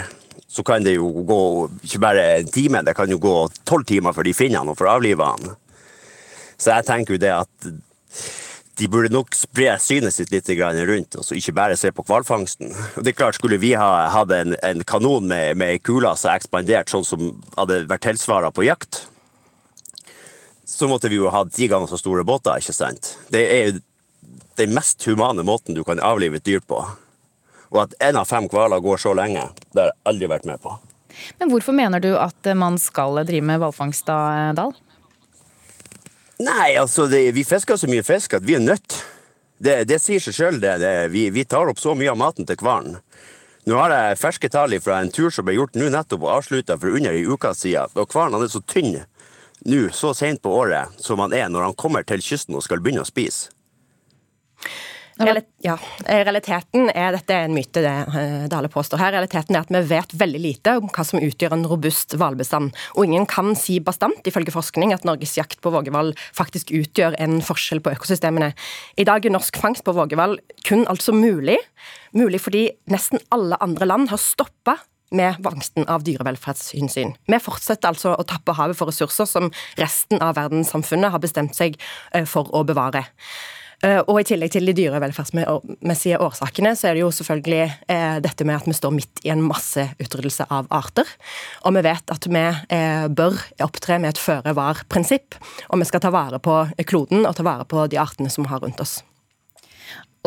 så 0.48 0.62
kan 0.64 0.82
det 0.82 0.94
jo 0.96 1.10
gå 1.28 1.40
ikke 1.84 2.00
bare 2.00 2.22
en 2.38 2.48
time, 2.48 2.80
det 2.82 2.94
kan 2.96 3.10
jo 3.10 3.18
gå 3.20 3.34
tolv 3.68 3.84
timer 3.84 4.14
før 4.16 4.24
de 4.26 4.32
finner 4.34 4.62
han 4.62 4.70
og 4.72 4.78
får 4.78 4.88
avlive 4.94 5.26
han. 5.28 5.52
Så 6.56 6.72
jeg 6.72 6.86
tenker 6.88 7.14
jo 7.14 7.20
det 7.20 7.34
at 7.36 7.68
de 8.80 8.88
burde 8.88 9.12
nok 9.12 9.36
spre 9.36 9.74
synet 9.82 10.14
sitt 10.14 10.32
litt 10.32 10.48
rundt, 10.48 11.16
og 11.20 11.36
ikke 11.36 11.52
bare 11.52 11.76
se 11.76 11.90
på 11.92 12.04
hvalfangsten. 12.08 12.72
Det 12.96 13.12
er 13.12 13.18
klart, 13.18 13.36
Skulle 13.36 13.60
vi 13.60 13.74
ha 13.74 14.08
hatt 14.08 14.32
en, 14.32 14.56
en 14.62 14.82
kanon 14.84 15.28
med, 15.28 15.56
med 15.56 15.82
kuler 15.82 16.16
som 16.16 16.32
ekspandert 16.32 16.88
sånn 16.88 17.04
som 17.04 17.42
hadde 17.58 17.84
vært 17.90 18.08
tilsvaret 18.08 18.54
på 18.56 18.64
jakt, 18.64 19.04
så 20.64 20.88
måtte 20.88 21.10
vi 21.12 21.20
jo 21.20 21.28
ha 21.28 21.44
ti 21.44 21.68
ganger 21.68 21.90
så 21.90 21.98
store 22.00 22.24
båter, 22.24 22.56
ikke 22.56 22.72
sant? 22.72 23.18
Det 23.28 23.44
er 23.52 23.68
jo 23.68 23.78
den 24.56 24.72
mest 24.72 25.04
humane 25.04 25.44
måten 25.44 25.76
du 25.76 25.84
kan 25.84 26.00
avlive 26.00 26.40
et 26.40 26.46
dyr 26.46 26.64
på. 26.64 26.80
Og 27.70 27.84
at 27.84 27.96
én 28.02 28.18
av 28.18 28.28
fem 28.28 28.48
hvaler 28.50 28.82
går 28.82 29.02
så 29.02 29.14
lenge, 29.14 29.46
det 29.70 29.84
har 29.84 29.92
jeg 29.92 30.00
aldri 30.12 30.30
vært 30.30 30.48
med 30.48 30.62
på. 30.62 30.74
Men 31.38 31.50
hvorfor 31.52 31.74
mener 31.76 32.02
du 32.02 32.12
at 32.18 32.46
eh, 32.46 32.58
man 32.58 32.78
skal 32.80 33.22
drive 33.26 33.46
med 33.46 33.60
hvalfangst 33.62 34.06
da, 34.08 34.18
eh, 34.36 34.52
Dahl? 34.58 34.74
Nei, 36.40 36.72
altså, 36.80 37.06
det, 37.10 37.26
vi 37.36 37.44
fisker 37.44 37.76
så 37.76 37.90
mye 37.90 38.04
fisk 38.06 38.38
at 38.38 38.46
vi 38.46 38.56
er 38.56 38.64
nødt. 38.64 39.02
Det, 39.60 39.82
det 39.90 40.00
sier 40.00 40.22
seg 40.24 40.36
sjøl, 40.36 40.60
det. 40.62 40.78
det. 40.80 40.94
Vi, 41.12 41.28
vi 41.34 41.44
tar 41.44 41.68
opp 41.68 41.80
så 41.82 41.94
mye 41.98 42.14
av 42.14 42.18
maten 42.20 42.48
til 42.48 42.58
hvalen. 42.64 42.96
Nå 43.68 43.76
har 43.76 43.92
jeg 43.92 44.18
ferske 44.22 44.48
tall 44.48 44.72
fra 44.80 45.02
en 45.02 45.12
tur 45.12 45.28
som 45.30 45.44
ble 45.44 45.58
gjort 45.58 45.76
nå 45.76 45.90
nettopp 45.92 46.24
og 46.24 46.32
avslutta 46.38 46.78
for 46.80 46.96
under 46.96 47.12
ei 47.12 47.26
uke 47.28 47.52
siden. 47.54 47.92
Og 48.00 48.08
hvalen 48.08 48.40
er 48.40 48.48
så 48.48 48.62
tynn 48.64 49.02
nå 49.68 49.80
så 49.92 50.14
sent 50.16 50.40
på 50.40 50.52
året 50.56 50.96
som 51.04 51.20
han 51.20 51.34
er 51.36 51.50
når 51.52 51.68
han 51.68 51.76
kommer 51.76 52.06
til 52.08 52.22
kysten 52.24 52.56
og 52.56 52.64
skal 52.64 52.80
begynne 52.80 53.04
å 53.04 53.08
spise. 53.08 53.52
Ja, 55.60 55.74
Realiteten 56.06 56.88
er 56.96 57.12
dette 57.12 57.34
er 57.36 57.44
en 57.44 57.54
myte, 57.54 57.82
det 57.84 57.92
eh, 58.16 58.46
Dale 58.50 58.70
påstår 58.72 59.02
her. 59.02 59.12
Realiteten 59.12 59.56
er 59.56 59.66
at 59.66 59.72
vi 59.72 59.82
vet 59.90 60.14
veldig 60.22 60.40
lite 60.40 60.76
om 60.80 60.88
hva 60.88 61.04
som 61.04 61.20
utgjør 61.20 61.56
en 61.56 61.66
robust 61.68 62.16
hvalbestand. 62.16 62.72
Og 62.96 63.04
ingen 63.04 63.26
kan 63.28 63.52
si 63.58 63.76
bastant, 63.84 64.24
ifølge 64.26 64.54
forskning, 64.54 64.94
at 64.96 65.04
Norges 65.08 65.36
jakt 65.36 65.60
på 65.60 65.72
vågehval 65.74 66.14
faktisk 66.36 66.72
utgjør 66.76 67.18
en 67.20 67.40
forskjell 67.44 67.82
på 67.84 67.92
økosystemene. 67.92 68.52
I 68.96 69.08
dag 69.08 69.26
er 69.26 69.36
norsk 69.36 69.60
fangst 69.60 69.84
på 69.84 69.96
vågehval 69.96 70.38
kun 70.68 70.86
altså 70.88 71.12
mulig. 71.16 71.58
Mulig 72.16 72.40
fordi 72.40 72.64
nesten 72.90 73.20
alle 73.34 73.60
andre 73.60 73.90
land 73.92 74.08
har 74.14 74.22
stoppa 74.22 74.78
med 75.10 75.40
vangsten 75.42 75.88
av 75.90 76.04
dyrevelferdshensyn. 76.06 77.16
Vi 77.26 77.38
fortsetter 77.42 77.90
altså 77.90 78.14
å 78.14 78.26
tappe 78.26 78.54
havet 78.56 78.78
for 78.78 78.90
ressurser 78.90 79.28
som 79.28 79.50
resten 79.78 80.22
av 80.22 80.36
verdenssamfunnet 80.38 81.12
har 81.12 81.22
bestemt 81.22 81.58
seg 81.58 81.76
eh, 82.14 82.24
for 82.28 82.50
å 82.54 82.62
bevare. 82.64 83.08
Eh, 83.80 84.00
og 84.04 84.18
I 84.20 84.26
tillegg 84.28 84.52
til 84.52 84.68
de 84.68 84.74
dyrevelferdsmessige 84.76 86.20
årsakene, 86.20 86.74
så 86.76 86.90
er 86.90 86.96
det 86.96 87.04
jo 87.04 87.12
selvfølgelig 87.16 87.62
eh, 87.88 88.16
dette 88.20 88.44
med 88.44 88.58
at 88.58 88.68
vi 88.68 88.76
står 88.76 88.92
midt 88.92 89.22
i 89.24 89.32
en 89.32 89.44
masseutryddelse 89.46 90.46
av 90.52 90.68
arter. 90.76 91.08
Og 91.64 91.76
vi 91.78 91.84
vet 91.88 92.12
at 92.12 92.28
vi 92.28 92.42
eh, 92.44 93.06
bør 93.08 93.40
opptre 93.64 94.00
med 94.02 94.12
et 94.12 94.20
føre-var-prinsipp. 94.20 95.38
Og 95.70 95.80
vi 95.80 95.88
skal 95.88 96.04
ta 96.04 96.12
vare 96.12 96.42
på 96.42 96.62
kloden 96.84 97.24
og 97.24 97.38
ta 97.38 97.46
vare 97.46 97.64
på 97.68 97.86
de 97.88 98.00
artene 98.02 98.32
som 98.32 98.44
vi 98.44 98.52
har 98.52 98.60
rundt 98.60 98.82
oss. 98.84 99.00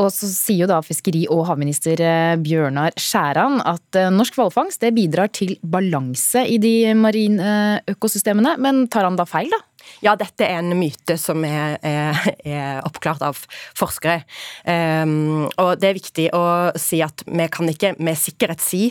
Og 0.02 0.08
så 0.10 0.26
sier 0.26 0.64
jo 0.64 0.72
da 0.72 0.80
fiskeri- 0.82 1.28
og 1.30 1.44
havminister 1.46 2.02
Bjørnar 2.42 2.96
Skjæran 2.98 3.60
at 3.62 4.00
norsk 4.10 4.40
hvalfangst 4.40 4.82
bidrar 4.96 5.30
til 5.30 5.54
balanse 5.62 6.42
i 6.50 6.58
de 6.58 6.96
marine 6.98 7.78
økosystemene, 7.94 8.56
men 8.58 8.88
tar 8.90 9.06
han 9.06 9.20
da 9.20 9.28
feil, 9.30 9.54
da? 9.54 9.62
Ja, 10.04 10.16
dette 10.20 10.46
er 10.48 10.60
en 10.60 10.74
myte 10.78 11.16
som 11.20 11.44
er, 11.48 11.78
er, 11.86 12.20
er 12.44 12.82
oppklart 12.88 13.24
av 13.26 13.40
forskere. 13.78 14.22
Um, 14.68 15.48
og 15.62 15.80
det 15.82 15.90
er 15.90 15.98
viktig 15.98 16.28
å 16.36 16.44
si 16.80 17.02
at 17.06 17.26
vi 17.28 17.48
kan 17.54 17.72
ikke 17.72 17.94
med 18.04 18.20
sikkerhet 18.20 18.64
si 18.64 18.86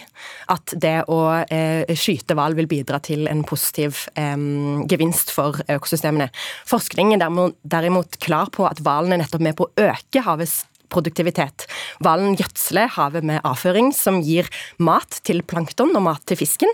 at 0.52 0.74
det 0.82 0.98
å 1.12 1.20
uh, 1.42 1.94
skyte 1.98 2.36
hval 2.38 2.56
vil 2.58 2.70
bidra 2.70 3.00
til 3.04 3.28
en 3.30 3.44
positiv 3.48 4.06
um, 4.16 4.84
gevinst 4.90 5.32
for 5.34 5.60
økosystemene. 5.68 6.30
Forskningen 6.68 7.22
er 7.22 7.56
derimot 7.62 8.20
klar 8.22 8.52
på 8.52 8.66
at 8.68 8.82
hvalen 8.82 9.16
er 9.16 9.24
nettopp 9.24 9.44
med 9.44 9.58
på 9.58 9.68
å 9.68 9.88
øke 9.90 10.24
havets 10.26 10.62
produktivitet. 10.92 11.66
Hvalen 12.04 12.36
gjødsler 12.38 12.90
havet 12.96 13.26
med 13.26 13.42
avføring 13.48 13.90
som 13.96 14.20
gir 14.24 14.48
mat 14.82 15.20
til 15.26 15.42
plankton 15.46 15.94
og 15.98 16.04
mat 16.06 16.24
til 16.28 16.38
fisken. 16.40 16.70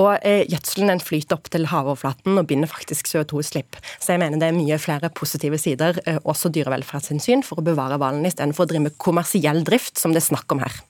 Og 0.00 0.16
eh, 0.22 0.44
gjødselen 0.48 1.02
flyter 1.04 1.38
opp 1.38 1.50
til 1.52 1.68
havoverflaten 1.70 2.40
og 2.40 2.48
binder 2.50 2.70
faktisk 2.70 3.10
CO2-utslipp. 3.10 3.78
Så 3.98 4.14
jeg 4.14 4.22
mener 4.22 4.40
det 4.40 4.50
er 4.50 4.56
mye 4.56 4.80
flere 4.82 5.12
positive 5.14 5.60
sider, 5.60 6.00
eh, 6.06 6.20
også 6.24 6.52
dyrevelferdshensyn, 6.54 7.44
for 7.46 7.60
å 7.60 7.66
bevare 7.66 8.00
hvalen 8.00 8.26
istedenfor 8.28 8.66
å 8.66 8.72
drive 8.72 8.88
med 8.88 8.98
kommersiell 9.02 9.64
drift, 9.66 9.98
som 10.00 10.14
det 10.14 10.22
er 10.22 10.30
snakk 10.30 10.56
om 10.56 10.64
her. 10.64 10.80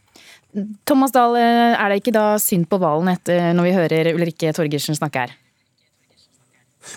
Thomas 0.89 1.13
Dahl, 1.13 1.37
eh, 1.37 1.75
er 1.77 1.91
det 1.91 2.01
ikke 2.03 2.17
da 2.17 2.31
synd 2.41 2.71
på 2.71 2.81
hvalen 2.81 3.11
når 3.29 3.67
vi 3.67 3.77
hører 3.77 4.15
Ulrikke 4.15 4.55
Torgersen 4.57 4.97
snakke 4.97 5.27
her? 5.27 5.37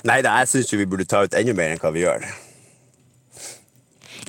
Nei 0.08 0.22
da, 0.24 0.38
jeg 0.42 0.54
syns 0.54 0.72
vi 0.78 0.88
burde 0.88 1.08
ta 1.10 1.26
ut 1.26 1.36
enda 1.36 1.56
mer 1.58 1.74
enn 1.74 1.82
hva 1.82 1.92
vi 1.94 2.06
gjør. 2.06 2.24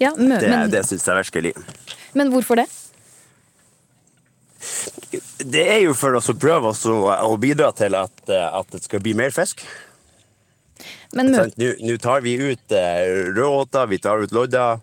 Ja, 0.03 0.13
men, 0.19 0.35
det 0.43 0.51
det 0.73 0.87
syns 0.89 1.07
jeg 1.07 1.21
virkelig. 1.21 1.53
Men 2.19 2.33
hvorfor 2.33 2.59
det? 2.59 2.67
Det 5.43 5.63
er 5.63 5.81
jo 5.85 5.95
for 5.97 6.17
å 6.17 6.35
prøve 6.39 6.73
å 6.73 7.33
bidra 7.41 7.73
til 7.77 7.97
at, 7.99 8.15
at, 8.29 8.69
det 8.73 8.83
skal 8.85 9.03
bli 9.05 9.15
mer 9.19 9.35
fisk. 9.35 9.65
Nå 11.13 11.97
tar 12.03 12.23
vi 12.25 12.37
ut 12.41 12.75
eh, 12.75 13.03
rødåter, 13.35 13.91
vi 13.91 13.99
tar 14.03 14.23
ut 14.23 14.33
lodder. 14.35 14.81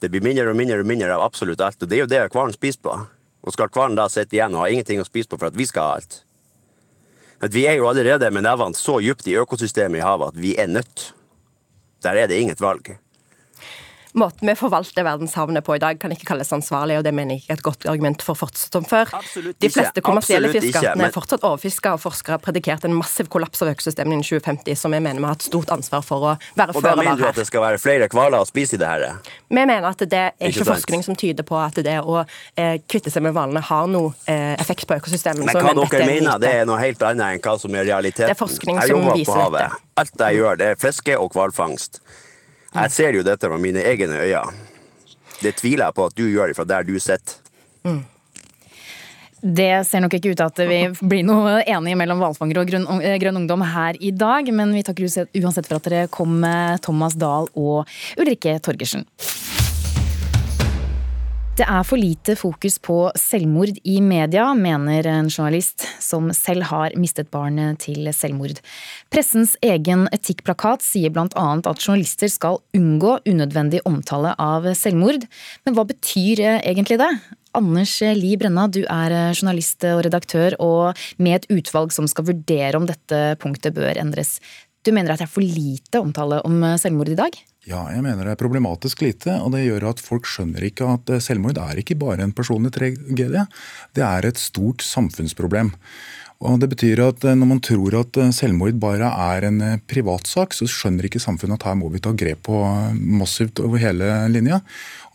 Det 0.00 0.08
blir 0.08 0.24
mindre 0.24 0.48
og 0.50 0.56
mindre 0.56 0.80
og 0.80 0.88
mindre 0.88 1.12
av 1.12 1.26
absolutt 1.26 1.60
alt. 1.60 1.82
Og 1.82 1.90
det 1.90 1.98
er 1.98 2.04
jo 2.06 2.10
det 2.10 2.22
hvalen 2.32 2.56
spiser 2.56 2.80
på. 2.86 2.96
Og 3.44 3.54
skal 3.54 3.70
hvalen 3.74 3.98
da 3.98 4.08
sitte 4.12 4.38
igjen 4.38 4.56
og 4.56 4.64
ha 4.64 4.70
ingenting 4.72 5.02
å 5.02 5.08
spise 5.08 5.28
på 5.28 5.40
for 5.40 5.50
at 5.50 5.58
vi 5.58 5.68
skal 5.68 5.86
ha 5.86 6.00
alt? 6.00 6.22
At 7.44 7.54
vi 7.56 7.66
er 7.68 7.78
jo 7.80 7.88
allerede 7.88 8.30
med 8.32 8.44
nevene 8.44 8.76
så 8.76 8.98
dypt 9.00 9.28
i 9.28 9.36
økosystemet 9.40 10.00
i 10.00 10.04
havet 10.04 10.34
at 10.34 10.40
vi 10.40 10.56
er 10.60 10.68
nødt. 10.72 11.10
Der 12.04 12.16
er 12.16 12.30
det 12.30 12.40
inget 12.40 12.62
valg 12.64 12.94
måten 14.18 14.48
vi 14.48 14.54
forvalter 14.58 15.04
verdenshavnene 15.06 15.62
på 15.64 15.76
i 15.76 15.80
dag, 15.82 15.98
kan 16.00 16.12
ikke 16.14 16.26
kalles 16.32 16.52
ansvarlig, 16.54 16.98
og 17.00 17.04
det 17.06 17.12
mener 17.16 17.36
jeg 17.36 17.44
ikke 17.44 17.52
er 17.54 17.60
et 17.60 17.64
godt 17.66 17.86
argument 17.92 18.24
for 18.24 18.38
fortsatt 18.38 18.78
som 18.78 18.86
før. 18.86 19.10
De 19.60 19.70
fleste 19.70 20.02
kommersielle 20.04 20.50
fiskeartene 20.54 21.08
er 21.08 21.14
fortsatt 21.14 21.44
overfiska, 21.46 21.94
og 21.96 22.02
forskere 22.04 22.38
har 22.38 22.44
predikert 22.44 22.86
en 22.88 22.96
massiv 22.96 23.30
kollaps 23.32 23.62
av 23.64 23.72
økosystemene 23.74 24.18
innen 24.18 24.26
2050, 24.26 24.78
som 24.78 24.96
jeg 24.96 25.04
mener 25.04 25.22
vi 25.22 25.28
har 25.30 25.38
et 25.38 25.48
stort 25.48 25.74
ansvar 25.74 26.04
for 26.06 26.30
å 26.32 26.34
være 26.58 26.74
føre 26.76 26.82
var 26.82 26.90
her. 26.90 26.90
Og 26.90 27.02
da 27.02 27.04
mener 27.04 27.20
du 27.22 27.26
at 27.30 27.40
det 27.40 27.46
skal 27.48 27.64
være 27.66 27.82
flere 27.82 28.08
hvaler 28.12 28.40
å 28.40 28.48
spise 28.48 28.78
i 28.78 28.80
det 28.80 28.90
her? 28.90 29.06
Vi 29.50 29.58
mener 29.58 29.90
at 29.90 30.02
det 30.02 30.22
er 30.22 30.32
ikke, 30.38 30.60
ikke 30.60 30.68
forskning 30.72 31.04
som 31.06 31.18
tyder 31.18 31.46
på 31.46 31.58
at 31.60 31.78
det 31.84 31.98
å 32.00 32.22
eh, 32.22 32.80
kvitte 32.90 33.12
seg 33.12 33.24
med 33.26 33.36
hvalene 33.36 33.62
har 33.70 33.90
noe 33.90 34.14
eh, 34.30 34.56
effekt 34.60 34.88
på 34.90 34.98
økosystemene. 34.98 35.46
Men 35.50 35.70
hva 35.70 35.76
dere 35.84 36.08
mener, 36.08 36.40
det 36.42 36.54
er 36.62 36.66
noe 36.68 36.80
helt 36.82 37.04
annet 37.06 37.36
enn 37.36 37.44
hva 37.44 37.56
som 37.60 37.76
er 37.76 37.86
realiteten. 37.88 38.30
Det 38.30 38.36
er 38.36 38.40
forskning 38.40 38.80
som 38.82 39.06
viser 39.14 39.46
dette. 39.56 39.70
Alt 40.00 40.26
jeg 40.26 40.40
gjør, 40.40 40.58
det 40.60 40.74
er 40.74 40.80
fiske 40.80 41.16
og 41.20 41.34
hvalfangst. 41.36 42.00
Jeg 42.70 42.94
ser 42.94 43.16
jo 43.18 43.26
dette 43.26 43.50
med 43.50 43.62
mine 43.62 43.82
egne 43.82 44.20
øyne. 44.22 44.68
Det 45.40 45.56
tviler 45.58 45.88
jeg 45.88 45.96
på 45.96 46.06
at 46.06 46.16
du 46.16 46.26
gjør 46.28 46.52
fra 46.54 46.66
der 46.68 46.86
du 46.86 46.94
sitter. 47.00 47.38
Mm. 47.86 48.02
Det 49.40 49.86
ser 49.88 50.02
nok 50.04 50.14
ikke 50.18 50.34
ut 50.34 50.36
til 50.36 50.50
at 50.50 50.60
vi 50.68 50.80
blir 51.00 51.24
noe 51.24 51.62
enige 51.64 51.96
mellom 51.96 52.20
hvalfangere 52.20 52.60
og 52.60 52.68
grønn, 52.68 52.84
eh, 53.00 53.16
grønn, 53.22 53.38
Ungdom 53.40 53.64
her 53.64 53.96
i 53.96 54.10
dag, 54.12 54.50
men 54.52 54.74
vi 54.76 54.84
takker 54.84 55.08
uansett 55.08 55.66
for 55.66 55.80
at 55.80 55.88
dere 55.88 56.10
kom, 56.12 56.34
med 56.44 56.82
Thomas 56.84 57.16
Dahl 57.16 57.48
og 57.56 57.88
Ulrikke 58.20 58.58
Torgersen. 58.60 59.06
Det 61.58 61.66
er 61.66 61.82
for 61.84 61.98
lite 61.98 62.36
fokus 62.38 62.78
på 62.78 62.96
selvmord 63.18 63.74
i 63.82 63.96
media, 64.00 64.46
mener 64.54 65.06
en 65.10 65.26
journalist 65.28 65.82
som 66.00 66.30
selv 66.32 66.68
har 66.70 66.94
mistet 66.96 67.28
barnet 67.34 67.82
til 67.82 68.06
selvmord. 68.14 68.62
Pressens 69.10 69.56
egen 69.66 70.06
etikkplakat 70.14 70.86
sier 70.86 71.10
annet 71.18 71.66
at 71.66 71.82
journalister 71.82 72.30
skal 72.30 72.62
unngå 72.76 73.18
unødvendig 73.26 73.82
omtale 73.84 74.36
av 74.38 74.70
selvmord. 74.78 75.26
Men 75.66 75.76
hva 75.76 75.84
betyr 75.90 76.44
egentlig 76.62 77.00
det? 77.02 77.10
Anders 77.58 77.98
Li 78.14 78.36
Brenna, 78.38 78.68
du 78.70 78.84
er 78.86 79.34
journalist 79.34 79.82
og 79.90 80.04
redaktør, 80.06 80.54
og 80.62 80.96
med 81.18 81.40
et 81.40 81.50
utvalg 81.50 81.90
som 81.90 82.06
skal 82.06 82.30
vurdere 82.30 82.78
om 82.78 82.86
dette 82.86 83.22
punktet 83.42 83.74
bør 83.74 83.98
endres. 83.98 84.38
Du 84.86 84.94
mener 84.94 85.12
at 85.12 85.20
det 85.20 85.26
er 85.26 85.34
for 85.34 85.44
lite 85.44 85.98
omtale 85.98 86.44
om 86.46 86.62
selvmord 86.78 87.10
i 87.10 87.18
dag? 87.18 87.34
Ja, 87.68 87.82
jeg 87.92 88.00
mener 88.00 88.24
det 88.24 88.32
er 88.32 88.40
problematisk 88.40 89.02
lite. 89.04 89.34
Og 89.44 89.52
det 89.52 89.66
gjør 89.66 89.90
at 89.90 90.00
folk 90.00 90.28
skjønner 90.28 90.64
ikke 90.64 90.88
at 90.94 91.12
eh, 91.12 91.20
selvmord 91.20 91.60
er 91.60 91.82
ikke 91.82 91.98
bare 92.00 92.24
en 92.24 92.32
personlig 92.36 92.72
tragedie. 92.72 93.44
Det 93.96 94.06
er 94.06 94.26
et 94.26 94.40
stort 94.40 94.84
samfunnsproblem. 94.86 95.74
Og 96.40 96.56
det 96.62 96.70
betyr 96.72 97.02
at 97.04 97.26
eh, 97.28 97.36
Når 97.36 97.50
man 97.50 97.60
tror 97.60 97.98
at 98.00 98.16
eh, 98.16 98.32
selvmord 98.32 98.80
bare 98.80 99.12
er 99.26 99.50
en 99.50 99.60
privatsak, 99.84 100.56
så 100.56 100.64
skjønner 100.64 101.10
ikke 101.10 101.20
samfunnet 101.20 101.60
at 101.60 101.68
her 101.68 101.76
må 101.82 101.92
vi 101.92 102.00
ta 102.00 102.14
grep 102.16 102.46
på 102.48 102.64
massivt 102.96 103.60
over 103.60 103.84
hele 103.84 104.08
linja. 104.32 104.62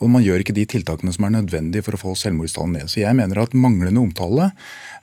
Og 0.06 0.14
man 0.14 0.22
gjør 0.22 0.46
ikke 0.46 0.58
de 0.60 0.70
tiltakene 0.70 1.18
som 1.18 1.26
er 1.26 1.38
nødvendige 1.40 1.88
for 1.88 1.98
å 1.98 2.04
få 2.04 2.18
selvmordstallene 2.20 2.84
ned. 2.84 2.94
Så 2.94 3.02
jeg 3.02 3.18
mener 3.18 3.42
at 3.42 3.58
manglende 3.58 4.04
omtale 4.04 4.52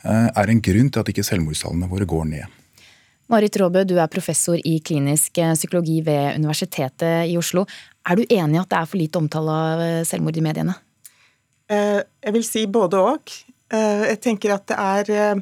er 0.05 0.51
en 0.51 0.61
grunn 0.62 0.90
til 0.93 1.01
at 1.01 1.09
ikke 1.11 1.24
selvmordstallene 1.26 1.88
våre 1.90 2.07
går 2.07 2.26
ned. 2.28 2.62
Marit 3.31 3.57
Råbø, 3.61 3.85
du 3.87 3.95
er 4.01 4.11
professor 4.11 4.59
i 4.59 4.79
klinisk 4.85 5.39
eh, 5.41 5.55
psykologi 5.55 6.01
ved 6.05 6.39
Universitetet 6.41 7.31
i 7.31 7.37
Oslo. 7.41 7.64
Er 8.09 8.18
du 8.18 8.25
enig 8.27 8.59
i 8.59 8.62
at 8.62 8.70
det 8.73 8.81
er 8.81 8.91
for 8.91 9.01
lite 9.01 9.20
omtale 9.20 9.55
av 9.55 9.83
eh, 9.85 10.03
selvmord 10.09 10.39
i 10.39 10.45
mediene? 10.45 10.75
Eh, 11.70 12.03
jeg 12.03 12.37
vil 12.37 12.47
si 12.47 12.66
både 12.66 13.01
og. 13.01 13.35
Jeg 13.73 14.18
tenker 14.20 14.53
at 14.53 14.66
det 14.68 14.77
er 14.77 15.39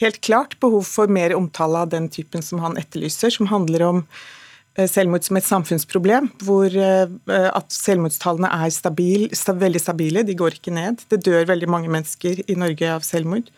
helt 0.00 0.18
klart 0.24 0.54
behov 0.56 0.86
for 0.88 1.10
mer 1.12 1.34
omtale 1.36 1.82
av 1.84 1.90
den 1.92 2.06
typen 2.08 2.40
som 2.40 2.62
han 2.64 2.78
etterlyser, 2.80 3.34
som 3.34 3.50
handler 3.50 3.84
om 3.84 3.98
selvmord 4.88 5.26
som 5.26 5.36
et 5.36 5.44
samfunnsproblem, 5.44 6.30
hvor 6.48 6.72
at 7.28 7.76
selvmordstallene 7.76 8.48
er 8.48 8.72
stabil, 8.72 9.26
veldig 9.28 9.82
stabile, 9.84 10.24
de 10.24 10.38
går 10.38 10.56
ikke 10.56 10.72
ned. 10.78 11.04
Det 11.12 11.20
dør 11.26 11.44
veldig 11.50 11.68
mange 11.68 11.92
mennesker 11.92 12.40
i 12.48 12.56
Norge 12.56 12.88
av 12.94 13.04
selvmord. 13.04 13.52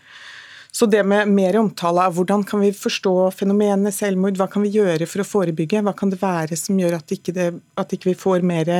Så 0.72 0.86
det 0.86 1.02
med 1.02 1.28
mer 1.28 1.56
omtale 1.58 2.04
av 2.06 2.14
hvordan 2.14 2.44
kan 2.46 2.62
vi 2.62 2.70
forstå 2.74 3.14
fenomenet 3.34 3.94
selvmord, 3.94 4.38
hva 4.38 4.46
kan 4.50 4.62
vi 4.62 4.70
gjøre 4.76 5.08
for 5.10 5.24
å 5.24 5.26
forebygge, 5.26 5.82
hva 5.82 5.94
kan 5.96 6.12
det 6.12 6.20
være 6.20 6.58
som 6.58 6.78
gjør 6.78 7.00
at 7.00 7.14
ikke, 7.16 7.34
det, 7.34 7.48
at 7.80 7.96
ikke 7.96 8.12
vi 8.12 8.20
får 8.20 8.46
mer 8.46 8.70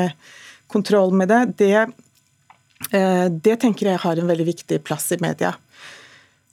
kontroll 0.71 1.11
med 1.19 1.33
det, 1.33 1.41
det, 1.59 1.75
eh, 2.95 3.27
det 3.27 3.59
tenker 3.65 3.91
jeg 3.91 4.03
har 4.05 4.23
en 4.23 4.31
veldig 4.31 4.47
viktig 4.53 4.79
plass 4.87 5.11
i 5.17 5.19
media. 5.23 5.57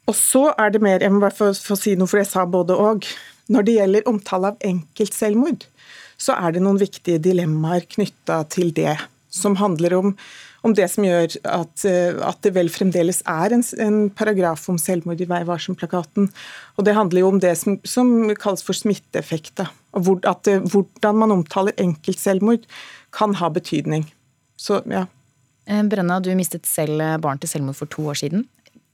Og 0.08 0.16
så 0.16 0.48
er 0.56 0.74
det 0.74 0.82
mer, 0.82 1.04
jeg 1.04 1.14
må 1.14 1.22
bare 1.22 1.36
få, 1.36 1.52
få 1.54 1.78
si 1.78 1.94
noe, 2.00 2.10
for 2.10 2.22
jeg 2.22 2.32
sa 2.32 2.48
både 2.50 2.78
og. 2.80 3.06
Når 3.52 3.64
det 3.64 3.78
gjelder 3.78 4.10
omtale 4.10 4.50
av 4.52 4.64
enkeltselvmord, 4.66 5.68
så 6.20 6.34
er 6.36 6.56
det 6.56 6.64
noen 6.66 6.80
viktige 6.82 7.22
dilemmaer 7.24 7.86
knytta 7.88 8.42
til 8.52 8.74
det, 8.76 8.98
som 9.32 9.56
handler 9.62 9.96
om 9.96 10.16
om 10.66 10.74
det 10.78 10.88
som 10.92 11.06
gjør 11.06 11.38
at, 11.44 11.86
eh, 11.86 12.18
at 12.26 12.42
det 12.46 12.54
vel 12.56 12.72
fremdeles 12.74 13.22
er 13.30 13.56
en, 13.56 13.64
en 13.84 14.00
paragraf 14.10 14.68
om 14.72 14.80
selvmord 14.82 15.22
i 15.22 15.28
Vær 15.30 15.46
varsom-plakaten. 15.50 16.30
Og 16.78 16.88
det 16.88 16.96
handler 16.98 17.24
jo 17.24 17.32
om 17.34 17.42
det 17.44 17.54
som, 17.60 17.78
som 17.88 18.12
kalles 18.40 18.66
for 18.66 18.78
smitteeffekt. 18.78 19.62
Hvor, 19.92 20.20
at 20.30 20.50
hvordan 20.70 21.22
man 21.22 21.36
omtaler 21.40 21.78
enkeltselvmord 21.82 22.68
kan 23.16 23.38
ha 23.40 23.50
betydning. 23.54 24.08
Så 24.58 24.82
ja. 24.90 25.06
Eh, 25.68 25.84
Brenna, 25.84 26.20
du 26.24 26.34
mistet 26.38 26.70
selv 26.70 27.02
barn 27.24 27.42
til 27.42 27.52
selvmord 27.52 27.80
for 27.80 27.92
to 27.94 28.10
år 28.12 28.22
siden. 28.26 28.48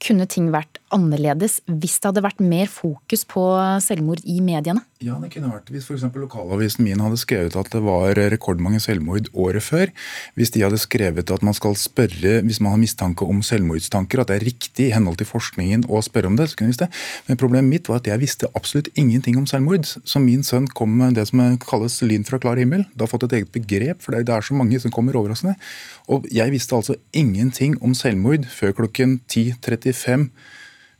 Kunne 0.04 0.28
ting 0.28 0.50
vært 0.52 0.80
annerledes 0.94 1.60
hvis 1.66 1.98
det 2.00 2.10
hadde 2.10 2.24
vært 2.24 2.42
mer 2.44 2.70
fokus 2.70 3.24
på 3.28 3.42
selvmord 3.84 4.22
i 4.24 4.40
mediene? 4.44 4.84
Ja, 5.04 5.18
det 5.20 5.34
kunne 5.34 5.50
vært 5.52 5.68
hvis 5.72 5.84
f.eks. 5.90 6.06
lokalavisen 6.16 6.86
min 6.86 7.02
hadde 7.02 7.18
skrevet 7.20 7.56
at 7.60 7.68
det 7.72 7.82
var 7.84 8.16
rekordmange 8.32 8.80
selvmord 8.80 9.28
året 9.36 9.64
før. 9.66 9.92
Hvis 10.38 10.54
de 10.54 10.62
hadde 10.64 10.80
skrevet 10.80 11.32
at 11.34 11.44
man 11.44 11.56
skal 11.56 11.76
spørre 11.76 12.38
hvis 12.46 12.60
man 12.64 12.72
har 12.72 12.80
mistanke 12.80 13.26
om 13.28 13.42
selvmordstanker, 13.44 14.22
at 14.22 14.30
det 14.30 14.38
er 14.38 14.46
riktig 14.48 14.88
i 14.88 14.94
henhold 14.94 15.18
til 15.20 15.28
forskningen 15.28 15.84
å 15.92 16.00
spørre 16.04 16.30
om 16.30 16.38
det, 16.38 16.48
så 16.50 16.58
kunne 16.58 16.70
vi 16.70 16.76
visst 16.76 16.86
det. 16.86 16.90
Men 17.28 17.40
problemet 17.40 17.70
mitt 17.74 17.90
var 17.90 18.00
at 18.00 18.08
jeg 18.08 18.22
visste 18.22 18.50
absolutt 18.56 18.88
ingenting 18.94 19.36
om 19.40 19.48
selvmord. 19.50 19.84
Så 19.84 20.22
min 20.22 20.46
sønn 20.46 20.70
kom 20.72 20.96
med 21.02 21.18
det 21.18 21.28
som 21.30 21.42
kalles 21.62 22.00
lyn 22.06 22.26
fra 22.26 22.40
klar 22.40 22.60
himmel. 22.60 22.86
Det 22.94 23.04
har 23.04 23.12
fått 23.12 23.28
et 23.28 23.38
eget 23.40 23.52
begrep, 23.54 24.02
for 24.04 24.16
det 24.16 24.32
er 24.32 24.46
så 24.46 24.56
mange 24.56 24.80
som 24.80 24.94
kommer 24.94 25.18
overraskende. 25.20 25.58
Og 26.08 26.28
jeg 26.32 26.54
visste 26.54 26.76
altså 26.78 26.96
ingenting 27.12 27.76
om 27.84 27.96
selvmord 27.98 28.48
før 28.52 28.76
klokken 28.80 29.18
10.35 29.28 30.30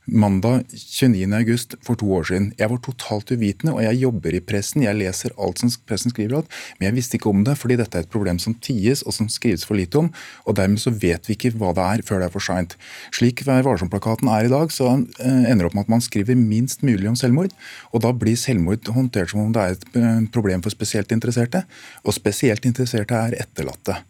mandag 0.04 0.64
29.8 0.68 1.78
for 1.84 1.96
to 1.96 2.10
år 2.12 2.26
siden. 2.28 2.50
Jeg 2.58 2.68
var 2.70 2.80
totalt 2.84 3.30
uvitende, 3.32 3.72
og 3.72 3.82
jeg 3.84 4.00
jobber 4.02 4.36
i 4.36 4.42
pressen. 4.44 4.84
Jeg 4.84 4.98
leser 4.98 5.34
alt 5.40 5.62
som 5.62 5.72
pressen 5.88 6.12
skriver, 6.12 6.36
alt, 6.38 6.58
men 6.78 6.88
jeg 6.88 6.96
visste 6.98 7.18
ikke 7.18 7.32
om 7.32 7.44
det, 7.46 7.56
fordi 7.60 7.78
dette 7.80 7.98
er 7.98 8.04
et 8.04 8.12
problem 8.12 8.38
som 8.42 8.56
ties 8.64 9.04
og 9.04 9.16
som 9.16 9.30
skrives 9.32 9.64
for 9.64 9.78
lite 9.78 10.02
om. 10.02 10.10
og 10.44 10.58
Dermed 10.60 10.82
så 10.82 10.92
vet 10.92 11.28
vi 11.28 11.38
ikke 11.38 11.54
hva 11.56 11.72
det 11.76 11.88
er 11.88 12.04
før 12.06 12.20
det 12.20 12.28
er 12.28 12.34
for 12.36 12.44
seint. 12.44 12.76
Slik 13.16 13.44
Vær 13.48 13.64
varsom-plakaten 13.66 14.28
er 14.28 14.48
i 14.48 14.52
dag, 14.52 14.72
så 14.72 14.92
eh, 14.92 15.44
ender 15.50 15.64
det 15.64 15.70
opp 15.72 15.78
med 15.78 15.88
at 15.88 15.94
man 15.96 16.04
skriver 16.04 16.38
minst 16.38 16.84
mulig 16.84 17.08
om 17.08 17.18
selvmord. 17.18 17.52
Og 17.92 18.04
da 18.04 18.12
blir 18.12 18.36
selvmord 18.40 18.84
håndtert 18.92 19.32
som 19.32 19.46
om 19.46 19.54
det 19.54 19.62
er 19.62 19.78
et 19.78 20.00
eh, 20.00 20.24
problem 20.34 20.64
for 20.64 20.74
spesielt 20.74 21.12
interesserte. 21.16 21.64
Og 22.04 22.16
spesielt 22.16 22.68
interesserte 22.68 23.16
er 23.16 23.40
etterlatte. 23.40 24.02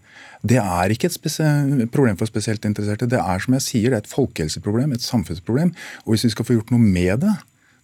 Det 0.45 0.59
er 0.61 0.93
ikke 0.93 1.09
et 1.09 1.91
problem 1.93 2.19
for 2.21 2.29
spesielt 2.29 2.67
interesserte. 2.69 3.09
Det 3.09 3.21
er 3.21 3.41
som 3.41 3.57
jeg 3.57 3.65
sier, 3.65 3.91
det 3.91 3.97
er 3.97 4.05
et 4.05 4.13
folkehelseproblem, 4.13 4.93
et 4.93 5.05
samfunnsproblem. 5.05 5.73
Og 6.05 6.15
hvis 6.15 6.27
vi 6.29 6.35
skal 6.35 6.49
få 6.49 6.59
gjort 6.59 6.73
noe 6.75 6.85
med 6.85 7.25
det, 7.25 7.33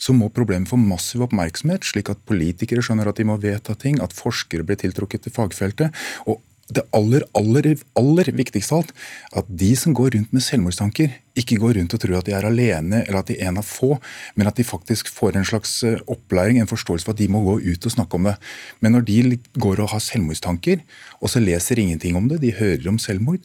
så 0.00 0.14
må 0.16 0.30
problemet 0.32 0.68
få 0.68 0.78
massiv 0.80 1.26
oppmerksomhet, 1.26 1.84
slik 1.84 2.08
at 2.12 2.20
politikere 2.28 2.84
skjønner 2.84 3.10
at 3.10 3.18
de 3.20 3.26
må 3.28 3.36
vedta 3.40 3.76
ting, 3.76 3.98
at 4.00 4.16
forskere 4.16 4.64
blir 4.64 4.80
tiltrukket 4.80 5.26
til 5.26 5.34
fagfeltet, 5.34 5.96
og 6.28 6.40
det 6.76 6.84
aller, 6.96 7.24
aller, 7.36 7.72
aller 7.98 8.30
viktigste 8.36 8.76
av 8.76 8.82
alt, 8.82 8.92
at 9.40 9.50
de 9.62 9.70
som 9.78 9.94
går 9.96 10.14
rundt 10.16 10.34
med 10.36 10.44
selvmordstanker, 10.44 11.12
ikke 11.40 11.58
går 11.62 11.76
rundt 11.78 11.94
og 11.96 12.02
tror 12.02 12.18
at 12.18 12.28
de 12.28 12.34
er 12.36 12.46
alene 12.46 13.02
eller 13.04 13.20
at 13.20 13.30
de 13.30 13.38
er 13.38 13.50
en 13.50 13.60
av 13.62 13.66
få, 13.66 13.94
men 14.36 14.50
at 14.50 14.58
de 14.58 14.66
faktisk 14.66 15.10
får 15.14 15.38
en 15.38 15.46
slags 15.46 15.76
eh, 15.86 16.00
opplæring, 16.10 16.60
en 16.60 16.70
forståelse 16.70 17.06
for 17.06 17.16
at 17.16 17.22
de 17.22 17.30
må 17.32 17.42
gå 17.46 17.58
ut 17.70 17.86
og 17.86 17.94
snakke 17.96 18.18
om 18.18 18.30
det. 18.30 18.36
Men 18.80 18.96
når 18.96 19.06
de 19.08 19.40
går 19.60 19.84
og 19.84 19.92
har 19.94 20.04
selvmordstanker, 20.04 20.82
og 21.20 21.32
så 21.32 21.42
leser 21.42 21.80
ingenting 21.80 22.18
om 22.18 22.28
det, 22.30 22.42
de 22.42 22.56
hører 22.58 22.88
om 22.90 22.98
selvmord, 23.00 23.44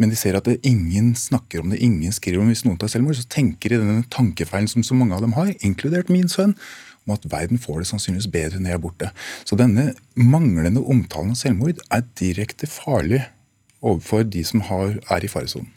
men 0.00 0.12
de 0.12 0.16
ser 0.16 0.36
at 0.38 0.48
ingen 0.64 1.12
snakker 1.18 1.60
om 1.60 1.72
det, 1.72 1.82
ingen 1.84 2.12
skriver 2.14 2.40
om 2.40 2.48
det 2.48 2.56
hvis 2.56 2.64
noen 2.66 2.78
tar 2.80 2.90
selvmord, 2.92 3.18
så 3.18 3.28
tenker 3.28 3.74
de 3.74 3.82
denne 3.82 4.06
tankefeilen 4.12 4.70
som 4.70 4.84
så 4.86 4.96
mange 4.96 5.16
av 5.16 5.24
dem 5.24 5.36
har, 5.36 5.52
inkludert 5.60 6.12
min 6.12 6.30
sønn, 6.32 6.56
om 7.06 7.14
at 7.16 7.26
verden 7.30 7.60
får 7.60 7.82
det 7.82 7.90
sannsynligvis 7.90 8.30
bedre 8.32 8.60
når 8.60 8.72
jeg 8.72 8.78
er 8.78 8.82
borte. 8.86 9.12
Så 9.48 9.58
denne 9.58 9.92
manglende 10.14 10.82
omtalen 10.82 11.34
av 11.34 11.40
selvmord 11.40 11.82
er 11.90 12.08
direkte 12.18 12.68
farlig 12.70 13.24
overfor 13.82 14.26
de 14.28 14.44
som 14.46 14.62
har, 14.68 14.98
er 15.10 15.24
i 15.24 15.30
faresonen. 15.30 15.70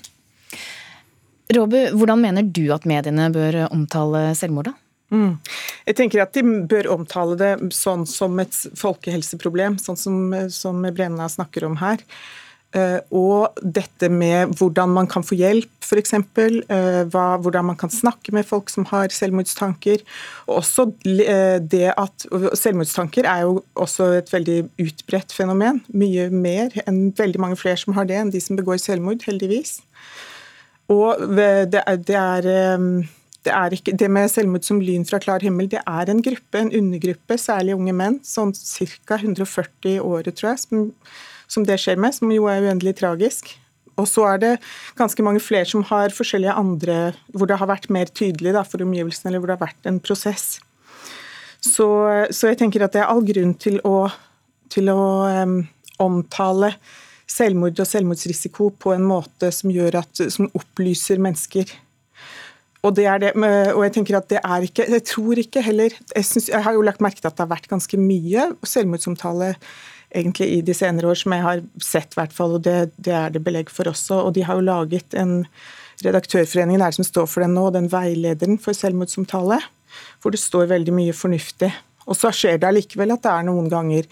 Robu, 1.53 1.77
hvordan 1.93 2.21
mener 2.23 2.45
du 2.45 2.63
at 2.73 2.87
mediene 2.89 3.29
bør 3.33 3.65
omtale 3.67 4.31
selvmord, 4.37 4.71
da? 4.71 4.77
Mm. 5.13 5.35
Jeg 5.85 5.97
tenker 5.99 6.23
at 6.23 6.33
De 6.33 6.41
bør 6.65 6.89
omtale 6.95 7.35
det 7.37 7.51
sånn 7.77 8.07
som 8.09 8.39
et 8.41 8.55
folkehelseproblem, 8.79 9.77
sånn 9.81 9.99
som, 9.99 10.17
som 10.49 10.81
Brenna 10.95 11.27
snakker 11.29 11.67
om 11.67 11.77
her. 11.81 12.01
Eh, 12.75 12.97
og 13.15 13.55
dette 13.61 14.09
med 14.11 14.51
hvordan 14.59 14.91
man 14.91 15.07
kan 15.07 15.23
få 15.23 15.37
hjelp, 15.39 15.71
f.eks. 15.85 16.15
Eh, 16.17 17.03
hvordan 17.07 17.69
man 17.69 17.77
kan 17.79 17.91
snakke 17.93 18.33
med 18.35 18.47
folk 18.47 18.71
som 18.73 18.87
har 18.89 19.13
selvmordstanker. 19.15 20.03
Og 20.49 20.59
også 20.59 20.89
eh, 21.07 21.57
det 21.63 21.93
at 21.95 22.27
Selvmordstanker 22.59 23.27
er 23.29 23.45
jo 23.45 23.61
også 23.79 24.09
et 24.19 24.31
veldig 24.33 24.57
utbredt 24.81 25.35
fenomen. 25.35 25.83
Mye 25.95 26.27
mer 26.33 26.75
enn 26.83 27.13
veldig 27.15 27.41
mange 27.41 27.59
flere 27.61 27.79
som 27.79 27.95
har 27.95 28.09
det, 28.09 28.17
enn 28.19 28.33
de 28.33 28.41
som 28.43 28.59
begår 28.59 28.81
selvmord, 28.81 29.23
heldigvis. 29.27 29.77
Og 30.91 31.21
det 31.37 31.79
er, 31.79 32.01
det 32.05 32.17
er 32.17 32.49
det, 33.45 33.77
ikke, 33.79 33.95
det 33.97 34.09
med 34.11 34.27
selvmord 34.29 34.67
som 34.67 34.81
lyn 34.83 35.05
fra 35.07 35.21
klar 35.21 35.41
himmel, 35.45 35.69
det 35.71 35.79
er 35.81 36.11
en 36.11 36.21
gruppe, 36.25 36.59
en 36.59 36.73
undergruppe, 36.75 37.39
særlig 37.41 37.77
unge 37.77 37.95
menn, 37.95 38.19
sånn 38.25 38.51
ca. 38.53 39.17
140 39.21 39.95
i 39.95 40.01
året, 40.01 40.35
tror 40.37 40.51
jeg, 40.51 40.61
som 40.65 40.91
som 41.47 41.65
det 41.67 41.77
skjer 41.81 41.99
med, 42.01 42.15
som 42.15 42.31
jo 42.33 42.49
er 42.51 42.65
uendelig 42.65 42.95
tragisk. 43.01 43.53
Og 43.95 44.07
så 44.11 44.25
er 44.33 44.41
det 44.41 44.53
ganske 44.99 45.23
mange 45.23 45.39
flere 45.43 45.67
som 45.69 45.85
har 45.87 46.11
forskjellige 46.11 46.51
andre 46.51 47.13
Hvor 47.31 47.47
det 47.47 47.55
har 47.61 47.69
vært 47.69 47.87
mer 47.89 48.11
tydelig 48.11 48.51
da, 48.55 48.65
for 48.67 48.83
omgivelsene, 48.83 49.29
eller 49.29 49.39
hvor 49.39 49.51
det 49.53 49.57
har 49.59 49.67
vært 49.69 49.87
en 49.87 50.01
prosess. 50.03 50.59
Så, 51.63 51.87
så 52.29 52.51
jeg 52.51 52.59
tenker 52.59 52.83
at 52.85 52.93
det 52.93 53.01
er 53.01 53.09
all 53.09 53.23
grunn 53.25 53.55
til 53.57 53.79
å, 53.87 54.05
til 54.69 54.91
å 54.91 54.99
um, 55.25 55.63
omtale 56.03 56.75
selvmord 57.25 57.79
og 57.81 57.89
selvmordsrisiko 57.89 58.69
på 58.77 58.93
en 58.93 59.07
måte 59.07 59.49
som 59.55 59.71
at, 59.73 60.21
som 60.29 60.51
opplyser 60.53 61.21
mennesker. 61.23 61.71
Og, 62.85 62.93
det 62.93 63.07
det, 63.23 63.31
og 63.73 63.81
jeg 63.81 63.93
tenker 63.95 64.19
at 64.19 64.27
det 64.29 64.37
er 64.45 64.61
ikke 64.61 64.85
Jeg 64.85 65.03
tror 65.09 65.39
ikke 65.41 65.61
heller 65.65 65.89
jeg, 65.89 66.25
synes, 66.25 66.51
jeg 66.51 66.61
har 66.61 66.75
jo 66.75 66.83
lagt 66.85 67.01
merke 67.01 67.17
til 67.17 67.31
at 67.31 67.33
det 67.33 67.41
har 67.41 67.55
vært 67.55 67.71
ganske 67.71 67.97
mye 67.97 68.51
selvmordsomtale 68.61 69.55
egentlig 70.15 70.47
i 70.53 70.61
de 70.65 70.75
senere 70.77 71.11
år, 71.11 71.19
som 71.19 71.35
jeg 71.35 71.45
har 71.45 71.63
sett, 71.83 72.15
hvert 72.17 72.33
fall, 72.35 72.57
og 72.57 72.65
det, 72.65 72.91
det, 72.95 73.13
er 73.13 73.33
det 73.33 73.43
belegg 73.45 73.71
for 73.73 73.89
også. 73.91 74.21
Og 74.27 74.35
de 74.37 74.45
har 74.47 74.59
jo 74.59 74.67
laget 74.67 75.17
en 75.19 75.41
redaktørforening 76.03 76.81
der 76.81 76.95
som 76.95 77.07
står 77.07 77.27
for 77.31 77.45
den 77.45 77.55
nå, 77.55 77.69
den 77.75 77.89
veilederen 77.91 78.59
for 78.61 78.77
selvmordsomtale, 78.77 79.61
hvor 80.21 80.33
det 80.33 80.41
står 80.41 80.71
veldig 80.73 80.95
mye 80.95 81.15
fornuftig. 81.15 81.71
Og 82.05 82.17
så 82.19 82.31
skjer 82.35 82.59
det 82.61 82.69
allikevel 82.69 83.15
at 83.15 83.23
det 83.23 83.31
er 83.31 83.47
noen 83.47 83.71
ganger 83.71 84.09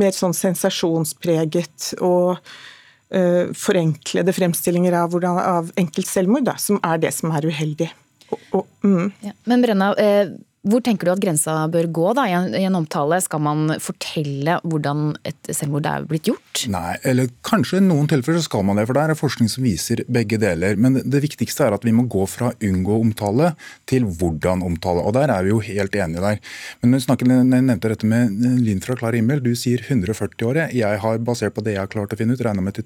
mer 0.00 0.12
sånn 0.14 0.34
sensasjonspreget 0.36 1.94
og 2.04 2.36
uh, 2.38 3.46
forenklede 3.56 4.34
fremstillinger 4.36 4.96
av, 4.96 5.10
hvordan, 5.12 5.40
av 5.40 5.72
enkeltselvmord, 5.80 6.46
da, 6.48 6.56
som 6.60 6.80
er 6.86 7.02
det 7.02 7.12
som 7.16 7.32
er 7.34 7.48
uheldig. 7.50 7.90
Og, 8.30 8.42
og, 8.60 8.68
mm. 8.86 9.06
ja, 9.26 9.34
men 9.50 9.64
Brenna, 9.64 9.90
eh, 9.98 10.30
hvor 10.60 10.82
tenker 10.84 11.08
du 11.08 11.12
at 11.14 11.20
grensa 11.22 11.54
bør 11.72 11.86
gå 11.88 12.08
da, 12.18 12.26
i 12.28 12.34
en, 12.36 12.50
i 12.52 12.66
en, 12.68 12.74
omtale? 12.76 13.16
Skal 13.24 13.40
man 13.40 13.72
fortelle 13.80 14.58
hvordan 14.60 15.14
et 15.24 15.48
selvmord 15.56 15.88
er 15.88 16.04
blitt 16.08 16.28
gjort? 16.28 16.64
Nei, 16.68 16.98
eller 17.08 17.30
kanskje 17.46 17.78
i 17.78 17.86
noen 17.86 18.10
tilfeller 18.10 18.42
så 18.42 18.50
skal 18.50 18.66
man 18.68 18.76
det, 18.76 18.84
for 18.90 18.98
det 18.98 19.06
er 19.06 19.16
forskning 19.16 19.48
som 19.48 19.64
viser 19.64 20.04
begge 20.12 20.36
deler. 20.42 20.76
Men 20.76 21.00
det 21.00 21.22
viktigste 21.24 21.64
er 21.64 21.78
at 21.78 21.86
vi 21.88 21.94
må 21.96 22.04
gå 22.12 22.26
fra 22.28 22.52
unngå 22.52 23.00
omtale 23.00 23.54
til 23.88 24.04
hvordan 24.04 24.66
omtale. 24.66 25.00
Og 25.00 25.16
der 25.16 25.32
er 25.32 25.48
vi 25.48 25.54
jo 25.54 25.64
helt 25.64 25.96
enige 25.96 26.26
der. 26.26 26.44
Men 26.82 26.92
når 26.92 27.06
snakker, 27.08 27.32
jeg 27.32 27.64
nevnte 27.64 27.94
dette 27.94 28.12
med 28.12 28.36
lyn 28.60 28.84
fra 28.84 29.00
klar 29.00 29.16
himmel. 29.16 29.40
Du 29.40 29.54
sier 29.56 29.80
140 29.80 30.48
år. 30.50 30.64
Jeg 30.76 31.02
har 31.06 31.24
basert 31.24 31.56
på 31.56 31.64
det 31.64 31.78
jeg 31.78 31.86
har 31.86 31.92
klart 31.92 32.12
å 32.12 32.20
finne 32.20 32.36
ut, 32.36 32.44
regna 32.44 32.60
med 32.60 32.76
til 32.76 32.84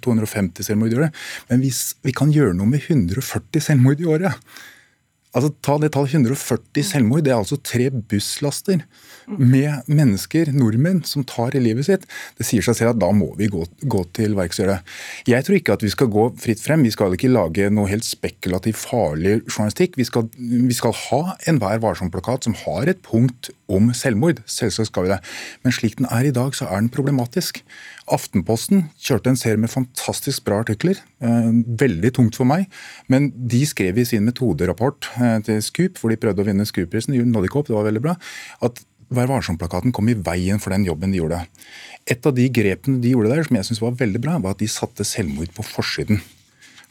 250 0.00 0.64
selvmord 0.64 0.96
i 0.96 1.02
året. 1.02 1.24
Men 1.52 1.60
hvis 1.60 1.90
vi 2.08 2.16
kan 2.16 2.32
gjøre 2.32 2.56
noe 2.56 2.72
med 2.72 2.88
140 2.88 3.68
selvmord 3.68 4.00
i 4.00 4.08
året 4.08 4.40
Altså, 5.32 5.48
ta 5.64 5.78
det 5.80 5.92
tallet 5.94 6.12
140 6.12 6.84
selvmord. 6.84 7.24
Det 7.24 7.32
er 7.32 7.38
altså 7.40 7.56
tre 7.64 7.88
busslaster 7.90 8.82
med 9.32 9.86
mennesker, 9.88 10.50
nordmenn, 10.52 11.00
som 11.08 11.24
tar 11.24 11.56
i 11.56 11.62
livet 11.62 11.88
sitt. 11.88 12.04
Det 12.36 12.44
sier 12.44 12.64
seg 12.66 12.76
selv 12.76 12.92
at 12.92 13.00
da 13.00 13.08
må 13.16 13.30
vi 13.38 13.48
gå, 13.52 13.64
gå 13.88 14.02
til 14.18 14.36
verks. 14.36 14.60
Jeg 15.28 15.46
tror 15.46 15.56
ikke 15.56 15.78
at 15.78 15.86
vi 15.86 15.92
skal 15.94 16.10
gå 16.12 16.26
fritt 16.42 16.60
frem. 16.60 16.84
Vi 16.84 16.92
skal 16.92 17.16
ikke 17.16 17.32
lage 17.32 17.70
noe 17.72 17.88
helt 17.88 18.04
spekulativt 18.04 18.80
farlig 18.82 19.38
journalistikk. 19.46 19.96
Vi 20.00 20.08
skal, 20.08 20.28
vi 20.36 20.76
skal 20.76 20.96
ha 21.06 21.22
enhver 21.48 21.80
varsom-plakat 21.84 22.48
som 22.48 22.58
har 22.66 22.92
et 22.92 23.00
punkt 23.06 23.52
om 23.74 23.90
selvmord. 23.96 24.42
Selvsagt 24.50 24.90
skal 24.90 25.06
vi 25.06 25.12
det. 25.14 25.18
Men 25.64 25.74
slik 25.74 25.98
den 26.00 26.08
er 26.12 26.28
i 26.28 26.34
dag, 26.34 26.54
så 26.56 26.68
er 26.68 26.82
den 26.82 26.92
problematisk. 26.92 27.62
Aftenposten 28.12 28.86
kjørte 29.00 29.32
en 29.32 29.40
serie 29.40 29.60
med 29.60 29.72
fantastisk 29.72 30.44
bra 30.46 30.60
artikler. 30.64 31.00
Eh, 31.24 31.50
veldig 31.82 32.14
tungt 32.18 32.38
for 32.38 32.48
meg, 32.48 32.68
men 33.12 33.30
de 33.34 33.64
skrev 33.68 34.00
i 34.00 34.06
sin 34.08 34.26
metoderapport 34.28 35.12
eh, 35.16 35.38
til 35.46 35.60
Scoop, 35.64 36.00
hvor 36.00 36.12
de 36.12 36.20
prøvde 36.20 36.44
å 36.44 36.48
vinne 36.48 36.66
Scoop-prisen, 36.68 37.14
de 37.16 37.24
nådde 37.26 37.50
ikke 37.50 37.62
opp, 37.62 37.70
det 37.70 37.78
var 37.78 37.88
veldig 37.90 38.06
bra, 38.10 38.16
at 38.62 38.84
Vær 39.12 39.28
varsom-plakaten 39.28 39.92
kom 39.92 40.08
i 40.08 40.16
veien 40.16 40.60
for 40.62 40.72
den 40.72 40.86
jobben 40.86 41.12
de 41.12 41.18
gjorde. 41.20 41.42
Et 42.08 42.28
av 42.28 42.32
de 42.32 42.46
grepene 42.48 43.02
de 43.02 43.12
gjorde 43.12 43.32
der, 43.34 43.44
som 43.44 43.58
jeg 43.58 43.68
syns 43.68 43.82
var 43.82 43.98
veldig 43.98 44.22
bra, 44.24 44.38
var 44.40 44.54
at 44.54 44.62
de 44.62 44.68
satte 44.72 45.04
selvmord 45.04 45.52
på 45.52 45.64
forsiden. 45.66 46.22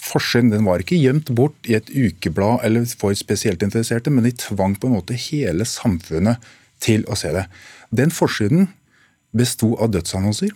Forsiden 0.01 0.51
den 0.53 0.65
var 0.65 0.82
ikke 0.82 0.97
gjemt 0.97 1.29
bort 1.38 1.69
i 1.69 1.75
et 1.77 1.89
ukeblad 1.93 2.65
eller 2.65 2.86
for 2.97 3.13
spesielt 3.17 3.61
interesserte, 3.65 4.13
men 4.13 4.25
de 4.25 4.34
tvang 4.38 4.75
på 4.77 4.89
en 4.89 4.97
måte 4.97 5.17
hele 5.29 5.67
samfunnet 5.67 6.41
til 6.82 7.05
å 7.07 7.17
se 7.19 7.32
det. 7.36 7.45
Den 7.93 8.13
forsiden 8.13 8.69
besto 9.38 9.73
av 9.79 9.93
dødsannonser 9.93 10.51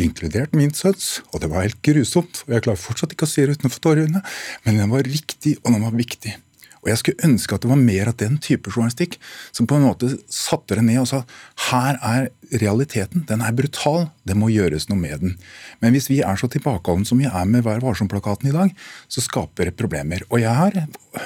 inkludert 0.00 0.54
min 0.56 0.72
sønns, 0.76 1.20
og 1.32 1.42
det 1.42 1.50
var 1.52 1.66
helt 1.66 1.80
grusomt. 1.84 2.44
og 2.46 2.54
Jeg 2.54 2.64
klarer 2.66 2.80
fortsatt 2.80 3.12
ikke 3.14 3.28
å 3.28 3.32
si 3.32 3.44
det 3.44 3.58
utenfor 3.58 3.82
tårene, 3.84 4.22
men 4.64 4.80
den 4.80 4.92
var 4.92 5.04
riktig, 5.06 5.58
og 5.62 5.74
den 5.74 5.84
var 5.84 5.96
viktig. 5.96 6.34
Og 6.82 6.90
jeg 6.90 6.98
skulle 6.98 7.28
ønske 7.28 7.54
at 7.54 7.62
det 7.62 7.70
var 7.70 7.78
mer 7.78 8.08
av 8.10 8.16
den 8.18 8.38
type 8.42 8.70
journalistikk 8.72 9.18
som 9.54 9.68
på 9.70 9.76
en 9.78 9.84
måte 9.86 10.08
satte 10.32 10.74
det 10.74 10.82
ned 10.82 10.98
og 11.04 11.08
sa 11.12 11.20
her 11.68 11.98
er 12.02 12.30
realiteten, 12.58 13.22
den 13.28 13.40
er 13.40 13.54
brutal, 13.56 14.08
det 14.28 14.34
må 14.36 14.50
gjøres 14.52 14.88
noe 14.90 14.98
med 14.98 15.22
den. 15.22 15.36
Men 15.80 15.94
hvis 15.94 16.10
vi 16.10 16.18
er 16.26 16.36
så 16.36 16.50
tilbakeholdne 16.50 17.06
som 17.08 17.22
vi 17.22 17.28
er 17.30 17.46
med 17.48 17.62
Vær 17.64 17.80
varsom-plakaten 17.84 18.50
i 18.50 18.54
dag, 18.54 18.72
så 19.08 19.22
skaper 19.24 19.70
det 19.70 19.76
problemer. 19.78 20.24
Og 20.28 20.42
jeg 20.42 20.52
har 20.58 20.76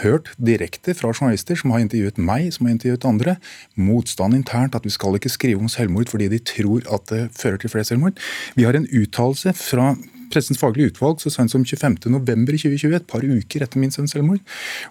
hørt 0.03 0.29
direkte 0.37 0.95
fra 0.95 1.15
journalister 1.15 1.59
som 1.59 1.73
har 1.75 1.83
intervjuet 1.83 2.21
meg, 2.21 2.51
som 2.55 2.69
har 2.69 2.77
intervjuet 2.77 3.09
andre, 3.09 3.37
motstand 3.81 4.37
internt 4.37 4.77
at 4.77 4.85
vi 4.87 4.93
skal 4.93 5.17
ikke 5.17 5.33
skrive 5.33 5.63
om 5.63 5.73
selvmord 5.73 6.13
fordi 6.13 6.29
de 6.33 6.43
tror 6.53 6.85
at 6.93 7.09
det 7.11 7.23
fører 7.39 7.59
til 7.63 7.73
flere 7.73 7.89
selvmord. 7.89 8.21
Vi 8.61 8.69
har 8.69 8.77
en 8.77 8.89
uttalelse 8.93 9.57
fra 9.57 9.95
Pressens 10.27 10.59
faglige 10.59 10.91
utvalg 10.91 11.21
så 11.23 11.31
sent 11.31 11.53
som 11.53 11.63
25.11.2020, 11.63 12.97
et 12.97 13.07
par 13.07 13.23
uker 13.23 13.63
etter 13.63 13.79
min 13.79 13.93
sønns 13.95 14.11
selvmord, 14.11 14.43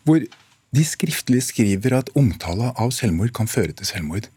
hvor 0.07 0.23
de 0.75 0.83
skriftlige 0.85 1.49
skriver 1.49 1.95
at 1.99 2.11
omtale 2.17 2.71
av 2.81 2.93
selvmord 2.95 3.33
kan 3.37 3.49
føre 3.49 3.75
til 3.75 3.87
selvmord. 3.87 4.29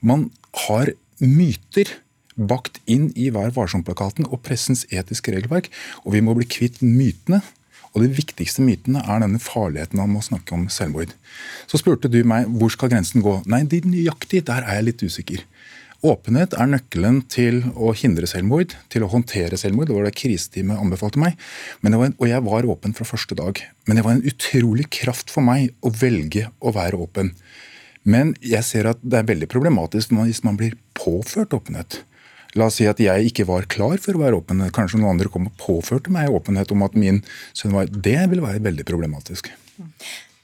Man 0.00 0.30
har 0.66 0.94
myter 1.20 1.90
bakt 2.34 2.80
inn 2.90 3.10
i 3.14 3.28
Vær 3.34 3.52
varsom-plakaten 3.54 4.26
og 4.26 4.42
pressens 4.46 4.84
etiske 4.90 5.34
regelverk, 5.34 5.70
og 6.02 6.16
vi 6.16 6.22
må 6.24 6.34
bli 6.36 6.48
kvitt 6.50 6.82
mytene. 6.82 7.42
Og 7.94 8.02
De 8.02 8.10
viktigste 8.10 8.62
mytene 8.64 9.04
er 9.06 9.20
denne 9.22 9.38
farligheten 9.38 10.00
av 10.02 10.10
å 10.10 10.22
snakke 10.26 10.56
om 10.56 10.66
selvmord. 10.66 11.12
Så 11.70 11.78
spurte 11.78 12.10
du 12.10 12.24
meg 12.26 12.48
hvor 12.50 12.72
skal 12.74 12.90
grensen 12.90 13.22
gå. 13.22 13.36
Nei, 13.46 13.62
de 13.70 13.84
nøyaktig, 13.86 14.42
der 14.48 14.66
er 14.66 14.80
jeg 14.80 14.88
litt 14.88 15.04
usikker. 15.06 15.44
Åpenhet 16.04 16.52
er 16.60 16.68
nøkkelen 16.68 17.22
til 17.32 17.62
å 17.80 17.94
hindre 17.96 18.28
selvmord, 18.28 18.74
til 18.92 19.06
å 19.06 19.08
håndtere 19.08 19.56
selvmord. 19.56 19.88
Det 19.88 19.94
var 19.96 20.04
det 20.04 20.16
kriseteamet 20.20 20.76
anbefalte 20.76 21.20
meg. 21.22 21.38
En, 21.80 21.96
og 21.96 22.26
jeg 22.28 22.44
var 22.44 22.68
åpen 22.68 22.92
fra 22.96 23.06
første 23.08 23.38
dag. 23.38 23.62
Men 23.88 23.96
det 23.96 24.04
var 24.04 24.18
en 24.18 24.26
utrolig 24.28 24.90
kraft 24.92 25.32
for 25.32 25.46
meg 25.46 25.72
å 25.80 25.92
velge 25.96 26.50
å 26.60 26.74
være 26.76 27.00
åpen. 27.06 27.32
Men 28.04 28.34
jeg 28.44 28.68
ser 28.68 28.90
at 28.90 29.00
det 29.00 29.22
er 29.22 29.30
veldig 29.30 29.48
problematisk 29.48 30.12
hvis 30.12 30.42
man 30.44 30.60
blir 30.60 30.76
påført 30.92 31.56
åpenhet. 31.56 32.02
La 32.54 32.68
oss 32.68 32.76
si 32.78 32.86
at 32.86 33.00
jeg 33.00 33.30
ikke 33.30 33.48
var 33.48 33.64
klar 33.70 33.96
for 34.02 34.14
å 34.14 34.20
være 34.26 34.42
åpen. 34.42 34.60
Kanskje 34.76 35.00
noen 35.00 35.16
andre 35.16 35.32
kom 35.32 35.48
og 35.48 35.56
påførte 35.58 36.12
meg 36.12 36.28
åpenhet 36.36 36.70
om 36.76 36.84
at 36.84 37.00
min 37.00 37.24
sønn 37.56 37.72
var 37.74 37.88
Det 37.88 38.20
ville 38.28 38.44
være 38.44 38.62
veldig 38.68 38.86
problematisk. 38.92 39.48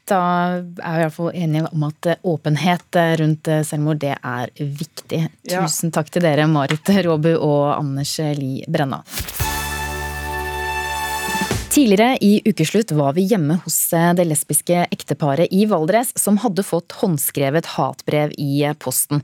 Da 0.08 0.22
er 0.60 0.64
vi 0.64 0.96
i 0.96 1.02
hvert 1.04 1.16
fall 1.16 1.34
enige 1.34 1.66
om 1.70 1.84
at 1.90 2.08
åpenhet 2.26 3.00
rundt 3.20 3.50
selvmord, 3.68 4.00
det 4.02 4.16
er 4.16 4.54
viktig. 4.56 5.26
Tusen 5.50 5.92
takk 5.94 6.10
til 6.10 6.24
dere, 6.24 6.48
Marit 6.50 6.94
Råbu 7.06 7.34
og 7.36 7.76
Anders 7.76 8.16
Li 8.38 8.60
Brenna. 8.68 9.04
Tidligere 11.70 12.16
i 12.20 12.40
ukeslutt 12.44 12.90
var 12.98 13.12
vi 13.14 13.22
hjemme 13.30 13.60
hos 13.62 13.76
det 14.18 14.24
lesbiske 14.26 14.88
ekteparet 14.90 15.52
i 15.54 15.68
Valdres 15.70 16.10
som 16.18 16.40
hadde 16.42 16.64
fått 16.66 16.96
håndskrevet 16.98 17.68
hatbrev 17.76 18.32
i 18.42 18.64
posten. 18.82 19.22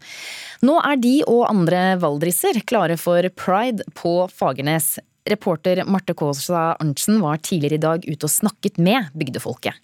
Nå 0.63 0.77
er 0.79 1.01
de 1.03 1.17
og 1.27 1.49
andre 1.49 1.97
valdriser 1.99 2.61
klare 2.71 2.95
for 3.03 3.27
pride 3.35 3.83
på 3.99 4.15
Fagernes. 4.31 5.01
Reporter 5.27 5.83
Marte 5.91 6.15
Kaasa 6.15 6.77
Arntzen 6.77 7.19
var 7.25 7.43
tidligere 7.43 7.81
i 7.81 7.83
dag 7.83 8.07
ute 8.07 8.29
og 8.29 8.31
snakket 8.31 8.79
med 8.79 9.11
bygdefolket. 9.19 9.75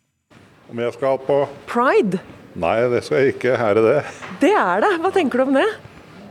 Om 0.72 0.78
jeg 0.80 0.92
skal 0.94 1.18
på 1.20 1.34
Pride? 1.68 2.18
Nei, 2.56 2.76
det 2.88 3.02
skal 3.04 3.18
jeg 3.20 3.34
ikke. 3.34 3.58
Her 3.60 3.76
er 3.76 3.84
det. 3.84 3.96
Det 4.40 4.52
er 4.56 4.80
det. 4.80 4.88
Hva 5.02 5.10
tenker 5.12 5.42
du 5.42 5.50
om 5.50 5.56
det? 5.58 5.66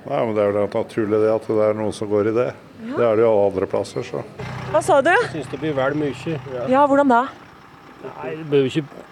Nei, 0.08 0.18
men 0.18 0.32
Det 0.34 0.42
er 0.42 0.56
jo 0.56 0.64
naturlig 0.66 1.20
det 1.22 1.28
at 1.30 1.44
det 1.46 1.66
er 1.68 1.76
noen 1.78 1.94
som 1.94 2.10
går 2.10 2.32
i 2.32 2.34
det. 2.34 2.48
Ja. 2.88 2.96
Det 2.96 3.06
er 3.06 3.20
det 3.20 3.22
jo 3.22 3.28
alle 3.30 3.44
andre 3.52 3.68
plasser, 3.70 4.02
så. 4.08 4.24
Hva 4.74 4.82
sa 4.82 4.98
du? 5.06 5.12
Jeg 5.14 5.28
syns 5.36 5.52
det 5.52 5.60
blir 5.62 5.76
vel 5.78 5.94
mye. 6.00 6.40
Ja. 6.56 6.64
ja, 6.74 6.82
hvordan 6.90 7.14
da? 7.14 7.20
Nei, 8.02 8.32
det 8.40 8.48
behøver 8.50 8.72
ikke 8.82 9.08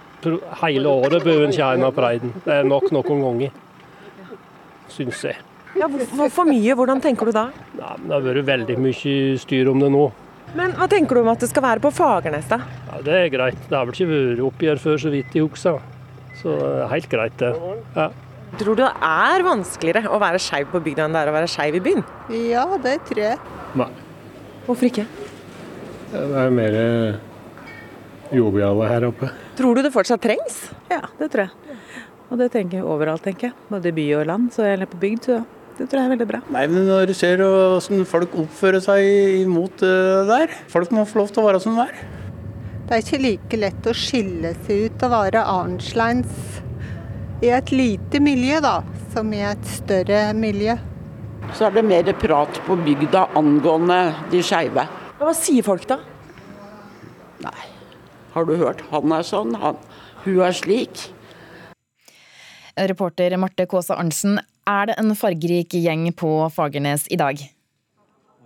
Hele 0.63 0.91
året 0.91 1.23
bør 1.23 1.45
en 1.45 1.53
ikke 1.53 1.63
ha 1.67 1.75
en 1.77 1.86
av 1.86 1.93
Priden. 1.95 2.34
Det 2.43 2.55
er 2.55 2.65
nok 2.67 2.89
noen 2.91 3.21
ganger. 3.27 3.53
Syns 4.91 5.21
jeg. 5.30 5.38
Ja, 5.77 5.86
Hvorfor 5.93 6.49
mye? 6.49 6.73
Hvordan 6.73 7.05
tenker 7.05 7.30
du 7.30 7.36
da? 7.38 7.45
Nei, 7.77 7.93
det 8.01 8.15
har 8.17 8.25
vært 8.25 8.49
veldig 8.49 8.80
mye 8.82 9.13
styr 9.45 9.69
om 9.69 9.86
det 9.86 9.93
nå. 9.93 10.09
Men 10.57 10.73
hva 10.77 10.87
tenker 10.89 11.15
du 11.17 11.21
om 11.21 11.29
at 11.31 11.43
det 11.43 11.49
skal 11.51 11.65
være 11.65 11.83
på 11.83 11.91
Fagernes, 11.93 12.47
da? 12.49 12.57
Ja, 12.89 13.01
Det 13.05 13.13
er 13.19 13.29
greit. 13.33 13.59
Det 13.69 13.75
har 13.77 13.85
vel 13.85 13.93
ikke 13.93 14.09
vært 14.09 14.41
oppgjør 14.47 14.81
før, 14.81 14.97
så 15.03 15.11
vidt 15.13 15.35
jeg 15.37 15.45
husker. 15.45 15.79
Så 16.39 16.55
er 16.55 16.87
helt 16.93 17.09
greit, 17.11 17.37
det. 17.37 17.51
Ja. 17.95 18.09
Tror 18.57 18.75
du 18.75 18.81
det 18.81 18.89
er 19.05 19.43
vanskeligere 19.45 20.09
å 20.09 20.17
være 20.21 20.39
skeiv 20.41 20.71
på 20.71 20.81
bygda 20.81 21.05
enn 21.05 21.13
det 21.13 21.21
er 21.21 21.29
å 21.29 21.35
være 21.35 21.49
skeiv 21.51 21.77
i 21.77 21.83
byen? 21.85 22.05
Ja, 22.33 22.65
det 22.81 22.95
tror 23.05 23.21
jeg. 23.21 23.37
Nei. 23.77 23.89
Hvorfor 24.65 24.89
ikke? 24.89 25.05
Det 26.09 26.23
er 26.41 26.49
mer 26.53 26.77
joviale 28.33 28.89
her 28.89 29.05
oppe. 29.09 29.29
Tror 29.59 29.77
du 29.77 29.83
det 29.85 29.93
fortsatt 29.93 30.23
trengs? 30.23 30.63
Ja, 30.89 31.03
det 31.19 31.29
tror 31.33 31.45
jeg. 31.45 31.77
Og 32.29 32.41
det 32.41 32.51
tenker 32.53 32.79
jeg 32.79 32.89
overalt, 32.89 33.23
tenker 33.25 33.49
jeg. 33.49 33.57
Både 33.69 33.93
by 33.93 34.05
og 34.19 34.27
land. 34.29 34.49
Så 34.53 34.65
eller 34.65 34.85
er 34.85 34.91
på 34.91 34.99
bygd, 35.01 35.29
så 35.29 35.39
det 35.80 35.88
tror 35.88 36.01
jeg 36.01 36.09
er 36.09 36.11
veldig 36.11 36.27
bra. 36.27 36.39
Nei, 36.51 36.65
men 36.67 36.88
Når 36.89 37.07
du 37.07 37.15
ser 37.15 37.39
hvordan 37.39 38.07
folk 38.07 38.34
oppfører 38.41 38.84
seg 38.84 39.05
imot 39.45 39.80
det 39.80 40.25
der 40.27 40.55
Folk 40.71 40.91
må 40.91 41.05
få 41.07 41.21
lov 41.21 41.30
til 41.32 41.43
å 41.43 41.45
være 41.47 41.61
som 41.63 41.77
de 41.80 41.86
er. 41.86 42.01
Det 42.89 42.97
er 42.97 43.03
ikke 43.05 43.21
like 43.23 43.59
lett 43.61 43.88
å 43.88 43.93
skille 43.95 44.51
seg 44.65 44.89
ut 44.89 45.05
og 45.05 45.13
være 45.13 45.43
annerledes 45.45 46.65
i 47.39 47.51
et 47.55 47.69
lite 47.71 48.19
miljø, 48.19 48.57
da, 48.59 48.82
som 49.13 49.30
i 49.32 49.39
et 49.47 49.67
større 49.71 50.34
miljø. 50.36 50.73
Så 51.55 51.69
er 51.69 51.77
det 51.77 51.86
mer 51.88 52.09
prat 52.19 52.59
på 52.65 52.75
bygda 52.84 53.30
angående 53.39 53.99
de 54.34 54.41
skeive. 54.43 54.84
Hva 55.21 55.32
sier 55.38 55.63
folk 55.63 55.86
da? 55.88 56.01
Nei, 57.45 57.69
har 58.34 58.49
du 58.49 58.57
hørt? 58.59 58.84
Han 58.91 59.15
er 59.15 59.23
sånn, 59.23 59.55
han, 59.61 59.80
hun 60.25 60.41
er 60.43 60.57
slik. 60.57 61.05
Reporter 62.89 63.38
Marte 63.39 63.69
Kaasa 63.69 63.95
Arntzen, 64.01 64.41
er 64.70 64.89
det 64.89 64.99
en 65.01 65.15
fargerik 65.17 65.74
gjeng 65.74 66.09
på 66.17 66.34
Fagernes 66.53 67.07
i 67.09 67.17
dag? 67.20 67.41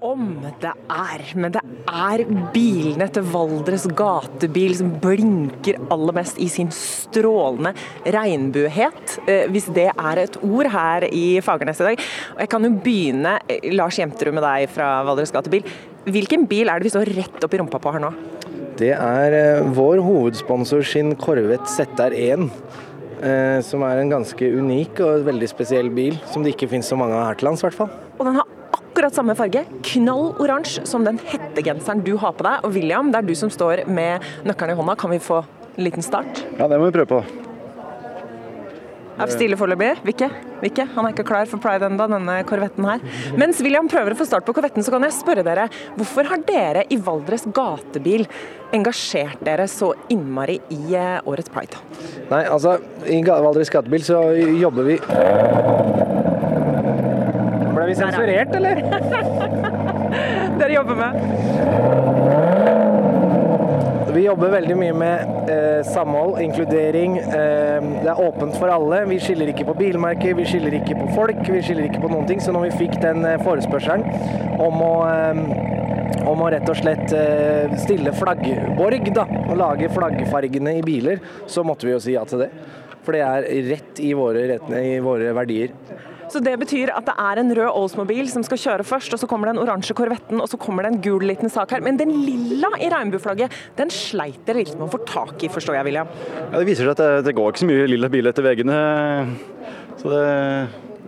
Om 0.03 0.23
det 0.59 0.71
er, 0.91 1.21
men 1.39 1.53
det 1.55 1.61
er 1.87 2.25
bilene 2.51 3.05
til 3.15 3.23
Valdres 3.31 3.85
gatebil 3.95 4.73
som 4.75 4.89
blinker 4.99 5.79
aller 5.93 6.17
mest 6.17 6.41
i 6.43 6.49
sin 6.51 6.73
strålende 6.75 7.71
regnbuehet, 8.11 9.15
eh, 9.31 9.45
hvis 9.47 9.69
det 9.75 9.87
er 9.93 10.21
et 10.25 10.35
ord 10.43 10.67
her 10.73 11.07
i 11.07 11.39
Fagernes 11.45 11.79
i 11.79 11.87
dag. 11.87 12.03
Og 12.35 12.43
jeg 12.43 12.51
kan 12.51 12.67
jo 12.67 12.73
begynne, 12.83 13.37
eh, 13.47 13.71
Lars 13.71 13.99
Jemterud 13.99 14.35
med 14.35 14.43
deg 14.43 14.67
fra 14.75 15.05
Valdres 15.07 15.31
gatebil. 15.31 15.63
Hvilken 16.03 16.49
bil 16.51 16.67
er 16.67 16.79
det 16.79 16.91
vi 16.91 16.95
står 16.97 17.15
rett 17.15 17.43
opp 17.43 17.53
i 17.53 17.63
rumpa 17.63 17.79
på 17.79 17.95
her 17.95 18.03
nå? 18.03 18.11
Det 18.75 18.91
er 18.91 19.33
eh, 19.39 19.71
vår 19.71 20.03
hovedsponsor 20.03 20.83
sin 20.83 21.15
Corvette 21.15 21.69
ZR1. 21.71 22.49
Som 23.63 23.85
er 23.87 24.01
en 24.01 24.09
ganske 24.11 24.49
unik 24.51 24.99
og 25.05 25.27
veldig 25.29 25.47
spesiell 25.47 25.87
bil, 25.93 26.17
som 26.31 26.43
det 26.43 26.57
ikke 26.57 26.67
finnes 26.73 26.89
så 26.91 26.97
mange 26.99 27.15
av 27.15 27.29
her 27.29 27.39
til 27.39 27.47
lands. 27.47 27.63
hvert 27.63 27.77
fall. 27.77 27.93
Og 28.17 28.25
den 28.27 28.35
har 28.35 28.49
akkurat 28.75 29.15
samme 29.15 29.35
farge, 29.37 29.63
knall 29.93 30.33
oransje, 30.43 30.83
som 30.89 31.05
den 31.07 31.21
hettegenseren 31.31 32.03
du 32.05 32.17
har 32.21 32.35
på 32.35 32.45
deg. 32.45 32.67
Og 32.67 32.75
William, 32.75 33.13
det 33.13 33.21
er 33.21 33.29
du 33.29 33.33
som 33.39 33.49
står 33.53 33.85
med 33.87 34.27
nøkkelen 34.43 34.75
i 34.75 34.77
hånda. 34.81 34.97
Kan 34.99 35.15
vi 35.15 35.23
få 35.23 35.39
en 35.45 35.87
liten 35.87 36.05
start? 36.05 36.43
Ja, 36.59 36.67
det 36.67 36.77
må 36.77 36.91
vi 36.91 36.97
prøve 36.99 37.09
på. 37.15 37.52
Er 39.13 39.29
vi 39.29 39.35
stille 39.35 39.57
foreløpig? 39.59 39.91
Vikke? 40.07 40.27
Vikke? 40.63 40.85
Han 40.95 41.05
er 41.05 41.13
ikke 41.13 41.25
klar 41.27 41.49
for 41.49 41.61
pride 41.61 41.85
enda, 41.85 42.07
denne 42.09 42.39
korvetten 42.49 42.87
her. 42.87 43.03
Mens 43.37 43.59
William 43.61 43.89
prøver 43.91 44.15
å 44.15 44.17
få 44.17 44.25
start 44.25 44.45
på 44.47 44.55
korvetten, 44.57 44.81
så 44.85 44.93
kan 44.93 45.05
jeg 45.05 45.13
spørre 45.19 45.43
dere. 45.45 45.67
Hvorfor 45.99 46.29
har 46.31 46.41
dere 46.47 46.85
i 46.89 46.97
Valdres 46.97 47.45
gatebil 47.53 48.25
engasjert 48.73 49.43
dere 49.45 49.67
så 49.69 49.91
innmari 50.13 50.57
i 50.73 50.97
eh, 50.97 51.19
årets 51.29 51.53
pride? 51.53 51.77
Nei, 52.31 52.41
altså, 52.47 52.79
i 53.05 53.21
Valdres 53.27 53.69
gatebil 53.73 54.05
så 54.07 54.23
jobber 54.57 54.89
vi 54.89 54.97
Ble 57.73 57.89
vi 57.89 57.97
sensurert, 57.97 58.55
eller? 58.57 58.81
dere 60.59 60.73
jobber 60.73 60.97
med? 61.03 62.82
Vi 64.13 64.21
jobber 64.27 64.51
veldig 64.53 64.75
mye 64.77 64.93
med 64.93 65.49
eh, 65.49 65.79
samhold, 65.87 66.35
inkludering. 66.43 67.15
Eh, 67.17 67.85
det 68.03 68.11
er 68.11 68.19
åpent 68.21 68.53
for 68.61 68.69
alle. 68.69 68.99
Vi 69.09 69.17
skiller 69.23 69.49
ikke 69.49 69.65
på 69.71 69.73
bilmerker, 69.79 70.35
vi 70.37 70.45
skiller 70.45 70.75
ikke 70.77 70.99
på 70.99 71.07
folk, 71.15 71.41
vi 71.47 71.61
skiller 71.65 71.87
ikke 71.87 72.03
på 72.03 72.11
noen 72.11 72.27
ting. 72.29 72.43
Så 72.43 72.53
når 72.53 72.67
vi 72.67 72.83
fikk 72.83 72.99
den 73.01 73.25
eh, 73.25 73.39
forespørselen 73.41 74.05
om 74.61 74.85
å, 74.85 74.91
eh, 75.09 76.21
om 76.29 76.45
å 76.45 76.51
rett 76.53 76.69
og 76.69 76.77
slett 76.77 77.15
eh, 77.17 77.73
stille 77.81 78.13
flaggborg, 78.13 79.09
da, 79.17 79.25
og 79.47 79.57
lage 79.57 79.89
flaggfargene 79.95 80.77
i 80.77 80.85
biler, 80.85 81.23
så 81.49 81.65
måtte 81.65 81.89
vi 81.89 81.95
jo 81.95 82.03
si 82.03 82.13
ja 82.13 82.21
til 82.29 82.45
det. 82.45 82.51
For 83.03 83.17
det 83.17 83.25
er 83.25 83.49
rett 83.71 84.03
i 84.03 84.13
våre, 84.17 84.45
rett, 84.53 84.69
i 84.77 84.99
våre 85.03 85.33
verdier. 85.33 85.73
Så 86.31 86.41
det 86.43 86.53
betyr 86.61 86.93
at 86.93 87.07
det 87.07 87.15
er 87.19 87.41
en 87.41 87.53
rød 87.57 87.71
Oldsmobil 87.71 88.29
som 88.31 88.45
skal 88.45 88.61
kjøre 88.61 88.87
først, 88.87 89.15
og 89.15 89.21
så 89.21 89.29
kommer 89.29 89.51
den 89.51 89.61
oransje 89.61 89.95
Korvetten, 89.97 90.41
og 90.41 90.49
så 90.51 90.59
kommer 90.61 90.85
det 90.85 90.93
en 90.93 91.01
gul 91.03 91.25
liten 91.27 91.51
sak 91.51 91.75
her. 91.75 91.83
Men 91.83 91.99
den 91.99 92.13
lilla 92.25 92.71
i 92.79 92.89
regnbueflagget, 92.93 93.53
den 93.79 93.91
sleit 93.93 94.41
dere 94.47 94.63
litt 94.63 94.77
med 94.77 94.87
å 94.87 94.93
få 94.93 95.03
tak 95.09 95.43
i, 95.43 95.51
forstår 95.51 95.79
jeg, 95.79 95.89
William? 95.89 96.15
Ja, 96.45 96.55
Det 96.57 96.67
viser 96.69 96.87
seg 96.87 96.95
at 96.95 97.03
det, 97.03 97.27
det 97.29 97.35
går 97.37 97.51
ikke 97.51 97.65
så 97.65 97.69
mye 97.69 97.91
lilla 97.91 98.09
bil 98.13 98.31
etter 98.31 98.45
veggene. 98.45 98.79
Så 99.99 100.09
det, 100.11 100.23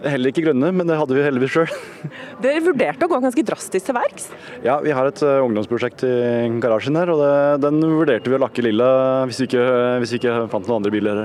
Heller 0.06 0.30
ikke 0.30 0.44
grønne, 0.46 0.70
men 0.76 0.86
det 0.86 0.98
hadde 1.00 1.16
vi 1.18 1.24
heldigvis 1.26 1.54
sjøl. 1.56 1.72
Dere 2.44 2.62
vurderte 2.66 3.08
å 3.08 3.10
gå 3.10 3.18
ganske 3.24 3.46
drastisk 3.48 3.88
til 3.88 3.96
verks? 3.98 4.28
Ja, 4.66 4.76
vi 4.84 4.94
har 4.94 5.08
et 5.10 5.24
uh, 5.26 5.40
ungdomsprosjekt 5.46 6.04
i 6.06 6.14
garasjen 6.62 7.00
her, 7.00 7.10
og 7.14 7.24
det, 7.24 7.32
den 7.66 7.80
vurderte 7.82 8.30
vi 8.30 8.38
å 8.38 8.44
lakke 8.44 8.66
lilla 8.66 8.90
hvis 9.26 9.42
vi 9.42 9.50
ikke, 9.50 9.66
hvis 10.04 10.14
vi 10.14 10.22
ikke 10.22 10.38
fant 10.52 10.68
noen 10.68 10.84
andre 10.84 10.94
biler. 10.94 11.24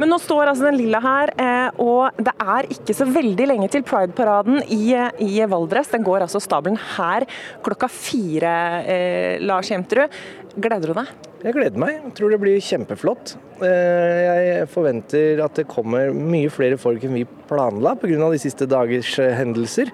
Men 0.00 0.10
nå 0.10 0.18
står 0.18 0.50
altså 0.50 0.66
den 0.66 0.78
lilla 0.80 0.98
her, 1.02 1.30
eh, 1.38 1.82
og 1.82 2.16
det 2.18 2.32
er 2.42 2.66
ikke 2.74 2.96
så 2.96 3.06
veldig 3.06 3.46
lenge 3.46 3.68
til 3.70 3.84
Pride-paraden 3.86 4.64
i, 4.74 4.90
i, 5.22 5.34
Valdres. 5.50 5.92
Den 5.92 6.06
går 6.06 6.24
altså 6.26 6.42
stabelen 6.42 6.78
her 6.96 7.26
klokka 7.64 7.88
fire, 7.92 8.54
eh, 8.82 9.44
Lars 9.44 9.70
Jemterud. 9.70 10.12
Gleder 10.54 10.90
du 10.90 10.98
deg? 10.98 11.14
Jeg 11.44 11.54
gleder 11.56 11.80
meg. 11.82 11.96
Jeg 12.00 12.14
tror 12.18 12.32
det 12.32 12.40
blir 12.42 12.62
kjempeflott. 12.64 13.34
Eh, 13.62 14.20
jeg 14.24 14.68
forventer 14.72 15.42
at 15.44 15.60
det 15.60 15.68
kommer 15.70 16.14
mye 16.14 16.50
flere 16.50 16.78
folk 16.80 17.04
enn 17.04 17.18
vi 17.20 17.26
planla 17.48 17.94
pga. 18.00 18.30
de 18.32 18.42
siste 18.42 18.66
dagers 18.70 19.18
eh, 19.22 19.34
hendelser. 19.38 19.92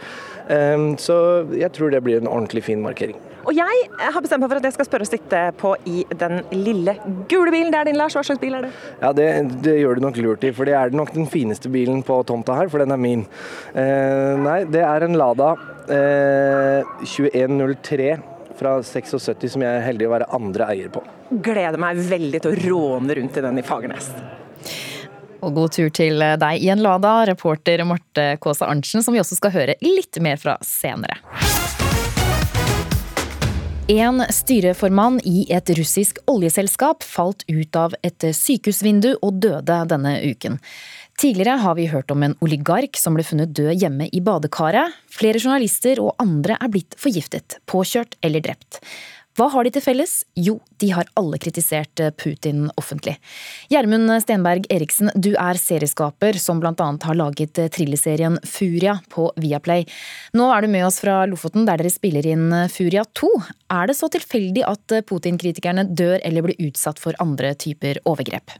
Så 0.98 1.16
jeg 1.54 1.70
tror 1.76 1.92
det 1.92 2.00
blir 2.02 2.18
en 2.18 2.26
ordentlig 2.26 2.64
fin 2.66 2.80
markering. 2.82 3.14
Og 3.46 3.56
jeg 3.56 3.84
har 3.98 4.20
bestemt 4.20 4.42
meg 4.42 4.50
for 4.50 4.60
at 4.60 4.66
jeg 4.68 4.76
skal 4.76 4.88
spørre 4.88 5.06
å 5.06 5.10
sitte 5.10 5.42
på 5.60 5.74
i 5.88 6.02
den 6.20 6.42
lille 6.52 6.96
gule 7.30 7.52
bilen. 7.52 7.70
Det 7.72 7.80
er 7.80 7.90
din, 7.90 7.98
Lars. 8.00 8.16
Hva 8.16 8.24
slags 8.26 8.40
bil 8.42 8.56
er 8.58 8.66
det? 8.66 8.72
Ja, 9.00 9.12
det, 9.16 9.28
det, 9.64 9.76
gjør 9.80 9.96
du 9.96 10.04
nok 10.04 10.20
lurt 10.20 10.44
i, 10.44 10.52
for 10.56 10.68
det 10.68 10.76
er 10.76 10.96
nok 10.96 11.14
den 11.16 11.28
fineste 11.30 11.72
bilen 11.72 12.04
på 12.06 12.20
tomta 12.28 12.58
her, 12.58 12.70
for 12.72 12.82
den 12.82 12.92
er 12.94 13.00
min. 13.00 13.24
Eh, 13.72 14.34
nei, 14.40 14.58
det 14.70 14.84
er 14.86 15.06
en 15.06 15.16
Lada 15.20 15.54
eh, 15.88 16.92
2103 17.04 18.10
fra 18.60 18.76
76 18.84 19.54
som 19.54 19.64
jeg 19.64 19.70
er 19.70 19.86
heldig 19.86 20.08
å 20.08 20.12
være 20.12 20.28
andre 20.36 20.68
eier 20.74 20.92
på. 20.92 21.02
Gleder 21.30 21.80
meg 21.80 22.02
veldig 22.10 22.42
til 22.44 22.52
å 22.52 22.60
råne 22.66 23.16
rundt 23.16 23.40
i 23.40 23.44
den 23.46 23.62
i 23.62 23.64
Fagernes. 23.64 24.12
Og 25.40 25.54
god 25.56 25.72
tur 25.72 25.88
til 25.96 26.20
deg 26.20 26.60
i 26.60 26.68
en 26.68 26.82
Lada, 26.84 27.22
reporter 27.30 27.80
Marte 27.88 28.34
Kaasa 28.42 28.68
Arntzen, 28.68 29.00
som 29.04 29.16
vi 29.16 29.22
også 29.22 29.38
skal 29.38 29.54
høre 29.54 29.78
litt 29.80 30.20
mer 30.20 30.36
fra 30.40 30.58
senere. 30.66 31.16
En 33.90 34.22
styreformann 34.30 35.16
i 35.26 35.48
et 35.50 35.70
russisk 35.74 36.20
oljeselskap 36.30 37.02
falt 37.02 37.40
ut 37.50 37.74
av 37.74 37.96
et 38.06 38.22
sykehusvindu 38.36 39.16
og 39.16 39.40
døde 39.42 39.78
denne 39.90 40.12
uken. 40.30 40.60
Tidligere 41.18 41.56
har 41.64 41.74
vi 41.74 41.88
hørt 41.90 42.12
om 42.14 42.22
en 42.22 42.36
oligark 42.44 42.94
som 43.00 43.18
ble 43.18 43.24
funnet 43.26 43.50
død 43.56 43.82
hjemme 43.82 44.06
i 44.14 44.20
badekaret. 44.22 44.94
Flere 45.10 45.42
journalister 45.42 45.98
og 46.04 46.14
andre 46.22 46.54
er 46.62 46.70
blitt 46.70 46.94
forgiftet, 47.02 47.58
påkjørt 47.66 48.14
eller 48.22 48.46
drept. 48.46 48.78
Hva 49.38 49.46
har 49.52 49.64
de 49.64 49.70
til 49.74 49.84
felles? 49.84 50.14
Jo, 50.34 50.56
de 50.82 50.90
har 50.90 51.08
alle 51.18 51.38
kritisert 51.42 52.02
eh, 52.02 52.10
Putin 52.10 52.64
offentlig. 52.80 53.14
Gjermund 53.70 54.10
Stenberg 54.24 54.66
Eriksen, 54.74 55.12
du 55.14 55.30
er 55.38 55.60
serieskaper 55.60 56.38
som 56.42 56.62
bl.a. 56.62 56.74
har 56.74 57.18
laget 57.18 57.60
eh, 57.62 57.70
thrillerserien 57.70 58.40
Furia 58.42 58.98
på 59.12 59.28
Viaplay. 59.40 59.86
Nå 60.34 60.50
er 60.54 60.66
du 60.66 60.72
med 60.72 60.88
oss 60.88 60.98
fra 61.04 61.22
Lofoten, 61.30 61.68
der 61.68 61.78
dere 61.78 61.94
spiller 61.94 62.26
inn 62.26 62.48
eh, 62.52 62.66
Furia 62.72 63.06
2. 63.22 63.30
Er 63.76 63.90
det 63.90 63.98
så 64.00 64.10
tilfeldig 64.10 64.66
at 64.66 64.98
Putin-kritikerne 65.06 65.86
dør 65.94 66.18
eller 66.18 66.48
blir 66.48 66.66
utsatt 66.66 66.98
for 67.02 67.14
andre 67.22 67.54
typer 67.54 68.02
overgrep? 68.10 68.58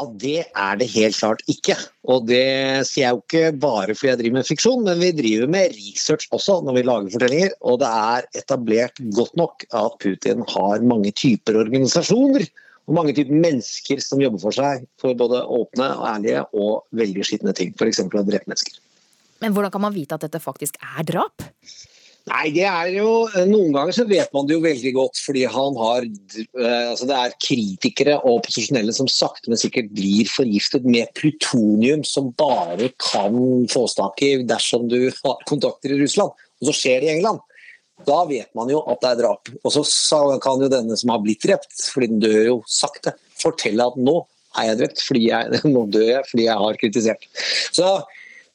Ja, 0.00 0.06
Det 0.16 0.46
er 0.56 0.76
det 0.80 0.88
helt 0.94 1.16
klart 1.18 1.42
ikke. 1.50 1.74
Og 2.08 2.24
det 2.28 2.86
sier 2.88 3.04
jeg 3.04 3.12
jo 3.12 3.20
ikke 3.20 3.58
bare 3.60 3.94
fordi 3.94 4.08
jeg 4.08 4.20
driver 4.20 4.38
med 4.38 4.48
fiksjon, 4.48 4.84
men 4.86 5.00
vi 5.02 5.10
driver 5.12 5.50
med 5.52 5.74
research 5.76 6.30
også 6.32 6.60
når 6.64 6.78
vi 6.78 6.84
lager 6.88 7.12
fortellinger. 7.12 7.52
Og 7.60 7.80
det 7.82 7.90
er 7.90 8.28
etablert 8.40 9.02
godt 9.12 9.36
nok 9.36 9.66
at 9.68 9.98
Putin 10.00 10.44
har 10.48 10.86
mange 10.88 11.12
typer 11.12 11.60
organisasjoner 11.66 12.46
og 12.88 12.96
mange 12.96 13.12
typer 13.18 13.36
mennesker 13.44 14.00
som 14.00 14.22
jobber 14.24 14.40
for 14.40 14.56
seg 14.56 14.86
for 15.00 15.18
både 15.18 15.42
åpne 15.44 15.90
og 15.98 16.06
ærlige 16.14 16.46
og 16.56 16.86
veldig 16.96 17.26
skitne 17.28 17.52
ting. 17.56 17.76
F.eks. 17.76 18.00
å 18.00 18.08
drepe 18.24 18.48
mennesker. 18.48 18.80
Men 19.44 19.52
hvordan 19.52 19.72
kan 19.74 19.84
man 19.84 19.96
vite 19.96 20.16
at 20.16 20.24
dette 20.24 20.40
faktisk 20.40 20.80
er 20.80 21.04
drap? 21.12 21.44
Nei, 22.30 22.50
det 22.54 22.66
er 22.68 22.92
jo 22.94 23.26
Noen 23.48 23.72
ganger 23.74 23.94
så 23.96 24.04
vet 24.06 24.30
man 24.34 24.46
det 24.46 24.54
jo 24.54 24.62
veldig 24.62 24.92
godt, 24.94 25.18
fordi 25.24 25.42
han 25.50 25.78
har 25.80 26.06
eh, 26.06 26.86
altså 26.92 27.08
Det 27.10 27.16
er 27.16 27.36
kritikere 27.42 28.16
og 28.20 28.40
opposisjonelle 28.40 28.94
som 28.94 29.10
sakte, 29.10 29.50
men 29.50 29.60
sikkert 29.60 29.90
blir 29.96 30.30
forgiftet 30.30 30.86
med 30.86 31.10
plutonium 31.18 32.04
som 32.06 32.30
bare 32.38 32.92
kan 33.02 33.66
fås 33.72 33.98
tak 33.98 34.22
i 34.26 34.36
dersom 34.46 34.86
du 34.92 35.00
har 35.08 35.46
kontakter 35.50 35.96
i 35.96 36.00
Russland. 36.02 36.36
Og 36.60 36.70
så 36.70 36.76
skjer 36.76 37.02
det 37.02 37.10
i 37.10 37.14
England. 37.16 37.42
Da 38.06 38.22
vet 38.28 38.48
man 38.56 38.70
jo 38.72 38.80
at 38.88 39.02
det 39.02 39.10
er 39.10 39.20
drap. 39.24 39.50
Og 39.64 39.74
så 39.74 40.22
kan 40.42 40.62
jo 40.62 40.70
denne 40.72 40.96
som 40.96 41.12
har 41.12 41.22
blitt 41.24 41.42
drept, 41.44 41.74
fordi 41.92 42.12
den 42.12 42.22
dør 42.22 42.42
jo 42.46 42.58
sakte, 42.70 43.16
fortelle 43.40 43.90
at 43.90 43.98
nå 44.00 44.20
er 44.58 44.70
jeg 44.70 44.80
drept, 44.80 45.02
fordi 45.06 45.26
jeg, 45.28 45.60
nå 45.74 45.84
dør 45.92 46.08
jeg 46.14 46.24
fordi 46.30 46.46
jeg 46.46 46.64
har 46.64 46.80
kritisert. 46.80 47.28
Så 47.74 47.90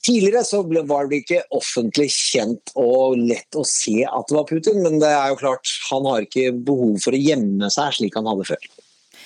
Tidligere 0.05 0.43
så 0.45 0.61
var 0.85 1.07
det 1.09 1.23
ikke 1.23 1.43
offentlig 1.55 2.11
kjent 2.13 2.73
og 2.77 3.15
lett 3.17 3.57
å 3.57 3.63
se 3.65 4.03
at 4.05 4.29
det 4.29 4.35
var 4.37 4.49
Putin, 4.49 4.83
men 4.85 4.99
det 5.01 5.09
er 5.09 5.31
jo 5.31 5.39
klart, 5.39 5.71
han 5.89 6.05
har 6.05 6.25
ikke 6.25 6.51
behov 6.67 6.99
for 7.01 7.15
å 7.15 7.21
gjemme 7.21 7.71
seg 7.73 7.95
slik 7.97 8.17
han 8.19 8.29
hadde 8.29 8.45
før. 8.51 8.67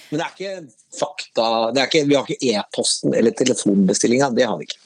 Men 0.10 0.22
det 0.22 0.26
er 0.26 0.38
ikke 0.38 1.00
fakta 1.00 1.48
er 1.74 1.84
ikke, 1.84 2.06
Vi 2.08 2.16
har 2.18 2.30
ikke 2.30 2.54
e-posten 2.54 3.18
eller 3.18 3.36
telefonbestillinga, 3.36 4.32
det 4.38 4.48
har 4.48 4.56
vi 4.62 4.70
ikke. 4.70 4.80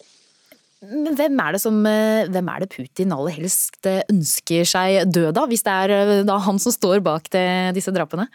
Men 0.83 1.15
hvem 1.15 1.37
er, 1.39 1.55
det 1.55 1.61
som, 1.63 1.77
hvem 1.83 2.49
er 2.51 2.63
det 2.63 2.71
Putin 2.73 3.13
aller 3.15 3.37
helst 3.37 3.87
ønsker 3.87 4.67
seg 4.67 5.13
død 5.13 5.37
av, 5.39 5.47
hvis 5.51 5.63
det 5.63 5.75
er 5.85 5.93
eh, 5.95 6.33
han 6.47 6.59
som 6.59 6.75
står 6.75 6.99
bak 7.05 7.29
det, 7.31 7.45
disse 7.77 7.93
drapene? 7.95 8.27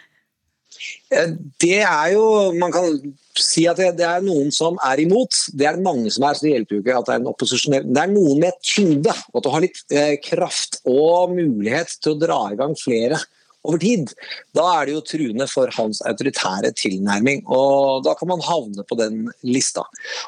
Det 1.61 1.81
er 1.81 2.13
jo 2.15 2.53
Man 2.59 2.73
kan 2.75 2.99
si 3.39 3.65
at 3.71 3.79
det, 3.79 4.03
er 4.03 4.25
noen 4.25 4.51
som 4.55 4.79
er 4.83 4.99
imot. 5.03 5.35
Det 5.55 5.67
er 5.69 5.79
det 5.79 5.87
mange 5.87 6.11
som 6.11 6.27
er, 6.27 6.35
så 6.35 6.47
det 6.47 6.55
hjelper 6.57 6.77
jo 6.77 6.83
ikke 6.83 6.97
at 6.99 7.07
det 7.07 7.15
er 7.15 7.21
en 7.23 7.31
opposisjonell 7.31 7.85
Det 7.87 8.03
er 8.03 8.11
noen 8.11 8.41
med 8.43 8.63
tyngde, 8.67 9.15
at 9.15 9.45
du 9.45 9.51
har 9.53 9.63
litt 9.63 9.83
eh, 9.95 10.15
kraft 10.25 10.81
og 10.89 11.35
mulighet 11.37 11.99
til 12.03 12.17
å 12.17 12.21
dra 12.23 12.41
i 12.51 12.59
gang 12.59 12.75
flere 12.79 13.21
over 13.69 13.81
tid, 13.83 14.13
da 14.57 14.65
er 14.79 14.89
det 14.89 14.95
jo 14.95 15.03
truende 15.05 15.47
for 15.51 15.71
hans 15.77 16.01
autoritære 16.09 16.71
tilnærming. 16.79 17.45
og 17.47 18.05
Da 18.07 18.15
kan 18.19 18.31
man 18.31 18.45
havne 18.45 18.85
på 18.89 18.97
den 18.99 19.29
lista. 19.45 19.85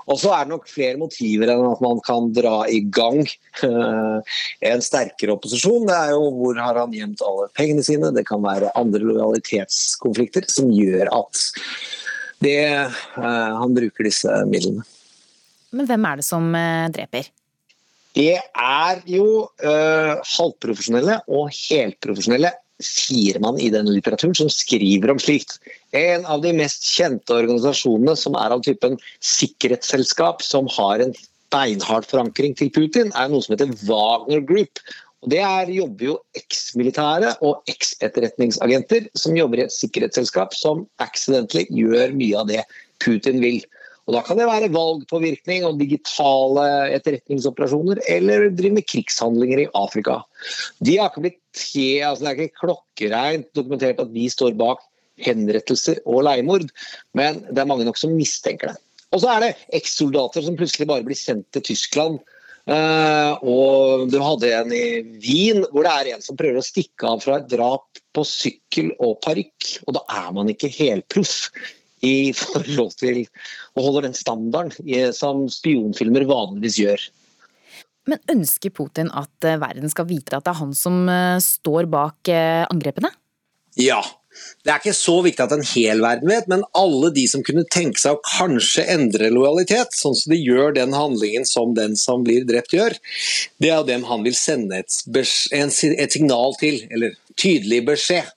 Og 0.07 0.21
så 0.21 0.35
er 0.35 0.45
det 0.45 0.55
nok 0.55 0.69
flere 0.69 1.01
motiver 1.01 1.53
enn 1.53 1.65
at 1.71 1.83
man 1.85 2.03
kan 2.05 2.31
dra 2.37 2.67
i 2.69 2.83
gang 2.93 3.23
uh, 3.65 4.21
en 4.61 4.85
sterkere 4.85 5.37
opposisjon. 5.39 5.89
Det 5.89 5.97
er 5.97 6.15
jo 6.15 6.29
hvor 6.37 6.61
har 6.61 6.83
han 6.83 6.95
gjemt 6.97 7.25
alle 7.25 7.49
pengene 7.57 7.85
sine? 7.87 8.13
Det 8.15 8.27
kan 8.29 8.45
være 8.45 8.73
andre 8.79 9.03
lojalitetskonflikter 9.09 10.49
som 10.53 10.71
gjør 10.75 11.09
at 11.17 11.45
det, 12.45 12.61
uh, 13.17 13.61
han 13.61 13.77
bruker 13.77 14.09
disse 14.09 14.41
midlene. 14.49 14.85
Men 15.71 15.87
hvem 15.87 16.09
er 16.09 16.19
det 16.19 16.27
som 16.27 16.51
uh, 16.53 16.89
dreper? 16.93 17.31
Det 18.11 18.41
er 18.43 18.97
jo 19.07 19.47
halvprofesjonelle 19.63 21.21
og 21.31 21.53
helprofesjonelle 21.55 22.51
sier 22.85 23.39
man 23.43 23.59
i 23.61 23.71
den 23.73 23.89
litteraturen 23.91 24.37
som 24.37 24.51
skriver 24.53 25.13
om 25.13 25.21
slikt. 25.23 25.59
En 25.97 26.27
av 26.27 26.43
de 26.45 26.53
mest 26.57 26.87
kjente 26.87 27.37
organisasjonene 27.37 28.17
som 28.19 28.39
er 28.41 28.55
av 28.57 28.65
typen 28.67 28.99
sikkerhetsselskap, 29.25 30.43
som 30.45 30.69
har 30.77 31.05
en 31.05 31.15
beinhard 31.51 32.07
forankring 32.07 32.57
til 32.59 32.71
Putin, 32.75 33.13
er 33.15 33.31
noe 33.31 33.43
som 33.45 33.57
heter 33.57 33.73
Wagner 33.89 34.45
Group. 34.47 34.83
Og 35.21 35.33
Det 35.35 35.41
er, 35.45 35.73
jobber 35.75 36.07
jo 36.07 36.15
eksmilitære 36.39 37.35
og 37.45 37.67
eksetterretningsagenter 37.69 39.11
som 39.19 39.37
jobber 39.37 39.61
i 39.61 39.67
et 39.67 39.75
sikkerhetsselskap 39.75 40.57
som 40.57 40.87
accidentally 41.03 41.67
gjør 41.69 42.17
mye 42.17 42.39
av 42.41 42.49
det 42.49 42.65
Putin 43.05 43.43
vil. 43.43 43.61
Og 44.09 44.17
Da 44.17 44.23
kan 44.27 44.41
det 44.41 44.49
være 44.49 44.73
valgpåvirkning 44.75 45.65
og 45.69 45.79
digitale 45.79 46.67
etterretningsoperasjoner, 46.97 48.01
eller 48.11 48.49
drive 48.51 48.79
med 48.81 48.89
krigshandlinger 48.89 49.65
i 49.65 49.71
Afrika. 49.79 50.21
De 50.83 50.97
har 50.99 51.13
ikke 51.13 51.27
blitt, 51.27 51.41
te, 51.55 52.01
altså 52.07 52.25
Det 52.25 52.31
er 52.31 52.45
ikke 52.47 52.65
klokkereint 52.65 53.51
dokumentert 53.55 54.03
at 54.03 54.13
de 54.15 54.27
står 54.31 54.57
bak 54.59 54.83
henrettelser 55.21 56.01
og 56.09 56.25
leiemord, 56.25 56.69
men 57.19 57.43
det 57.51 57.61
er 57.61 57.69
mange 57.69 57.85
nok 57.85 57.99
som 58.01 58.15
mistenker 58.17 58.73
det. 58.73 58.79
Og 59.11 59.23
så 59.23 59.33
er 59.33 59.43
det 59.43 59.55
ekssoldater 59.81 60.45
som 60.47 60.59
plutselig 60.59 60.87
bare 60.89 61.05
blir 61.07 61.19
sendt 61.19 61.49
til 61.55 61.67
Tyskland. 61.73 62.21
Uh, 62.71 63.35
og 63.43 64.11
du 64.13 64.19
hadde 64.23 64.51
en 64.55 64.73
i 64.77 65.01
Wien 65.25 65.65
hvor 65.73 65.87
det 65.87 65.91
er 65.91 66.11
en 66.13 66.23
som 66.23 66.37
prøver 66.39 66.61
å 66.61 66.65
stikke 66.65 67.09
av 67.09 67.23
fra 67.25 67.41
et 67.41 67.49
drap 67.51 67.99
på 68.15 68.25
sykkel 68.27 68.93
og 69.03 69.19
parykk. 69.25 69.71
Og 69.89 69.97
da 69.97 70.05
er 70.23 70.31
man 70.37 70.53
ikke 70.53 70.71
helproff 70.71 71.49
i 72.07 72.33
forhold 72.37 72.95
til 73.01 73.25
å 73.77 73.87
holde 73.87 74.07
den 74.09 74.17
standarden 74.17 75.13
som 75.17 75.47
spionfilmer 75.53 76.29
vanligvis 76.31 76.79
gjør. 76.81 77.09
Men 78.09 78.23
ønsker 78.33 78.73
Putin 78.75 79.11
at 79.17 79.47
eh, 79.47 79.59
verden 79.61 79.91
skal 79.93 80.09
vite 80.09 80.39
at 80.39 80.47
det 80.47 80.55
er 80.55 80.63
han 80.63 80.73
som 80.77 81.05
eh, 81.11 81.37
står 81.45 81.91
bak 81.93 82.31
eh, 82.33 82.65
angrepene? 82.71 83.13
Ja. 83.79 84.01
Det 84.65 84.71
er 84.71 84.79
ikke 84.79 84.95
så 84.95 85.17
viktig 85.25 85.43
at 85.43 85.53
en 85.53 85.65
hel 85.67 86.01
verden 86.05 86.31
vet, 86.31 86.47
men 86.49 86.63
alle 86.79 87.11
de 87.13 87.25
som 87.29 87.43
kunne 87.45 87.65
tenke 87.67 87.99
seg 87.99 88.15
å 88.15 88.23
kanskje 88.25 88.85
endre 88.95 89.27
lojalitet, 89.35 89.91
sånn 89.99 90.15
som 90.17 90.33
de 90.33 90.39
gjør 90.39 90.77
den 90.77 90.95
handlingen 90.95 91.45
som 91.49 91.75
den 91.77 91.97
som 91.99 92.23
blir 92.25 92.47
drept 92.49 92.73
gjør, 92.77 92.95
det 93.61 93.73
er 93.75 93.89
dem 93.89 94.07
han 94.07 94.23
vil 94.25 94.37
sende 94.39 94.79
et, 94.81 94.95
et 95.11 96.15
signal 96.15 96.55
til, 96.63 96.79
eller 96.95 97.19
tydelig 97.35 97.83
beskjed. 97.91 98.31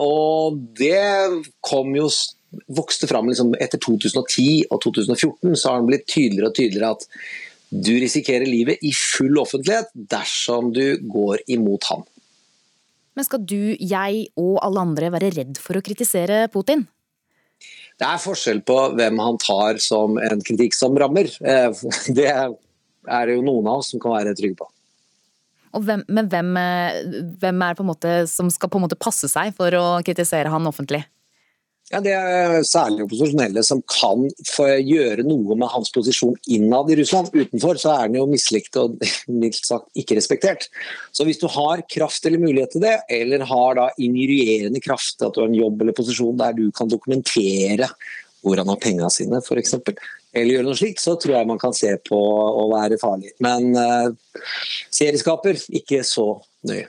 Og 0.00 0.56
det 0.80 1.04
kom 1.68 1.92
jo 1.98 2.08
vokste 2.66 3.06
fram 3.10 3.28
liksom 3.30 3.54
etter 3.62 3.80
2010 3.82 4.70
og 4.70 4.80
2014, 4.82 5.56
så 5.56 5.70
har 5.70 5.80
den 5.80 5.90
blitt 5.90 6.06
tydeligere 6.10 6.50
og 6.50 6.56
tydeligere 6.58 6.92
at 6.98 7.08
Du 7.70 7.92
risikerer 8.02 8.48
livet 8.50 8.80
i 8.82 8.90
full 8.90 9.36
offentlighet 9.38 9.92
dersom 9.94 10.72
du 10.74 10.98
går 11.06 11.44
imot 11.46 11.84
han. 11.86 12.00
Men 13.14 13.26
skal 13.28 13.44
du, 13.46 13.76
jeg 13.78 14.24
og 14.34 14.56
alle 14.66 14.82
andre 14.82 15.10
være 15.14 15.30
redd 15.36 15.60
for 15.62 15.78
å 15.78 15.82
kritisere 15.86 16.48
Putin? 16.50 16.82
Det 18.00 18.08
er 18.08 18.22
forskjell 18.24 18.64
på 18.66 18.76
hvem 18.98 19.22
han 19.22 19.38
tar 19.38 19.78
som 19.84 20.18
en 20.18 20.42
kritikk 20.42 20.74
som 20.74 20.98
rammer. 20.98 21.30
Eh, 21.44 21.70
det 22.18 22.26
er 22.26 23.30
det 23.30 23.38
jo 23.38 23.46
noen 23.46 23.70
av 23.70 23.84
oss 23.84 23.92
som 23.94 24.02
kan 24.02 24.16
være 24.16 24.34
trygge 24.34 24.58
på. 24.64 24.70
Hvem, 25.70 26.02
men 26.10 26.26
hvem, 26.26 26.56
hvem 27.38 27.62
er 27.62 28.26
som 28.26 28.50
skal 28.50 28.70
på 28.72 28.80
en 28.80 28.88
måte 28.88 28.98
passe 28.98 29.30
seg 29.30 29.54
for 29.54 29.74
å 29.78 29.84
kritisere 30.02 30.50
han 30.50 30.66
offentlig? 30.66 31.04
Ja, 31.90 31.98
Det 32.00 32.12
er 32.14 32.60
særlig 32.62 33.02
opposisjonelle 33.02 33.64
som 33.66 33.80
kan 33.90 34.28
gjøre 34.86 35.24
noe 35.26 35.56
med 35.58 35.72
hans 35.72 35.90
posisjon 35.90 36.36
innad 36.46 36.92
i 36.92 37.00
Russland. 37.00 37.32
Utenfor 37.34 37.80
så 37.82 37.90
er 37.96 38.04
han 38.04 38.14
jo 38.14 38.28
mislikt 38.30 38.78
og 38.78 39.00
mildt 39.42 39.66
sagt 39.66 39.90
ikke 39.98 40.14
respektert. 40.20 40.68
Så 41.10 41.26
hvis 41.26 41.42
du 41.42 41.48
har 41.50 41.82
kraft 41.90 42.26
eller 42.30 42.42
mulighet 42.42 42.76
til 42.76 42.86
det, 42.86 42.94
eller 43.10 43.42
har 43.42 43.74
da 43.80 43.88
injurierende 43.98 44.82
kraft, 44.84 45.18
at 45.18 45.34
du 45.34 45.42
har 45.42 45.50
en 45.50 45.58
jobb 45.58 45.82
eller 45.82 45.96
posisjon 45.98 46.38
der 46.38 46.54
du 46.54 46.68
kan 46.70 46.90
dokumentere 46.90 47.90
hvor 48.40 48.56
han 48.56 48.70
har 48.70 48.78
pengene 48.80 49.10
sine 49.12 49.42
f.eks., 49.42 49.74
eller 50.30 50.54
gjøre 50.54 50.68
noe 50.68 50.78
slikt, 50.78 51.02
så 51.02 51.16
tror 51.18 51.34
jeg 51.36 51.50
man 51.50 51.58
kan 51.60 51.74
se 51.76 51.90
på 52.06 52.16
å 52.16 52.68
være 52.70 53.00
farlig. 53.02 53.34
Men 53.42 53.74
uh, 53.74 54.14
serieskaper, 54.94 55.58
ikke 55.74 56.04
så 56.06 56.32
nøye. 56.70 56.86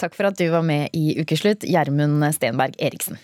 Takk 0.00 0.16
for 0.18 0.26
at 0.26 0.38
du 0.40 0.48
var 0.50 0.64
med 0.66 0.90
i 0.98 1.14
Ukeslutt, 1.22 1.62
Gjermund 1.62 2.24
Stenberg 2.34 2.74
Eriksen. 2.82 3.20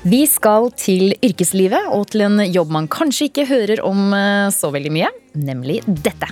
Vi 0.00 0.22
skal 0.24 0.70
til 0.80 1.10
yrkeslivet 1.20 1.90
og 1.92 2.06
til 2.08 2.24
en 2.24 2.40
jobb 2.48 2.70
man 2.72 2.86
kanskje 2.88 3.28
ikke 3.28 3.44
hører 3.50 3.82
om 3.84 4.14
eh, 4.16 4.48
så 4.48 4.72
veldig 4.72 4.94
mye, 4.96 5.10
nemlig 5.36 5.82
dette. 5.84 6.30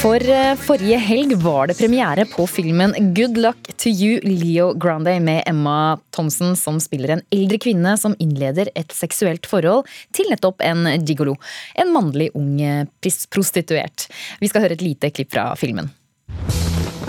For 0.00 0.16
eh, 0.16 0.54
forrige 0.56 0.96
helg 0.96 1.34
var 1.42 1.66
det 1.68 1.74
premiere 1.76 2.24
på 2.24 2.46
filmen 2.48 2.94
Good 3.14 3.36
Luck 3.36 3.66
to 3.76 3.90
You, 3.90 4.20
Leo 4.24 4.72
Grande, 4.72 5.20
med 5.20 5.42
Emma 5.46 5.98
Thompson 6.10 6.56
som 6.56 6.78
spiller 6.80 7.08
en 7.12 7.22
eldre 7.30 7.58
kvinne 7.60 7.92
som 8.00 8.14
innleder 8.16 8.70
et 8.80 8.94
seksuelt 8.96 9.44
forhold 9.44 9.84
til 10.16 10.30
nettopp 10.32 10.64
en 10.64 10.88
gigolo. 11.04 11.34
En 11.76 11.92
mannlig 11.92 12.30
ung 12.32 12.54
eh, 12.64 12.86
prostituert. 13.28 14.08
Vi 14.40 14.48
skal 14.48 14.64
høre 14.64 14.78
et 14.78 14.86
lite 14.86 15.12
klipp 15.12 15.34
fra 15.36 15.50
filmen. 15.60 15.92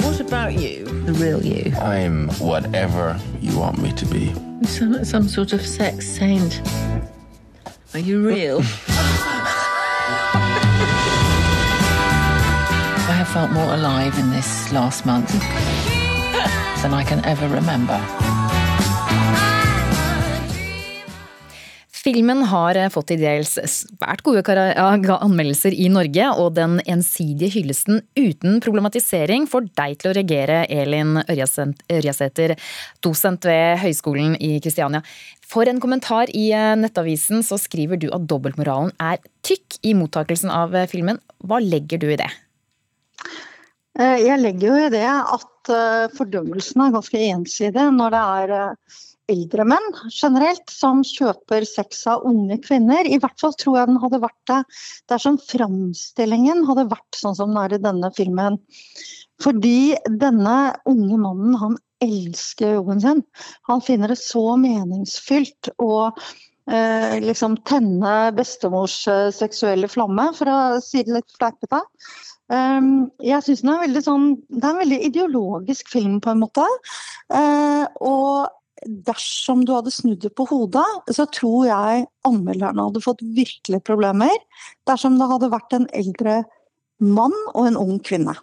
What 0.03 0.19
about 0.19 0.59
you, 0.59 0.83
the 1.07 1.15
real 1.15 1.39
you? 1.39 1.71
I'm 1.79 2.27
whatever 2.43 3.15
you 3.39 3.57
want 3.57 3.79
me 3.79 3.95
to 3.95 4.05
be. 4.05 4.35
You 4.59 4.67
sound 4.67 4.97
like 4.97 5.05
some 5.05 5.29
sort 5.29 5.53
of 5.53 5.65
sex 5.65 6.05
saint. 6.05 6.59
Are 7.93 8.03
you 8.03 8.19
real? 8.27 8.59
felt 13.25 13.51
more 13.51 13.73
alive 13.73 14.17
in 14.19 14.31
this 14.31 14.71
last 14.71 15.05
month 15.05 15.31
than 16.81 16.93
I 16.93 17.03
can 17.03 17.23
ever 17.25 17.47
remember. 17.47 17.99
Filmen 22.01 22.41
har 22.49 22.79
fått 22.89 23.11
til 23.11 23.21
dels 23.21 23.59
svært 23.69 24.23
gode 24.25 24.41
anmeldelser 25.13 25.75
i 25.77 25.85
Norge, 25.93 26.31
og 26.33 26.55
den 26.57 26.79
ensidige 26.89 27.51
hyllesten 27.59 28.01
uten 28.17 28.57
problematisering 28.63 29.45
får 29.49 29.69
deg 29.77 29.99
til 30.01 30.09
å 30.09 30.15
reagere, 30.17 30.63
Elin 30.65 31.21
Ørjasæter, 31.29 32.55
dosent 33.05 33.45
ved 33.45 33.77
Høgskolen 33.83 34.33
i 34.41 34.55
Kristiania. 34.63 35.03
For 35.45 35.69
en 35.69 35.81
kommentar 35.83 36.31
i 36.33 36.49
Nettavisen 36.81 37.45
så 37.45 37.59
skriver 37.61 38.01
du 38.01 38.09
at 38.09 38.25
dobbeltmoralen 38.25 38.95
er 38.97 39.21
tykk 39.45 39.83
i 39.85 39.93
mottakelsen 39.93 40.49
av 40.49 40.73
filmen. 40.89 41.21
Hva 41.45 41.61
legger 41.61 42.01
du 42.01 42.09
i 42.09 42.17
det? 42.17 42.31
Eh, 43.99 44.17
jeg 44.23 44.39
legger 44.39 44.69
jo 44.69 44.75
i 44.79 44.91
det 44.93 45.07
at 45.07 45.71
eh, 45.73 46.11
fordømmelsen 46.15 46.83
er 46.85 46.93
ganske 46.93 47.23
ensidig 47.27 47.87
når 47.97 48.13
det 48.13 48.21
er 48.35 48.53
eh, 48.55 48.99
eldre 49.31 49.65
menn 49.67 49.89
generelt 50.07 50.71
som 50.71 51.01
kjøper 51.07 51.65
sex 51.67 52.05
av 52.11 52.23
unge 52.27 52.57
kvinner. 52.63 53.07
I 53.07 53.19
hvert 53.19 53.39
fall 53.41 53.55
tror 53.59 53.79
jeg 53.79 53.91
den 53.91 53.99
hadde 54.03 54.21
vært 54.23 54.51
det 54.51 54.61
dersom 55.11 55.39
framstillingen 55.43 56.63
hadde 56.69 56.87
vært 56.91 57.19
sånn 57.19 57.35
som 57.35 57.51
den 57.51 57.59
er 57.63 57.75
i 57.75 57.83
denne 57.83 58.11
filmen. 58.15 58.59
Fordi 59.43 59.97
denne 60.21 60.57
unge 60.87 61.19
mannen, 61.19 61.55
han 61.59 61.77
elsker 62.03 62.77
jobben 62.77 63.01
sin. 63.03 63.23
Han 63.67 63.83
finner 63.83 64.11
det 64.13 64.19
så 64.21 64.55
meningsfylt 64.59 65.71
å 65.81 65.93
eh, 66.11 67.15
liksom 67.23 67.59
tenne 67.67 68.15
bestemors 68.37 69.01
seksuelle 69.35 69.89
flamme, 69.91 70.29
for 70.37 70.51
å 70.51 70.59
si 70.83 71.03
det 71.03 71.17
litt 71.19 71.39
fleipete. 71.39 71.81
Ehm, 72.51 73.11
jeg 73.23 73.45
syns 73.45 73.63
den 73.63 73.71
er 73.73 73.83
veldig 73.85 74.01
sånn 74.03 74.25
Det 74.49 74.63
er 74.65 74.73
en 74.73 74.81
veldig 74.81 74.99
ideologisk 75.07 75.91
film, 75.91 76.19
på 76.23 76.33
en 76.33 76.41
måte. 76.43 76.65
Eh, 77.31 77.85
og 78.03 78.51
dersom 79.07 79.61
du 79.65 79.75
hadde 79.75 79.93
snudd 79.93 80.23
det 80.23 80.33
på 80.35 80.47
hodet, 80.49 80.87
så 81.13 81.27
tror 81.29 81.67
jeg 81.69 82.07
anmelderne 82.27 82.87
hadde 82.87 83.03
fått 83.03 83.21
virkelig 83.21 83.83
problemer 83.85 84.33
dersom 84.89 85.19
det 85.19 85.29
hadde 85.29 85.51
vært 85.53 85.75
en 85.77 85.85
eldre 85.93 86.39
mann 87.01 87.35
og 87.53 87.67
en 87.69 87.77
ung 87.77 87.99
kvinne. 88.01 88.33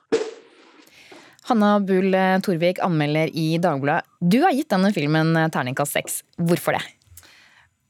Hanna 1.49 1.79
Bull 1.81 2.15
Torvik, 2.45 2.79
anmelder 2.85 3.33
i 3.33 3.57
Dagbladet. 3.63 4.07
Du 4.21 4.39
har 4.45 4.55
gitt 4.55 4.71
denne 4.71 4.93
filmen 4.95 5.33
terningkast 5.51 5.97
seks. 5.97 6.21
Hvorfor 6.37 6.77
det? 6.77 6.85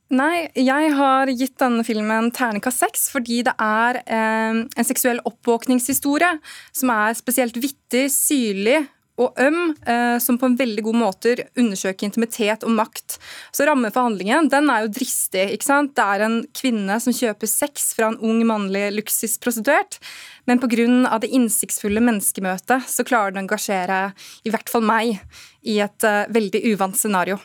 Nei, 0.08 0.48
jeg 0.56 0.92
har 0.96 1.28
gitt 1.28 1.58
denne 1.60 1.84
filmen 1.84 2.30
terningkast 2.32 2.80
seks 2.80 3.08
fordi 3.12 3.42
det 3.44 3.52
er 3.60 3.98
eh, 4.06 4.60
en 4.64 4.86
seksuell 4.88 5.20
oppvåkningshistorie 5.28 6.38
som 6.72 6.92
er 6.94 7.18
spesielt 7.18 7.58
vittig, 7.60 8.06
syrlig 8.14 8.86
og 9.18 9.36
øm, 9.42 9.74
eh, 9.84 10.16
som 10.22 10.38
på 10.38 10.48
en 10.48 10.56
veldig 10.56 10.84
god 10.86 10.96
måte 10.96 11.34
undersøker 11.58 12.06
intimitet 12.06 12.64
og 12.64 12.72
makt. 12.78 13.18
Så 13.52 13.66
rammen 13.68 13.92
for 13.92 14.06
handlingen 14.06 14.48
den 14.48 14.70
er 14.70 14.86
jo 14.86 14.94
dristig. 14.94 15.44
ikke 15.52 15.68
sant? 15.68 15.92
Det 15.98 16.06
er 16.06 16.24
en 16.24 16.38
kvinne 16.56 16.96
som 17.02 17.12
kjøper 17.12 17.50
sex 17.50 17.90
fra 17.98 18.12
en 18.12 18.20
ung 18.22 18.40
mannlig 18.48 18.86
luksusprostituert. 18.94 19.98
Men 20.46 20.62
pga. 20.62 21.18
det 21.20 21.34
innsiktsfulle 21.34 22.00
menneskemøtet 22.00 22.88
så 22.88 23.04
klarer 23.04 23.34
den 23.34 23.42
å 23.42 23.44
engasjere 23.44 24.14
i 24.46 24.54
hvert 24.54 24.70
fall 24.70 24.86
meg 24.86 25.18
i 25.62 25.80
et 25.84 26.04
eh, 26.04 26.24
veldig 26.32 26.64
uvant 26.72 26.96
scenario. 26.96 27.42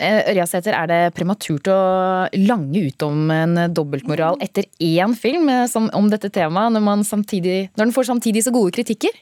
Eh, 0.00 0.20
Ørjasæter, 0.32 0.72
er 0.72 0.88
det 0.88 1.00
prematurt 1.16 1.68
å 1.68 1.80
lange 2.40 2.86
ut 2.88 3.04
om 3.04 3.28
en 3.34 3.66
dobbeltmoral 3.76 4.38
etter 4.40 4.64
én 4.80 5.12
film 5.12 5.50
eh, 5.52 5.66
om 5.76 6.08
dette 6.08 6.30
temaet, 6.32 6.72
når, 6.72 6.86
når 6.86 7.82
den 7.82 7.92
får 7.92 8.08
samtidig 8.08 8.46
så 8.46 8.54
gode 8.54 8.72
kritikker? 8.78 9.18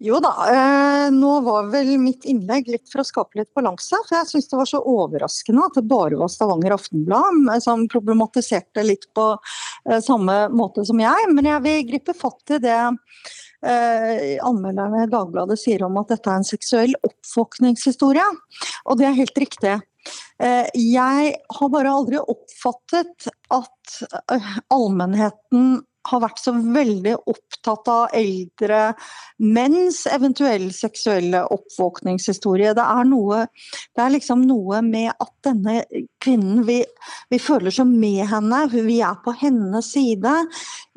Jo 0.00 0.20
da, 0.20 0.32
eh, 0.52 1.06
nå 1.12 1.32
var 1.44 1.70
vel 1.72 1.94
mitt 2.00 2.28
innlegg 2.28 2.68
litt 2.68 2.92
for 2.92 3.00
å 3.00 3.08
skape 3.08 3.40
litt 3.40 3.50
balanse. 3.56 3.96
For 4.08 4.18
jeg 4.18 4.28
syns 4.28 4.52
det 4.52 4.60
var 4.60 4.68
så 4.68 4.84
overraskende 4.84 5.64
at 5.68 5.80
det 5.80 5.88
bare 5.88 6.20
var 6.20 6.32
Stavanger 6.32 6.76
Aftenblad 6.76 7.40
som 7.64 7.88
problematiserte 7.88 8.84
litt 8.84 9.08
på 9.16 9.34
samme 10.04 10.42
måte 10.52 10.84
som 10.88 11.00
jeg. 11.00 11.28
Men 11.32 11.48
jeg 11.48 11.64
vil 11.64 11.86
gripe 11.94 12.16
fatt 12.16 12.56
i 12.56 12.60
det 12.64 12.80
anmelderne 13.60 15.04
i 15.04 15.10
Dagbladet 15.12 15.58
sier 15.60 15.82
om 15.84 15.98
at 16.00 16.14
dette 16.14 16.30
er 16.32 16.40
en 16.40 16.46
seksuell 16.48 16.94
oppvåkningshistorie. 17.04 18.24
Og 18.88 18.96
det 19.00 19.08
er 19.08 19.18
helt 19.18 19.40
riktig. 19.42 19.74
Eh, 20.40 20.66
jeg 20.74 21.34
har 21.36 21.72
bare 21.72 21.92
aldri 21.92 22.20
oppfattet 22.20 23.28
at 23.52 23.96
eh, 24.32 24.52
allmennheten 24.72 25.80
har 26.08 26.22
vært 26.22 26.40
så 26.40 26.52
veldig 26.56 27.14
opptatt 27.28 27.88
av 27.92 28.14
eldre 28.16 28.80
menns 29.42 30.02
eventuelle 30.10 30.72
seksuelle 30.74 31.42
oppvåkningshistorie. 31.52 32.72
Det 32.76 32.84
er, 32.84 33.08
noe, 33.08 33.42
det 33.96 34.04
er 34.04 34.14
liksom 34.14 34.46
noe 34.48 34.80
med 34.86 35.12
at 35.12 35.32
denne 35.46 35.82
kvinnen 36.24 36.64
vi, 36.68 36.80
vi, 37.32 37.40
føler 37.42 37.74
så 37.74 37.84
med 37.88 38.24
henne, 38.32 38.62
vi 38.72 39.00
er 39.04 39.18
på 39.24 39.34
hennes 39.42 39.92
side. 39.92 40.36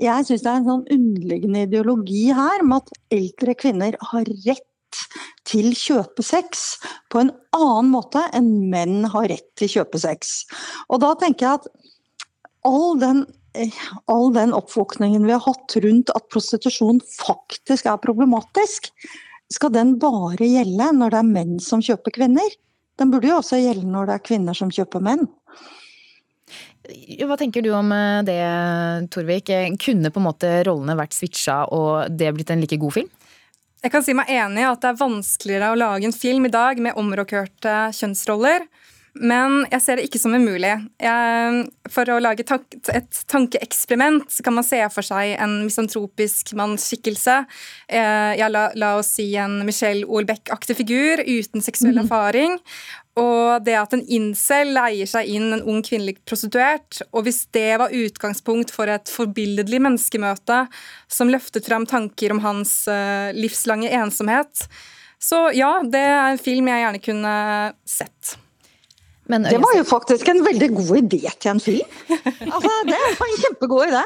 Jeg 0.02 0.28
syns 0.28 0.46
det 0.46 0.52
er 0.52 0.62
en 0.62 0.70
sånn 0.72 0.88
underliggende 0.98 1.66
ideologi 1.68 2.26
her 2.36 2.64
med 2.64 2.84
at 2.84 3.18
eldre 3.20 3.58
kvinner 3.60 4.00
har 4.14 4.30
rett 4.48 4.70
til 5.50 5.74
kjøpesex 5.76 6.64
på 7.12 7.24
en 7.24 7.32
annen 7.56 7.90
måte 7.92 8.22
enn 8.38 8.52
menn 8.72 9.08
har 9.12 9.28
rett 9.32 9.50
til 9.60 9.72
kjøpesex. 9.78 10.44
Og 10.90 11.02
da 11.04 11.14
tenker 11.20 11.48
jeg 11.48 11.62
at 11.62 11.72
all 12.68 13.00
den 13.02 13.26
all 14.10 14.32
den 14.34 14.54
oppvåkningen 14.54 15.26
vi 15.28 15.36
har 15.36 15.44
hatt 15.46 15.76
rundt 15.84 16.12
at 16.16 16.30
prostitusjon 16.34 17.02
faktisk 17.18 17.88
er 17.90 18.02
problematisk, 18.02 18.90
skal 19.54 19.74
den 19.74 19.98
bare 20.02 20.48
gjelde 20.48 20.90
når 20.98 21.14
det 21.14 21.22
er 21.22 21.30
menn 21.30 21.56
som 21.62 21.84
kjøper 21.84 22.16
kvinner? 22.16 22.58
Den 23.00 23.12
burde 23.14 23.30
jo 23.30 23.40
også 23.40 23.60
gjelde 23.62 23.90
når 23.90 24.10
det 24.10 24.18
er 24.18 24.28
kvinner 24.28 24.58
som 24.58 24.72
kjøper 24.74 25.04
menn. 25.04 25.28
Hva 26.84 27.38
tenker 27.40 27.64
du 27.64 27.70
om 27.72 27.92
eh, 27.96 28.22
det, 28.28 28.40
Torvik? 29.14 29.50
Kunne 29.80 30.12
på 30.12 30.20
en 30.20 30.28
måte 30.28 30.50
rollene 30.68 30.98
vært 31.00 31.16
switcha 31.16 31.64
og 31.72 32.12
det 32.12 32.34
blitt 32.36 32.52
en 32.52 32.64
like 32.64 32.80
god 32.82 32.98
film? 32.98 33.12
Jeg 33.84 33.92
kan 33.92 34.04
si 34.04 34.16
meg 34.16 34.30
enig 34.32 34.64
i 34.64 34.68
at 34.68 34.80
det 34.84 34.94
er 34.94 35.00
vanskeligere 35.00 35.72
å 35.74 35.80
lage 35.80 36.08
en 36.08 36.16
film 36.16 36.48
i 36.48 36.52
dag 36.52 36.80
med 36.84 37.00
omrokørte 37.00 37.76
kjønnsroller. 37.96 38.68
Men 39.14 39.60
jeg 39.70 39.82
ser 39.84 40.00
det 40.00 40.08
ikke 40.08 40.18
som 40.18 40.34
umulig. 40.34 40.72
Jeg, 41.02 41.66
for 41.94 42.10
å 42.10 42.18
lage 42.24 42.46
tank, 42.50 42.66
et 42.90 43.20
tankeeksperiment 43.30 44.26
så 44.34 44.46
kan 44.46 44.56
man 44.58 44.66
se 44.66 44.80
for 44.90 45.06
seg 45.06 45.36
en 45.38 45.60
misantropisk 45.68 46.56
mannsskikkelse. 46.58 47.36
Eh, 47.94 48.32
ja, 48.40 48.50
la, 48.50 48.72
la, 48.74 48.96
oss 48.98 49.12
si 49.20 49.28
en 49.38 49.60
Michelle 49.68 50.08
Olbeck-aktig 50.10 50.80
figur 50.82 51.22
uten 51.28 51.62
seksuell 51.62 52.00
mm. 52.00 52.04
erfaring. 52.08 52.58
Og 53.22 53.62
det 53.62 53.76
at 53.78 53.94
en 53.94 54.02
incel 54.10 54.74
leier 54.74 55.10
seg 55.10 55.30
inn 55.30 55.52
en 55.54 55.66
ung 55.70 55.84
kvinnelig 55.86 56.18
prostituert, 56.26 57.04
og 57.14 57.28
hvis 57.28 57.44
det 57.54 57.76
var 57.78 57.94
utgangspunkt 57.94 58.74
for 58.74 58.90
et 58.90 59.12
forbilledlig 59.14 59.84
menneskemøte 59.86 60.64
som 61.06 61.30
løftet 61.30 61.70
fram 61.70 61.86
tanker 61.86 62.34
om 62.34 62.42
hans 62.42 62.88
uh, 62.90 63.30
livslange 63.38 63.94
ensomhet, 63.94 64.66
så 65.22 65.46
ja, 65.54 65.76
det 65.86 66.02
er 66.02 66.32
en 66.32 66.42
film 66.42 66.74
jeg 66.74 66.82
gjerne 66.82 67.04
kunne 67.06 67.36
sett. 67.86 68.34
Men, 69.34 69.48
det 69.50 69.62
var 69.64 69.78
jo 69.78 69.86
faktisk 69.88 70.30
en 70.30 70.44
veldig 70.46 70.70
god 70.76 70.92
idé 71.02 71.24
til 71.32 71.54
en 71.56 71.64
film. 71.64 71.98
Altså, 72.14 72.74
det 72.90 73.00
var 73.18 73.32
en 73.32 73.42
kjempegod 73.46 73.90
idé. 73.90 74.04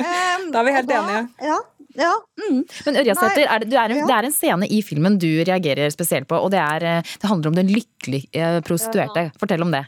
Um, 0.00 0.48
da 0.54 0.62
er 0.62 0.66
vi 0.68 0.74
helt 0.78 0.96
enige. 0.96 1.22
Ja, 1.50 1.58
ja. 2.00 2.10
Mm. 2.40 2.60
Men 2.86 3.00
Ørjasæter, 3.02 3.44
er 3.44 3.64
det, 3.64 3.76
er, 3.76 3.94
det, 3.94 4.16
er 4.16 4.28
en 4.28 4.34
scene 4.34 4.68
i 4.70 4.80
filmen 4.86 5.18
du 5.20 5.28
reagerer 5.46 5.92
spesielt 5.92 6.28
på, 6.30 6.38
og 6.38 6.52
det, 6.54 6.62
er, 6.62 6.86
eh, 6.86 7.14
det 7.22 7.30
handler 7.30 7.52
om 7.52 7.58
den 7.58 7.72
lykkelige 7.74 8.52
prostituerte. 8.66 9.28
Fortell 9.40 9.66
om 9.66 9.74
det. 9.74 9.84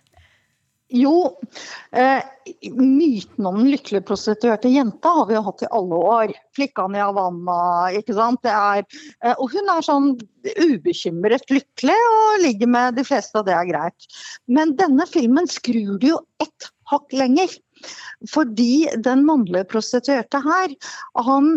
Jo, 0.93 1.41
eh, 1.93 2.21
myten 2.77 3.47
om 3.47 3.57
den 3.59 3.71
lykkelige 3.73 4.05
prostituerte 4.05 4.69
jenta 4.69 5.09
har 5.17 5.27
vi 5.31 5.37
jo 5.39 5.43
hatt 5.47 5.65
i 5.65 5.71
alle 5.73 6.01
år. 6.13 6.35
Flikkene 6.57 7.01
i 7.01 7.03
Havanna, 7.03 7.57
ikke 7.97 8.17
sant. 8.19 8.45
Er, 8.45 8.85
eh, 9.25 9.33
og 9.33 9.55
hun 9.55 9.73
er 9.73 9.87
sånn 9.87 10.11
ubekymret 10.53 11.49
lykkelig 11.49 11.97
og 12.11 12.45
ligger 12.45 12.73
med 12.77 13.01
de 13.01 13.07
fleste, 13.09 13.41
og 13.41 13.49
det 13.49 13.57
er 13.57 13.71
greit. 13.71 14.09
Men 14.47 14.77
denne 14.77 15.09
filmen 15.09 15.49
skrur 15.49 15.97
det 16.03 16.13
jo 16.13 16.21
ett 16.45 16.71
hakk 16.93 17.13
lenger. 17.17 17.57
Fordi 18.29 18.87
den 19.01 19.25
mannlige 19.25 19.71
prostituerte 19.73 20.45
her, 20.45 20.77
han 21.17 21.55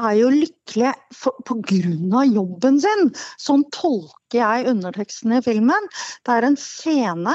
er 0.00 0.12
jo 0.18 0.30
lykkelig 0.32 0.92
pga. 1.20 2.24
jobben 2.32 2.80
sin. 2.80 3.10
Sånn 3.40 3.64
tolker 3.72 4.40
jeg 4.40 4.68
underteksten 4.72 5.36
i 5.36 5.42
filmen. 5.44 5.90
Det 6.24 6.32
er 6.32 6.48
en 6.48 6.56
scene 6.56 7.34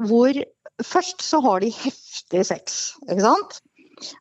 hvor 0.00 0.38
først 0.82 1.22
så 1.24 1.40
har 1.44 1.62
de 1.62 1.70
heftig 1.74 2.46
sex, 2.48 2.80
ikke 3.08 3.24
sant. 3.26 3.60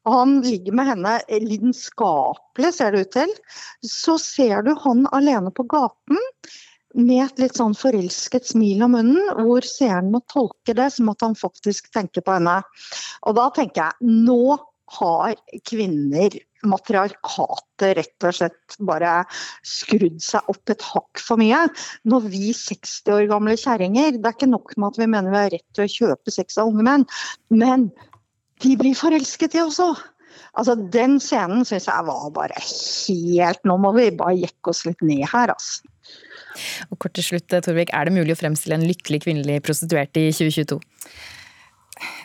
Han 0.06 0.42
ligger 0.46 0.76
med 0.78 0.90
henne 0.92 1.14
lidenskapelig, 1.42 2.74
ser 2.76 2.94
det 2.94 3.06
ut 3.06 3.14
til. 3.16 3.32
Så 3.88 4.18
ser 4.22 4.66
du 4.68 4.76
han 4.84 5.08
alene 5.16 5.54
på 5.56 5.66
gaten 5.72 6.20
med 6.94 7.24
et 7.24 7.40
litt 7.40 7.58
sånn 7.58 7.74
forelsket 7.78 8.50
smil 8.52 8.84
om 8.86 8.94
munnen, 8.98 9.32
hvor 9.40 9.66
seeren 9.66 10.12
må 10.14 10.22
tolke 10.30 10.76
det 10.78 10.90
som 10.94 11.10
at 11.14 11.24
han 11.24 11.38
faktisk 11.40 11.90
tenker 11.96 12.26
på 12.26 12.36
henne. 12.36 12.60
Og 13.26 13.38
da 13.40 13.48
tenker 13.56 13.88
jeg 13.88 14.22
nå 14.28 14.58
har 15.00 15.38
kvinner 15.70 16.36
matriarkatet 16.68 17.98
rett 17.98 18.28
og 18.28 18.38
slett 18.38 18.78
bare 18.86 19.22
skrudd 19.68 20.20
seg 20.24 20.52
opp 20.52 20.74
et 20.74 20.86
hakk 20.92 21.22
for 21.22 21.42
mye. 21.42 21.64
Når 22.10 22.30
vi 22.32 22.54
60 22.56 23.16
år 23.16 23.28
gamle 23.32 23.58
kjerringer 23.60 24.18
Det 24.18 24.26
er 24.26 24.38
ikke 24.38 24.52
nok 24.52 24.76
med 24.78 24.92
at 24.92 25.02
vi 25.02 25.10
mener 25.10 25.34
vi 25.34 25.42
har 25.42 25.54
rett 25.56 25.68
til 25.76 25.86
å 25.86 25.94
kjøpe 25.96 26.34
sex 26.34 26.60
av 26.62 26.72
unge 26.72 26.86
menn, 26.88 27.06
men 27.50 27.90
de 28.62 28.76
blir 28.78 28.98
forelsket, 28.98 29.56
de 29.56 29.64
også. 29.64 29.94
Altså, 30.60 30.76
Den 30.94 31.18
scenen 31.24 31.66
syns 31.68 31.88
jeg 31.90 32.08
var 32.08 32.30
bare 32.36 32.60
helt 32.62 33.66
Nå 33.68 33.78
må 33.82 33.94
vi 33.98 34.10
bare 34.16 34.38
jekke 34.40 34.72
oss 34.74 34.86
litt 34.88 35.02
ned 35.06 35.26
her, 35.32 35.54
altså. 35.56 35.88
Og 36.92 37.00
kort 37.00 37.16
til 37.16 37.24
slutt, 37.24 37.52
Torvik, 37.52 37.94
Er 37.96 38.08
det 38.08 38.16
mulig 38.16 38.36
å 38.36 38.40
fremstille 38.40 38.76
en 38.76 38.88
lykkelig 38.88 39.22
kvinnelig 39.26 39.62
prostituert 39.64 40.18
i 40.20 40.30
2022? 40.36 40.80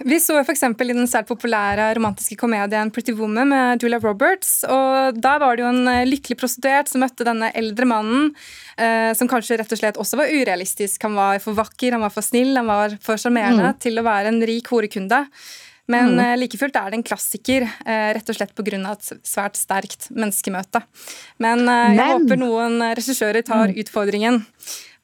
Vi 0.07 0.19
så 0.21 0.39
f.eks. 0.41 0.63
i 0.63 0.87
den 0.93 1.09
svært 1.11 1.29
populære 1.29 1.89
romantiske 1.99 2.37
komedien 2.41 2.91
'Pretty 2.93 3.15
Woman' 3.17 3.51
med 3.51 3.83
Julia 3.83 3.99
Roberts. 4.03 4.65
og 4.65 5.21
Da 5.21 5.37
var 5.43 5.57
det 5.57 5.65
jo 5.65 5.73
en 5.73 5.89
eh, 5.89 6.07
lykkelig 6.09 6.39
prostituert 6.41 6.89
som 6.89 7.03
møtte 7.05 7.27
denne 7.27 7.51
eldre 7.55 7.89
mannen, 7.89 8.33
eh, 8.79 9.13
som 9.15 9.29
kanskje 9.29 9.59
rett 9.61 9.73
og 9.73 9.81
slett 9.81 10.01
også 10.01 10.21
var 10.21 10.33
urealistisk. 10.33 11.03
Han 11.03 11.15
var 11.15 11.39
for 11.45 11.55
vakker, 11.55 11.93
han 11.93 12.05
var 12.05 12.15
for 12.15 12.25
snill, 12.25 12.57
han 12.57 12.67
var 12.67 12.99
for 13.01 13.21
sjarmerende 13.21 13.75
mm. 13.75 13.79
til 13.81 13.99
å 13.99 14.07
være 14.07 14.33
en 14.33 14.43
rik 14.47 14.73
horekunde. 14.73 15.27
Men 15.87 16.17
mm. 16.17 16.25
eh, 16.25 16.35
like 16.41 16.59
fullt 16.59 16.77
er 16.77 16.91
det 16.91 16.99
en 16.99 17.07
klassiker, 17.07 17.69
eh, 17.87 18.09
rett 18.17 18.33
og 18.33 18.39
slett 18.39 18.55
pga. 18.59 18.81
et 18.93 19.13
svært 19.23 19.59
sterkt 19.59 20.09
menneskemøte. 20.11 20.83
Men, 21.39 21.69
eh, 21.69 21.95
jeg 21.95 22.03
Men. 22.03 22.27
håper 22.27 22.43
noen 22.43 22.83
regissører 22.99 23.47
tar 23.47 23.71
mm. 23.71 23.81
utfordringen 23.85 24.43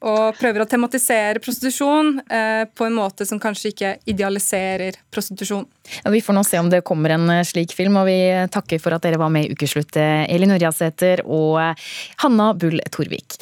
og 0.03 0.39
prøver 0.39 0.65
å 0.65 0.69
tematisere 0.69 1.43
prostitusjon 1.43 2.17
eh, 2.27 2.65
på 2.67 2.87
en 2.89 2.97
måte 2.97 3.27
som 3.29 3.41
kanskje 3.43 3.73
ikke 3.73 3.93
idealiserer 4.11 4.99
prostitusjon. 5.15 5.67
Ja, 6.03 6.11
vi 6.15 6.23
får 6.25 6.37
nå 6.39 6.45
se 6.47 6.59
om 6.63 6.71
det 6.73 6.83
kommer 6.87 7.15
en 7.15 7.31
eh, 7.31 7.45
slik 7.47 7.75
film, 7.77 8.01
og 8.01 8.09
vi 8.11 8.19
takker 8.53 8.83
for 8.83 8.97
at 8.97 9.07
dere 9.07 9.21
var 9.23 9.33
med 9.33 9.47
i 9.47 9.55
Ukeslutt, 9.55 9.97
eh, 10.01 10.25
Elin 10.33 10.55
Ørjasæter 10.57 11.25
og 11.27 11.61
eh, 11.63 11.89
Hanna 12.25 12.53
Bull 12.59 12.83
Torvik. 12.91 13.39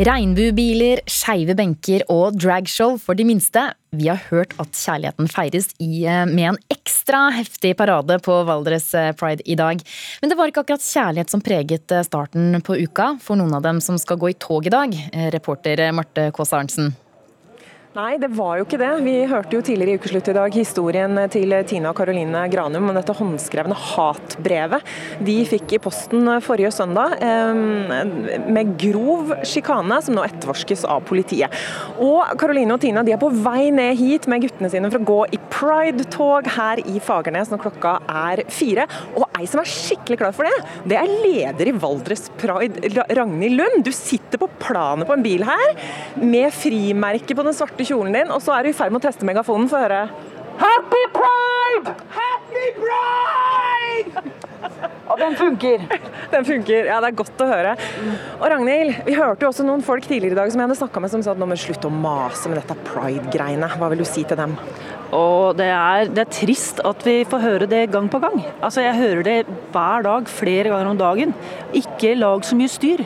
Regnbuebiler, 0.00 1.02
skeive 1.04 1.52
benker 1.52 2.00
og 2.10 2.38
dragshow 2.40 2.94
for 2.96 3.18
de 3.18 3.26
minste. 3.28 3.60
Vi 3.92 4.08
har 4.08 4.22
hørt 4.30 4.54
at 4.62 4.72
kjærligheten 4.72 5.28
feires 5.28 5.68
i, 5.76 6.06
eh, 6.08 6.24
med 6.24 6.54
en 6.54 6.58
ekstra 6.72 7.30
heftig 7.36 7.76
parade 7.76 8.16
på 8.24 8.38
Valdres 8.48 8.94
eh, 8.94 9.12
Pride 9.12 9.44
i 9.44 9.54
dag. 9.54 9.82
Men 10.22 10.30
det 10.30 10.38
var 10.38 10.48
ikke 10.48 10.64
akkurat 10.64 10.80
kjærlighet 10.80 11.28
som 11.28 11.44
preget 11.44 11.92
eh, 11.92 12.02
starten 12.02 12.56
på 12.64 12.80
uka 12.80 13.18
for 13.20 13.36
noen 13.36 13.52
av 13.52 13.62
dem 13.62 13.80
som 13.84 13.98
skal 13.98 14.16
gå 14.16 14.32
i 14.32 14.38
tog 14.40 14.66
i 14.66 14.72
dag. 14.72 14.96
Reporter 15.36 15.92
Marte 15.92 16.30
Kaas 16.32 16.56
Arntzen. 16.56 16.94
Nei, 17.92 18.14
det 18.16 18.30
var 18.32 18.56
jo 18.56 18.64
ikke 18.64 18.78
det. 18.80 18.88
Vi 19.04 19.12
hørte 19.28 19.52
jo 19.52 19.60
tidligere 19.60 19.92
i 19.92 20.00
ukeslutt 20.00 20.28
i 20.30 20.32
dag 20.32 20.54
historien 20.56 21.18
til 21.28 21.50
Tina 21.68 21.90
og 21.90 21.98
Karoline 21.98 22.46
Granum 22.48 22.86
om 22.88 22.96
dette 22.96 23.12
håndskrevne 23.18 23.76
hatbrevet 23.76 24.86
de 25.20 25.34
fikk 25.44 25.74
i 25.76 25.80
posten 25.84 26.24
forrige 26.40 26.70
søndag, 26.72 27.18
med 28.48 28.70
grov 28.80 29.34
sjikane, 29.44 29.98
som 30.00 30.16
nå 30.16 30.24
etterforskes 30.24 30.86
av 30.88 31.04
politiet. 31.04 31.52
Og 32.00 32.32
Karoline 32.40 32.72
og 32.72 32.80
Tina 32.80 33.02
de 33.04 33.12
er 33.12 33.20
på 33.20 33.28
vei 33.28 33.66
ned 33.76 34.00
hit 34.00 34.24
med 34.24 34.46
guttene 34.46 34.72
sine 34.72 34.88
for 34.88 35.02
å 35.02 35.10
gå 35.12 35.18
i 35.36 35.42
pride-tog 35.52 36.48
her 36.56 36.80
i 36.88 36.96
Fagernes 36.96 37.52
når 37.52 37.60
klokka 37.66 37.98
er 38.08 38.44
fire. 38.48 38.88
Og 39.20 39.28
ei 39.36 39.44
som 39.44 39.60
er 39.60 39.68
skikkelig 39.68 40.22
klar 40.22 40.32
for 40.38 40.48
det, 40.48 40.64
det 40.94 40.96
er 41.02 41.12
leder 41.26 41.68
i 41.68 41.76
Valdres 41.84 42.30
Pride, 42.40 42.88
Ragnhild 43.12 43.60
Lund. 43.60 43.84
Du 43.84 43.92
sitter 43.92 44.40
på 44.40 44.48
planet 44.64 45.04
på 45.12 45.18
en 45.18 45.28
bil 45.28 45.44
her 45.44 45.76
med 46.24 46.48
frimerke 46.56 47.36
på 47.36 47.44
den 47.44 47.60
svarte 47.60 47.81
svarte 47.82 47.90
kjolen 47.90 48.14
din, 48.14 48.30
og 48.30 48.42
så 48.42 48.54
er 48.54 48.64
du 48.64 48.70
i 48.70 48.76
ferd 48.76 48.92
med 48.92 49.02
å 49.02 49.08
teste 49.08 49.26
megafonen. 49.26 49.68
Få 49.68 49.82
høre. 49.82 50.08
Happy 50.58 51.02
pride! 51.12 51.94
Happy 52.14 52.66
pride! 52.78 54.22
Og 55.10 55.18
den 55.18 55.34
funker. 55.36 55.82
Den 56.32 56.46
funker, 56.48 56.86
ja 56.88 56.96
det 57.02 57.10
er 57.10 57.16
godt 57.18 57.40
å 57.44 57.46
høre. 57.46 57.74
Og 58.38 58.46
Ragnhild, 58.48 59.02
vi 59.04 59.12
hørte 59.12 59.44
jo 59.44 59.50
også 59.50 59.66
noen 59.66 59.82
folk 59.84 60.06
tidligere 60.06 60.32
i 60.32 60.38
dag 60.38 60.52
som 60.52 60.62
jeg 60.62 60.64
hadde 60.64 60.78
snakka 60.78 61.02
med 61.02 61.12
som 61.12 61.24
sa 61.26 61.34
at 61.34 61.40
nå 61.42 61.48
må 61.50 61.58
slutte 61.60 61.90
å 61.90 61.92
mase 61.92 62.48
med 62.48 62.56
dette 62.56 62.76
pride-greiene. 62.86 63.68
Hva 63.76 63.90
vil 63.92 64.00
du 64.00 64.06
si 64.08 64.24
til 64.24 64.38
dem? 64.40 64.54
Og 65.12 65.58
det 65.58 65.68
er, 65.68 66.08
det 66.08 66.22
er, 66.22 66.32
trist 66.32 66.80
at 66.88 67.04
vi 67.04 67.18
får 67.28 67.44
høre 67.44 67.68
det 67.68 67.82
gang 67.92 68.08
på 68.08 68.22
gang. 68.22 68.38
Altså 68.64 68.86
Jeg 68.86 68.96
hører 68.96 69.26
det 69.26 69.36
hver 69.74 70.06
dag, 70.08 70.32
flere 70.40 70.72
ganger 70.72 70.94
om 70.94 71.02
dagen. 71.02 71.36
Ikke 71.76 72.14
lag 72.16 72.48
så 72.48 72.56
mye 72.56 72.72
styr. 72.72 73.04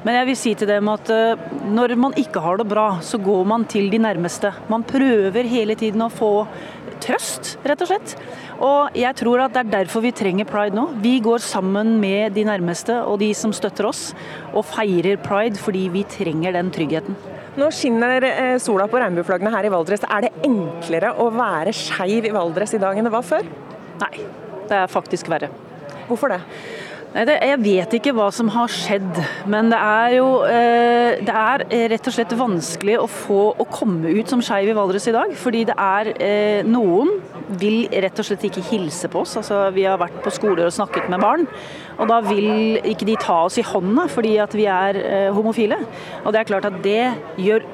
Men 0.00 0.16
jeg 0.16 0.28
vil 0.30 0.38
si 0.38 0.52
til 0.56 0.70
dem 0.70 0.88
at 0.88 1.10
eh, 1.12 1.48
når 1.68 1.94
man 2.00 2.14
ikke 2.18 2.40
har 2.40 2.60
det 2.60 2.68
bra, 2.70 2.86
så 3.04 3.20
går 3.20 3.42
man 3.48 3.66
til 3.68 3.90
de 3.92 4.00
nærmeste. 4.00 4.52
Man 4.72 4.86
prøver 4.88 5.48
hele 5.48 5.76
tiden 5.76 6.04
å 6.06 6.12
få 6.12 6.30
trøst, 7.00 7.54
rett 7.68 7.82
og 7.84 7.90
slett. 7.90 8.14
Og 8.64 8.96
jeg 8.96 9.16
tror 9.20 9.44
at 9.44 9.54
det 9.54 9.62
er 9.62 9.74
derfor 9.78 10.04
vi 10.04 10.12
trenger 10.16 10.48
pride 10.48 10.76
nå. 10.76 10.86
Vi 11.04 11.18
går 11.24 11.42
sammen 11.44 11.98
med 12.00 12.36
de 12.36 12.46
nærmeste 12.48 12.96
og 13.04 13.20
de 13.22 13.32
som 13.36 13.52
støtter 13.56 13.88
oss, 13.88 14.10
og 14.54 14.66
feirer 14.68 15.20
pride 15.20 15.60
fordi 15.60 15.86
vi 15.92 16.04
trenger 16.08 16.56
den 16.56 16.72
tryggheten. 16.74 17.16
Nå 17.60 17.68
skinner 17.74 18.24
eh, 18.24 18.56
sola 18.62 18.86
på 18.88 19.00
regnbueflaggene 19.02 19.52
her 19.52 19.66
i 19.66 19.72
Valdres. 19.72 20.04
Er 20.06 20.26
det 20.26 20.36
enklere 20.46 21.12
å 21.18 21.28
være 21.34 21.74
skeiv 21.76 22.28
i 22.28 22.34
Valdres 22.34 22.76
i 22.76 22.80
dag 22.80 22.96
enn 22.96 23.08
det 23.08 23.12
var 23.12 23.26
før? 23.26 23.48
Nei, 24.00 24.14
det 24.70 24.78
er 24.84 24.92
faktisk 24.92 25.28
verre. 25.32 25.50
Hvorfor 26.08 26.32
det? 26.32 26.40
Nei, 27.10 27.24
det, 27.26 27.40
Jeg 27.42 27.58
vet 27.58 27.94
ikke 27.96 28.12
hva 28.14 28.28
som 28.30 28.46
har 28.54 28.70
skjedd, 28.70 29.16
men 29.50 29.72
det 29.72 29.78
er 29.82 30.12
jo 30.14 30.26
eh, 30.46 31.18
det 31.26 31.34
er 31.34 31.64
eh, 31.66 31.86
rett 31.90 32.06
og 32.06 32.14
slett 32.14 32.34
vanskelig 32.38 33.00
å 33.02 33.08
få 33.10 33.38
å 33.58 33.64
komme 33.66 34.12
ut 34.14 34.30
som 34.30 34.42
skeiv 34.44 34.70
i 34.70 34.76
Valdres 34.78 35.08
i 35.10 35.14
dag. 35.16 35.32
Fordi 35.34 35.64
det 35.66 35.74
er 35.74 36.10
eh, 36.22 36.60
noen 36.62 37.16
vil 37.58 37.88
rett 38.04 38.22
og 38.22 38.28
slett 38.28 38.46
ikke 38.46 38.62
hilse 38.68 39.10
på 39.10 39.24
oss. 39.24 39.34
Altså, 39.40 39.58
vi 39.74 39.88
har 39.88 39.98
vært 39.98 40.20
på 40.22 40.30
skoler 40.36 40.68
og 40.68 40.76
snakket 40.76 41.08
med 41.10 41.24
barn, 41.24 41.48
og 41.98 42.12
da 42.12 42.20
vil 42.28 42.78
ikke 42.92 43.08
de 43.08 43.16
ta 43.18 43.40
oss 43.48 43.58
i 43.58 43.66
hånda 43.66 44.06
fordi 44.12 44.36
at 44.44 44.54
vi 44.54 44.68
er 44.70 45.00
homofile. 45.34 45.80
Og 46.22 46.30
det 46.30 46.44
er 46.44 46.50
klart 46.52 46.68
at 46.70 46.78
det 46.84 47.10
gjør, 47.42 47.66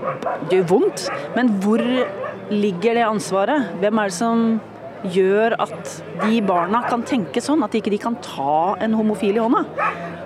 det 0.48 0.62
gjør 0.62 0.70
vondt, 0.72 1.04
men 1.36 1.52
hvor 1.60 1.84
ligger 2.48 2.96
det 2.96 3.04
ansvaret? 3.04 3.68
Hvem 3.84 4.00
er 4.00 4.08
det 4.08 4.16
som 4.16 4.48
gjør 5.04 5.56
at 5.62 5.92
de 6.22 6.40
barna 6.46 6.82
kan 6.88 7.04
tenke 7.06 7.42
sånn, 7.44 7.64
at 7.64 7.74
ikke 7.76 7.92
de 7.92 8.00
kan 8.02 8.16
ta 8.24 8.76
en 8.82 8.96
homofil 8.96 9.36
i 9.36 9.42
hånda. 9.42 9.64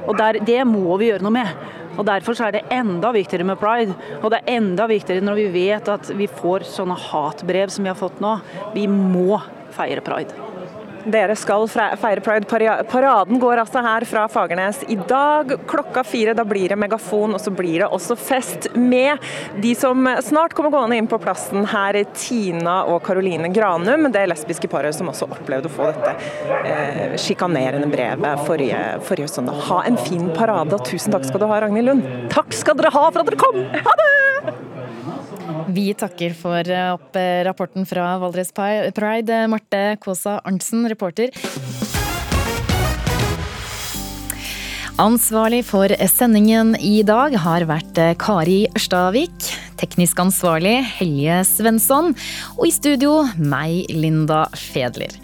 Og 0.07 0.17
der, 0.19 0.41
Det 0.45 0.65
må 0.67 0.97
vi 0.99 1.11
gjøre 1.11 1.23
noe 1.27 1.37
med. 1.41 1.55
Og 1.99 2.07
Derfor 2.07 2.39
er 2.41 2.53
det 2.53 2.67
enda 2.73 3.13
viktigere 3.13 3.45
med 3.45 3.59
pride. 3.61 3.95
Og 4.23 4.31
det 4.31 4.41
er 4.41 4.57
enda 4.57 4.87
viktigere 4.87 5.25
når 5.25 5.35
vi 5.35 5.49
vet 5.67 5.89
at 5.89 6.13
vi 6.17 6.27
får 6.27 6.65
sånne 6.65 6.97
hatbrev 6.97 7.69
som 7.69 7.85
vi 7.85 7.93
har 7.93 7.99
fått 7.99 8.21
nå. 8.21 8.39
Vi 8.75 8.87
må 8.87 9.41
feire 9.77 10.01
pride. 10.01 10.50
Dere 11.05 11.37
skal 11.39 11.67
feire 11.69 12.21
pride. 12.21 12.85
Paraden 12.91 13.41
går 13.41 13.63
altså 13.63 13.83
her 13.85 14.05
fra 14.09 14.27
Fagernes 14.29 14.83
i 14.89 14.99
dag 15.09 15.55
klokka 15.71 16.05
fire. 16.05 16.35
Da 16.37 16.45
blir 16.45 16.69
det 16.69 16.79
megafon, 16.81 17.35
og 17.35 17.41
så 17.41 17.53
blir 17.55 17.85
det 17.85 17.89
også 17.89 18.17
fest 18.21 18.69
med 18.77 19.19
de 19.63 19.75
som 19.79 20.09
snart 20.25 20.55
kommer 20.57 20.75
gående 20.75 20.99
inn 21.01 21.09
på 21.11 21.21
plassen 21.23 21.65
her, 21.71 22.01
Tina 22.15 22.83
og 22.91 23.03
Karoline 23.07 23.53
Granum. 23.55 24.11
Det 24.13 24.27
lesbiske 24.31 24.71
paret 24.71 24.97
som 24.97 25.11
også 25.13 25.31
opplevde 25.31 25.71
å 25.71 25.75
få 25.75 25.91
dette 25.91 26.17
eh, 26.69 27.17
sjikanerende 27.21 27.91
brevet 27.91 28.47
forrige, 28.47 28.81
forrige 29.09 29.31
søndag. 29.33 29.63
Ha 29.71 29.83
en 29.89 30.01
fin 30.01 30.29
parade, 30.37 30.77
og 30.77 30.85
tusen 30.89 31.15
takk 31.15 31.29
skal 31.29 31.43
du 31.43 31.49
ha, 31.51 31.63
Ragnhild 31.65 31.93
Lund. 31.93 32.11
Takk 32.33 32.53
skal 32.57 32.79
dere 32.79 32.93
ha 32.95 33.07
for 33.09 33.23
at 33.23 33.31
dere 33.31 33.41
kom! 33.41 33.65
Ha 33.89 33.97
det! 34.05 34.70
Vi 35.71 35.93
takker 35.95 36.33
for 36.35 36.67
eh, 36.67 36.93
opp 36.97 37.15
eh, 37.19 37.45
rapporten 37.47 37.85
fra 37.87 38.17
Valdres 38.19 38.51
Pride, 38.55 39.45
Marte 39.51 39.83
Kaasa 40.03 40.41
Arntzen, 40.43 40.89
reporter. 40.91 41.31
Ansvarlig 45.01 45.63
for 45.69 45.93
sendingen 46.11 46.75
i 46.77 47.05
dag 47.07 47.37
har 47.45 47.67
vært 47.71 48.01
eh, 48.03 48.17
Kari 48.19 48.65
Ørstavik. 48.75 49.47
Teknisk 49.81 50.19
ansvarlig 50.21 50.81
Helje 50.97 51.39
Svensson. 51.49 52.17
Og 52.59 52.67
i 52.67 52.75
studio 52.75 53.21
meg, 53.39 53.87
Linda 53.95 54.49
Fedler. 54.59 55.15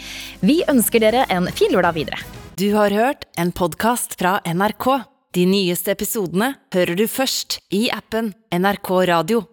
Vi 0.47 0.61
ønsker 0.71 1.03
dere 1.03 1.27
en 1.33 1.51
fin 1.59 1.75
lørdag 1.75 1.99
videre. 1.99 2.23
Du 2.57 2.71
har 2.77 2.95
hørt 2.95 3.27
en 3.37 3.51
podkast 3.51 4.15
fra 4.21 4.39
NRK. 4.47 4.89
De 5.37 5.45
nyeste 5.51 5.93
episodene 5.93 6.55
hører 6.73 6.97
du 6.97 7.05
først 7.11 7.59
i 7.75 7.89
appen 7.93 8.31
NRK 8.55 8.95
Radio. 9.11 9.45